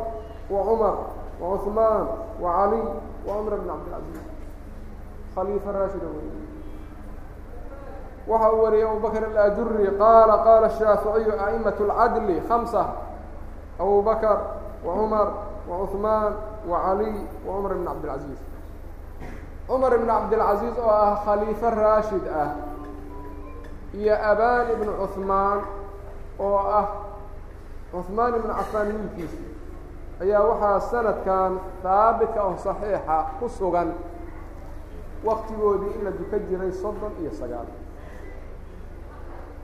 wa 0.50 0.60
cumar 0.68 0.94
wa 1.41 1.47
cuثmaan 1.57 2.05
wa 2.43 2.49
caliy 2.57 2.83
wa 3.27 3.31
cumar 3.37 3.53
bn 3.59 3.67
cabdilcaziiz 3.69 4.21
khaliifa 5.35 5.69
raashida 5.71 6.07
wey 6.15 6.29
waxa 8.27 8.47
uu 8.53 8.61
wariyey 8.63 8.85
abu 8.89 8.99
bakr 8.99 9.23
alajuri 9.25 9.87
qaala 10.01 10.35
qaala 10.45 10.67
الshaaficiyu 10.71 11.33
a'imaة 11.45 11.77
اlcadli 11.85 12.35
hamsa 12.49 12.83
abu 13.79 14.01
bakr 14.03 14.37
wa 14.85 14.91
cumar 14.99 15.27
wa 15.69 15.75
cuثmaan 15.85 16.31
wa 16.69 16.77
caliy 16.85 17.15
wa 17.45 17.51
cumar 17.55 17.71
bn 17.77 17.85
cabdilcaziiz 17.89 18.39
cumar 19.67 19.91
ibn 19.97 20.07
cabdilcaziiz 20.07 20.75
oo 20.77 20.89
ah 20.89 21.15
khaliifo 21.25 21.69
raashid 21.69 22.25
ah 22.41 22.49
iyo 23.93 24.13
abaan 24.31 24.65
ibnu 24.73 24.91
cuثmaan 25.01 25.59
oo 26.39 26.57
ah 26.79 26.85
cuثmaan 27.93 28.33
ibnu 28.37 28.53
cafaan 28.59 28.87
wiilkiisa 28.93 29.37
ayaa 30.21 30.43
waxaa 30.49 30.79
sanadkan 30.91 31.51
haabitka 31.83 32.39
oo 32.43 32.55
صaxiixa 32.65 33.17
ku 33.39 33.49
sugan 33.49 33.89
waktigoodii 35.23 35.93
in 35.99 36.03
la 36.05 36.11
duka 36.11 36.37
jiray 36.47 36.71
soddon 36.71 37.13
iyo 37.21 37.31
sagaal 37.31 37.67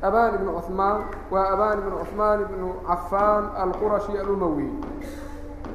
abaan 0.01 0.35
ibnu 0.35 0.51
cuثmaan 0.59 1.01
waa 1.31 1.45
abaan 1.53 1.77
ibnu 1.79 1.95
cuثmaan 2.03 2.39
ibnu 2.41 2.67
cafaan 2.87 3.43
alqurashi 3.63 4.17
alumawi 4.19 4.67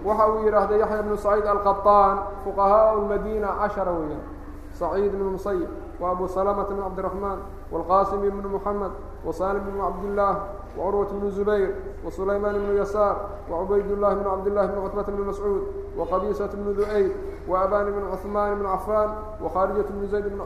waxa 0.05 0.25
uu 0.33 0.45
yidhaahday 0.45 0.79
yaxya 0.81 1.03
bnu 1.03 1.17
saciid 1.17 1.47
alqaطaan 1.47 2.17
fuqahaء 2.45 2.95
اmadina 3.01 3.49
cashara 3.61 3.93
weeyaan 3.93 4.25
saciid 4.73 5.13
ibn 5.15 5.25
musayib 5.37 5.69
wa 6.01 6.11
abu 6.13 6.29
salamata 6.29 6.73
bn 6.75 6.81
cabdiraحmaan 6.83 7.39
wاlqasim 7.73 8.21
ibn 8.25 8.45
muxamed 8.55 8.93
wasalim 9.25 9.63
bn 9.65 9.79
cabdillaah 9.81 10.37
wacurwaة 10.79 11.11
bn 11.21 11.31
zubayr 11.31 11.71
wasulaymaan 12.05 12.57
ibnu 12.57 12.73
yasaar 12.79 13.17
wacubayd 13.51 13.87
llahi 13.91 14.15
bn 14.17 14.25
cabdillahi 14.25 14.69
bn 14.69 14.81
cutbata 14.85 15.13
bn 15.13 15.23
mascuud 15.27 15.63
waqabiisat 15.99 16.53
bn 16.57 16.75
du'ayd 16.79 17.13
waabaan 17.49 17.89
ibn 17.89 18.03
cuثmaan 18.11 18.53
ibn 18.53 18.65
cafaan 18.65 19.11
wakhaarijaة 19.43 19.89
bn 19.91 20.07
zayd 20.07 20.25
bn 20.31 20.41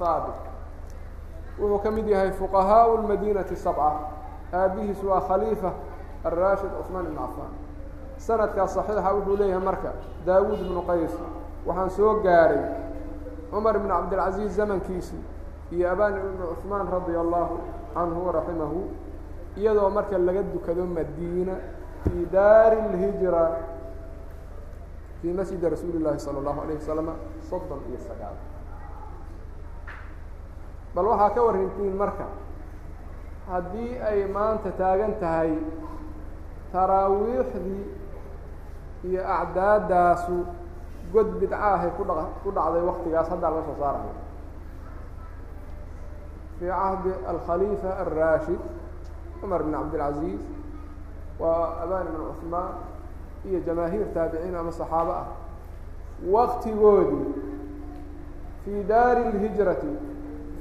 haabit 0.00 0.38
wuxuu 1.58 1.78
ka 1.82 1.90
mid 1.90 2.06
yahay 2.08 2.30
fuqahaء 2.32 2.98
اmadinati 2.98 3.56
sabca 3.56 3.92
aabihiis 4.52 5.02
waa 5.04 5.20
khaliifa 5.20 5.72
araashid 6.24 6.70
cuثmaan 6.78 7.06
ibn 7.06 7.16
cafaan 7.16 7.52
sanadkaas 8.18 8.74
صaxiixa 8.76 9.14
wuxuu 9.14 9.36
leeyahay 9.36 9.64
marka 9.64 9.92
daawuud 10.26 10.60
ibnu 10.60 10.82
qays 10.86 11.14
waxaan 11.66 11.90
soo 11.90 12.20
gaaray 12.22 12.62
cumar 13.50 13.76
ibn 13.76 13.88
cabdilcaziiz 13.88 14.52
zamankiisii 14.56 15.22
iyo 15.72 15.90
abaan 15.92 16.16
ibnu 16.18 16.46
cuثmaan 16.54 16.88
radia 16.90 17.20
allahu 17.20 17.58
canhu 17.94 18.20
waraximahu 18.26 18.80
iyadoo 19.56 19.90
marka 19.90 20.18
laga 20.18 20.42
dukado 20.42 20.84
madiina 20.86 21.54
fii 22.04 22.26
daari 22.32 22.76
اlhijra 22.88 23.44
fii 25.22 25.32
masjidi 25.32 25.68
rasuuli 25.74 25.98
اllahi 26.00 26.18
salى 26.26 26.38
اllahu 26.42 26.60
alayه 26.64 26.78
wasalama 26.82 27.14
soddon 27.50 27.80
iyo 27.90 27.98
sagaal 28.08 28.36
bal 30.94 31.06
waxaa 31.12 31.34
ka 31.34 31.40
warintiin 31.48 31.96
marka 31.96 32.26
haddii 33.50 33.98
ay 34.10 34.18
maanta 34.36 34.70
taagan 34.80 35.14
tahay 35.20 35.52
taraawiixdii 36.72 37.84
iyo 39.08 39.22
acdaadaasu 39.40 40.36
god 41.12 41.28
bidca 41.40 41.58
ahay 41.74 41.90
ku 41.96 42.04
dha 42.04 42.24
ku 42.42 42.50
dhacday 42.52 42.82
waktigaas 42.90 43.28
haddaa 43.32 43.50
laga 43.50 43.66
soo 43.68 43.78
saarayo 43.82 44.21
fii 46.62 46.68
cahdi 46.68 47.10
alkhaliifa 47.32 47.90
alraashid 48.02 48.60
cumar 49.40 49.62
bn 49.62 49.72
cabdilcaziiz 49.72 50.40
waa 51.40 51.64
abaan 51.84 52.06
ibn 52.10 52.22
cuثmaan 52.30 52.72
iyo 53.48 53.58
jamaahiir 53.66 54.06
taabiciin 54.14 54.54
ama 54.60 54.72
saxaabo 54.80 55.12
ah 55.22 55.26
waktigoodii 56.34 57.26
fii 58.64 58.82
daari 58.90 59.22
اlhijrati 59.30 59.92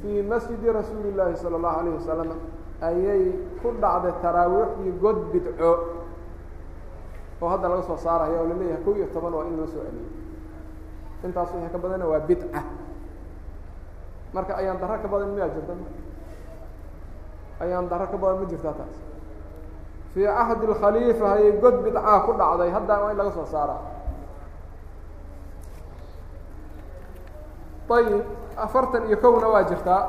fii 0.02 0.22
masjidi 0.32 0.72
rasuuli 0.78 1.10
اllaahi 1.14 1.38
salى 1.44 1.56
اllahu 1.60 1.80
alayh 1.82 1.94
wasalam 2.00 2.30
ayay 2.90 3.24
ku 3.62 3.68
dhacday 3.82 4.14
taraawiixdii 4.22 4.92
god 5.04 5.18
bidco 5.34 5.72
oo 7.42 7.48
hadda 7.54 7.68
laga 7.70 7.84
soo 7.90 7.98
saaraya 8.06 8.38
oo 8.42 8.48
laleeyahay 8.52 8.84
kow 8.86 8.94
iyo 9.00 9.08
toban 9.14 9.34
waa 9.34 9.46
in 9.50 9.58
loo 9.58 9.68
soo 9.74 9.82
celiyo 9.88 10.10
intaas 11.26 11.50
wixii 11.54 11.72
ka 11.74 11.78
badana 11.84 12.06
waa 12.12 12.20
bidca 12.30 12.62
marka 14.34 14.54
ayaan 14.60 14.78
daro 14.82 14.96
ka 15.04 15.08
badan 15.08 15.30
miyaa 15.36 15.50
jirta 15.56 15.74
ayaan 17.64 17.86
daro 17.92 18.06
ka 18.12 18.18
badan 18.18 18.38
ma 18.42 18.46
jirtaa 18.52 18.74
taas 18.80 18.96
fii 20.14 20.26
cahdi 20.28 20.64
اlkhaliifa 20.72 21.26
ayay 21.36 21.52
god 21.64 21.76
bidcaa 21.86 22.20
ku 22.26 22.32
dhacday 22.40 22.70
hadda 22.76 22.94
waa 23.02 23.12
in 23.12 23.18
laga 23.18 23.32
soo 23.38 23.46
saara 23.46 23.78
ayib 27.90 28.24
afartan 28.58 29.08
iyo 29.08 29.18
kowna 29.18 29.48
waa 29.48 29.64
jirtaa 29.64 30.04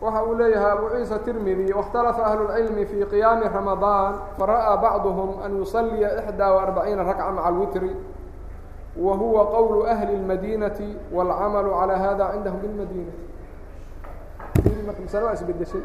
waxa 0.00 0.20
uu 0.28 0.34
leeyahay 0.36 0.70
abu 0.76 0.86
ciisa 0.92 1.18
tirmidi 1.24 1.72
واkhtalafa 1.72 2.22
ahlu 2.26 2.44
اlcilmi 2.52 2.84
fii 2.86 3.04
qiyaami 3.12 3.48
ramadaan 3.48 4.12
fara'aa 4.38 4.76
bacduhm 4.76 5.40
an 5.44 5.50
yusaliya 5.58 6.08
ixdaa 6.20 6.52
وarbaciina 6.56 7.02
rakca 7.08 7.32
maca 7.32 7.48
alwitri 7.48 7.92
wa 8.96 9.14
huwa 9.16 9.42
qowlu 9.54 9.86
ahli 9.88 10.12
اlmadinati 10.20 10.88
wاlcamalu 11.16 11.70
calى 11.80 11.94
hada 12.04 12.24
cindahum 12.36 12.60
biاlmadinati 12.60 13.22
kadib 14.79 14.87
marka 14.87 15.01
masalada 15.03 15.33
isbedeshay 15.35 15.83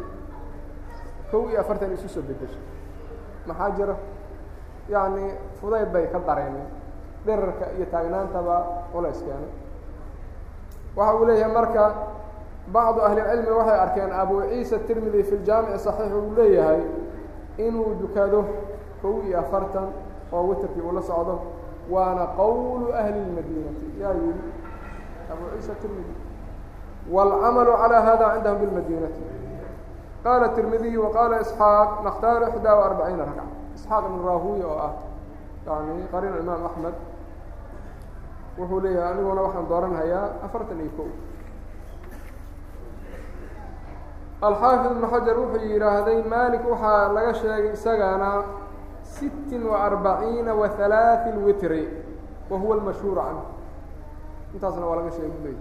kow 1.30 1.51
iyo 1.51 1.61
afartan 1.61 1.90
isu 1.95 2.09
soo 2.09 2.22
bedeshay 2.22 2.62
maxaa 3.47 3.70
jira? 3.76 3.97
Yani 4.88 5.34
fudayd 5.61 5.92
bay 5.92 6.07
ka 6.12 6.18
dareemeen. 6.20 6.68
Dherarka 7.26 7.72
iyo 7.76 7.86
taagnaantaba 7.90 8.86
culays 8.92 9.18
keenay 9.18 9.53
waxa 10.97 11.14
uu 11.18 11.24
leeyahay 11.26 11.53
marka 11.53 11.84
bacdu 12.70 13.01
ahlicilmi 13.03 13.51
waxay 13.51 13.78
arkeen 13.78 14.12
abu 14.12 14.42
ciisa 14.49 14.78
tirmidi 14.86 15.22
fi 15.24 15.34
ljaamici 15.42 15.78
saxiix 15.84 16.12
uu 16.12 16.34
leeyahay 16.36 16.82
inuu 17.59 17.99
dukado 18.01 18.45
kow 19.03 19.22
iyo 19.26 19.38
afartan 19.40 19.90
oo 20.32 20.42
witerkii 20.49 20.80
uu 20.80 20.92
la 20.92 21.03
socdo 21.03 21.42
waana 21.90 22.26
qowlu 22.36 22.92
ahli 22.95 23.18
lmadiinati 23.20 23.86
yaa 24.01 24.14
yidhi 24.14 24.45
abu 25.32 25.42
ciisa 25.59 25.74
tirmidi 25.82 26.14
wاlcamalu 27.12 27.72
calى 27.82 27.97
hada 28.07 28.26
cindahum 28.36 28.60
biاlmadinati 28.62 29.22
qaala 30.24 30.47
tirmidiy 30.55 30.97
waqaala 31.05 31.36
isxaaq 31.45 31.89
nakhtaaru 32.07 32.45
ixdaa 32.51 32.76
وarbaciina 32.82 33.24
rakca 33.30 33.45
isxaaq 33.78 34.03
ibn 34.10 34.20
rahuy 34.30 34.62
oo 34.70 34.78
ah 34.88 34.93
yani 35.68 36.03
qariin 36.12 36.36
imaam 36.43 36.66
axmed 36.70 36.95
wuxuu 38.60 38.80
leeyahay 38.84 39.12
aniguna 39.14 39.41
waxaan 39.47 39.68
dooranhayaa 39.72 40.26
afartan 40.45 40.80
iyo 40.84 40.91
kow 40.97 41.10
alxaafid 44.47 44.91
ibnu 44.91 45.07
xajar 45.14 45.36
wuxuu 45.41 45.66
yidhaahday 45.74 46.20
malik 46.36 46.64
waxaa 46.72 47.14
laga 47.16 47.34
sheegay 47.41 47.74
isagana 47.74 48.32
sittin 49.16 49.64
وarbaciina 49.72 50.51
wa 50.60 50.68
halaaثi 50.78 51.30
اlwitri 51.36 51.84
wa 52.51 52.57
huwa 52.62 52.74
almashhuur 52.78 53.18
canhu 53.26 53.43
intaasna 54.53 54.86
waa 54.89 54.99
laga 54.99 55.12
sheegay 55.18 55.55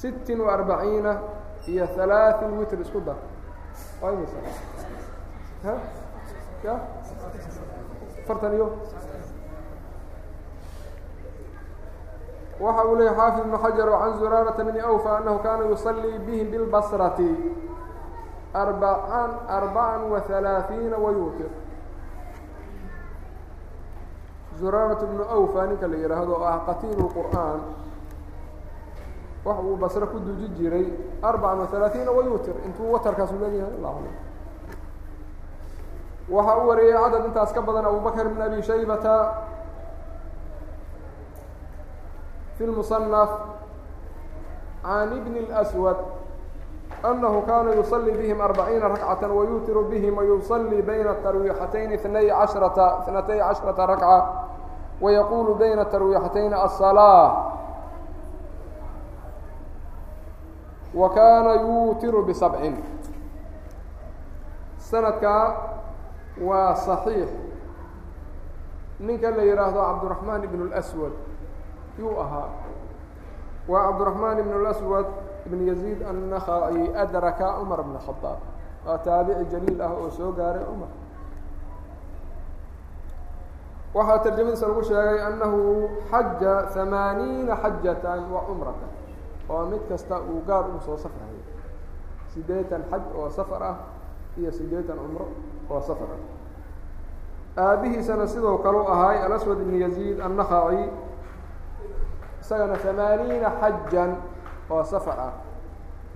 sittin 0.00 0.40
wa 0.44 0.52
arbaciina 0.56 1.12
iyo 1.70 1.86
halaaثin 1.96 2.58
witr 2.58 2.78
isku 2.84 3.00
dar 3.00 3.16
waa 4.02 4.12
imisa 4.12 4.36
ya 6.64 6.74
afartan 8.22 8.52
iyo 8.54 8.68
waxa 12.60 12.82
uu 12.88 12.96
leeyay 12.96 13.14
xaafid 13.16 13.44
ibn 13.44 13.56
xajar 13.64 13.88
can 14.00 14.12
zuraarata 14.18 14.64
bni 14.64 14.80
awfa 14.80 15.10
anahu 15.18 15.38
kana 15.44 15.64
yusalii 15.70 16.18
bihim 16.26 16.50
bilbasrati 16.50 17.30
arbaan 18.54 19.30
arbaa 19.48 19.98
wa 20.12 20.20
halaaثiina 20.28 20.96
wa 20.96 21.10
yutir 21.12 21.50
zuraarata 24.60 25.06
bnu 25.06 25.24
awfa 25.24 25.66
ninka 25.66 25.86
la 25.86 25.96
yidhaahdo 25.96 26.32
oo 26.32 26.44
ah 26.44 26.58
qatiil 26.66 27.00
qur'aan 27.16 27.60
waxa 29.45 29.61
uu 29.61 29.75
basre 29.77 30.05
ku 30.07 30.19
duji 30.19 30.47
jiray 30.57 30.85
arbacan 31.21 31.59
wa 31.59 31.67
halaaثiina 31.71 32.11
wayuutir 32.11 32.55
intuu 32.65 32.91
watarkaasu 32.93 33.35
leeyahay 33.41 33.73
allah 33.77 33.93
alam 33.97 34.15
waxa 36.29 36.53
u 36.57 36.67
wariyey 36.67 36.93
cadad 36.93 37.25
intaas 37.25 37.51
ka 37.53 37.61
badan 37.61 37.85
abu 37.85 37.99
bakr 37.99 38.27
bn 38.29 38.41
abi 38.41 38.61
shaybata 38.61 39.15
في 42.61 42.65
المصنف 42.69 43.29
عن 44.85 45.07
ابن 45.17 45.33
الأسود 45.37 45.97
أنه 47.05 47.43
كان 47.47 47.79
يصلي 47.79 48.11
بهم 48.11 48.41
أربعين 48.41 48.81
ركعة 48.81 49.33
ويوتر 49.33 49.81
بهم 49.81 50.17
ويصلي 50.17 50.81
بين 50.81 51.07
الترويحتين 51.07 51.93
اثني 51.93 52.31
عشرة 52.31 52.77
اثنتي 53.01 53.41
عشرة 53.41 53.85
ركعة 53.85 54.19
wayaquulu 55.01 55.57
bayna 55.57 55.89
tarwiixatayn 55.89 56.53
aلصalaaة 56.53 57.44
wa 60.95 61.07
kaana 61.09 61.53
yuutiru 61.61 62.23
bisabcin 62.27 62.75
sanadkaa 64.77 65.45
waa 66.47 66.73
صaxiix 66.85 67.29
ninka 68.99 69.31
la 69.31 69.43
yihaahdo 69.43 69.79
cabdالرaحmaan 69.81 70.43
ibn 70.43 70.59
الأswad 70.67 71.13
yuu 71.99 72.15
ahaa 72.23 72.49
waa 73.71 73.83
cabdالرaحmaan 73.87 74.37
ibn 74.39 74.53
الأswad 74.61 75.07
ibn 75.47 75.59
yaزيid 75.69 75.99
النakhaci 76.11 76.83
adraka 77.03 77.47
cmar 77.59 77.79
bn 77.87 77.93
الخaطاab 77.99 78.39
waa 78.87 78.97
taabici 79.05 79.45
jaliil 79.51 79.81
ah 79.81 79.91
oo 79.95 80.09
soo 80.17 80.31
gaaray 80.39 80.63
cmar 80.69 80.91
waxaa 83.93 84.19
tarjamadiisa 84.23 84.67
lagu 84.67 84.83
sheegay 84.89 85.19
annahu 85.27 85.61
xaja 86.11 86.53
ثamaaniina 86.73 87.53
xajata 87.63 88.11
wa 88.33 88.41
cumrata 88.47 88.87
oo 89.48 89.62
mid 89.70 89.82
kasta 89.88 90.20
uu 90.20 90.40
gaar 90.48 90.64
ugu 90.68 90.80
soo 90.86 90.96
safrayo 91.04 91.42
siddeetan 92.34 92.82
xaj 92.90 93.02
oo 93.18 93.28
safar 93.30 93.62
ah 93.62 93.76
iyo 94.38 94.50
siddeetan 94.52 94.98
cumro 94.98 95.26
oo 95.70 95.80
safar 95.80 96.08
ah. 96.16 96.22
Aabihiisana 97.56 98.26
sidoo 98.28 98.58
kale 98.58 98.78
u 98.78 98.86
ahaay 98.94 99.18
alaswad 99.26 99.60
ibn 99.64 99.74
yaziid 99.80 100.20
annakhaci 100.20 100.82
isagana 102.40 102.76
ثamaaniina 102.84 103.48
xajan 103.60 104.10
oo 104.70 104.82
safar 104.84 105.18
ah 105.28 105.32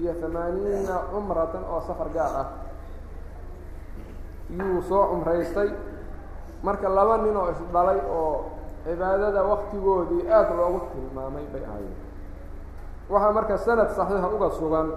iyo 0.00 0.12
ثamaaniina 0.20 0.94
cumratan 1.12 1.64
oo 1.72 1.80
safar 1.88 2.08
gaar 2.16 2.34
ah. 2.42 2.48
Yuu 4.58 4.82
soo 4.82 5.06
cumraystay 5.10 5.70
marka 6.62 6.88
laba 6.88 7.16
nin 7.24 7.36
oo 7.36 7.48
isdhalay 7.54 8.00
oo 8.18 8.34
cibaadada 8.84 9.42
waktigoodii 9.50 10.28
aada 10.28 10.54
loogu 10.58 10.80
tilmaamay 10.92 11.46
bay 11.52 11.64
ahayd 11.64 11.92
waxaa 13.10 13.32
marka 13.32 13.56
sanad 13.58 13.90
saxiixa 13.96 14.28
uga 14.36 14.48
sugan 14.58 14.88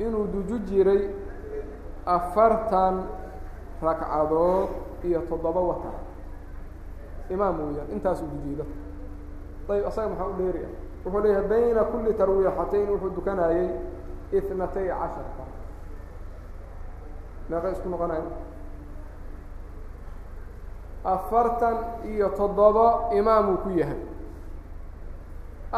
inuu 0.00 0.26
duju 0.32 0.56
jiray 0.68 1.02
afartan 2.06 3.04
ragcadood 3.82 4.68
iyo 5.04 5.20
toddoba 5.28 5.60
watar 5.60 5.96
imaam 7.30 7.56
weeyaan 7.60 7.88
intaasuu 7.94 8.28
dujiido 8.32 8.64
ayb 9.68 9.84
asaga 9.88 10.08
maxaa 10.12 10.30
u 10.32 10.36
dheeri 10.40 10.60
ah. 10.64 10.72
Wuxuu 11.04 11.20
leeyahay 11.20 11.48
bayna 11.48 11.82
kuli 11.84 12.12
tarwiixatayn 12.16 12.88
wuxuu 12.88 13.12
dukanayey 13.16 13.68
itnatay 14.32 14.88
casharka. 14.88 15.44
Meeqay 17.48 17.72
isku 17.76 17.88
noqonayo 17.92 18.28
afartan 21.04 21.76
iyo 22.08 22.28
toddoba 22.32 23.12
imaamuu 23.12 23.60
ku 23.64 23.68
yahay 23.76 24.00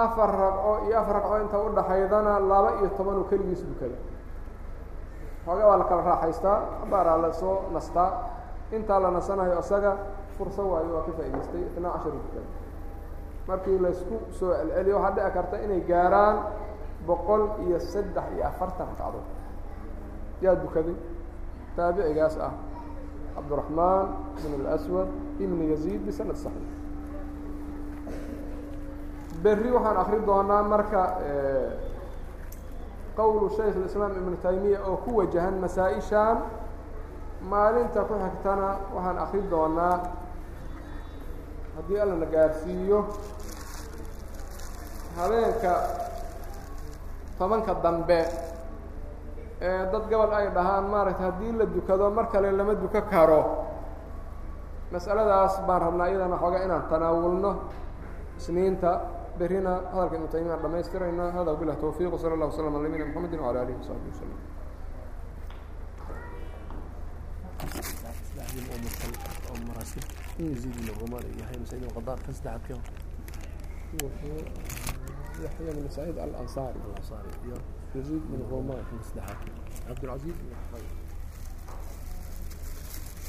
afar 0.04 0.30
ragco 0.42 0.72
iyo 0.86 0.94
afar 1.00 1.16
ragco 1.16 1.34
inta 1.44 1.56
udhaxaydana 1.68 2.32
laba 2.40 2.70
iyo 2.80 2.88
toban 2.92 2.96
tobanuu 2.96 3.24
keligiis 3.30 3.62
dukada 3.64 3.98
xoogaa 5.44 5.66
waa 5.70 5.78
la 5.80 5.84
kala 5.84 6.02
raaxaystaa 6.02 6.58
abaaraa 6.84 7.18
la 7.24 7.32
soo 7.32 7.56
nastaa 7.72 8.10
intaa 8.76 9.00
la 9.00 9.10
nasanayo 9.10 9.58
isaga 9.60 9.92
fursa 10.36 10.62
waayo 10.62 10.90
waa 10.94 11.06
ka 11.06 11.12
faa'idaystay 11.16 11.62
itnaa 11.70 11.92
cashar 11.96 12.12
dukada 12.12 12.48
markii 13.48 13.78
laysku 13.78 14.16
soo 14.30 14.52
celceliyo 14.52 14.96
waxaa 15.00 15.14
dhici 15.16 15.34
karta 15.34 15.56
inay 15.64 15.80
gaaraan 15.80 16.36
boqol 17.06 17.42
iyo 17.66 17.78
saddex 17.80 18.24
iyo 18.34 18.44
afartan 18.46 18.86
ragcadood. 18.90 19.26
Yaa 20.42 20.56
dukaday 20.58 20.96
taabicigaas 21.76 22.36
ah 22.40 22.54
cabdiraxmaan 23.34 24.06
bn 24.42 24.66
اlswad 24.66 25.08
ibn 25.38 25.58
yaziid 25.70 26.02
bisanad 26.06 26.36
saxiix 26.36 26.75
berri 29.46 29.70
waxaan 29.70 29.96
akrin 30.02 30.26
doonaa 30.26 30.62
marka 30.66 31.02
eh, 31.22 31.68
qowlu 33.16 33.46
shaykh 33.56 33.76
اiسlaam 33.86 34.12
ibnu 34.20 34.36
taymiya 34.42 34.78
oo 34.90 34.96
ku 35.06 35.10
wajahan 35.22 35.54
masaaishaan. 35.62 36.38
Maalinta 37.50 38.00
ku 38.08 38.14
xigtana 38.18 38.68
waxaan 38.94 39.18
akrin 39.24 39.46
doonaa. 39.50 39.96
Haddii 41.78 41.98
alla 42.02 42.14
na 42.22 42.26
gaarsiiyo 42.26 42.98
habeenka 45.16 45.72
tobanka 47.38 47.72
dambe 47.84 48.20
ee 49.60 49.86
dad 49.92 50.04
gobol 50.10 50.32
ay 50.38 50.48
dhahaan 50.56 50.84
maaragta 50.92 51.22
haddii 51.28 51.52
la 51.58 51.64
dukado 51.74 52.10
mar 52.10 52.26
kale 52.32 52.50
lama 52.52 52.74
duka 52.74 53.00
karo. 53.12 53.42
Mas'aladaas 54.92 55.54
baan 55.66 55.80
rabnaa 55.86 56.08
iyadana 56.10 56.36
xooga 56.42 56.58
inaan 56.66 56.82
tanaawulno 56.90 57.50
isniinta 58.38 58.90
berrina 59.38 59.72
hadalka 59.92 60.14
ibnu 60.16 60.28
taymiya 60.28 60.56
dhamaystirayna 60.62 61.24
hada 61.36 61.50
wabilah 61.52 61.76
towfiiq 61.80 62.12
sala 62.20 62.34
allah 62.34 62.48
waslam 62.50 62.74
ala 62.74 62.82
nabiyina 62.88 63.06
mxamedi 63.10 63.36
wala 63.36 63.58
alihi 63.62 63.78
wasaxbi 63.80 64.08
wasalam 64.12 64.40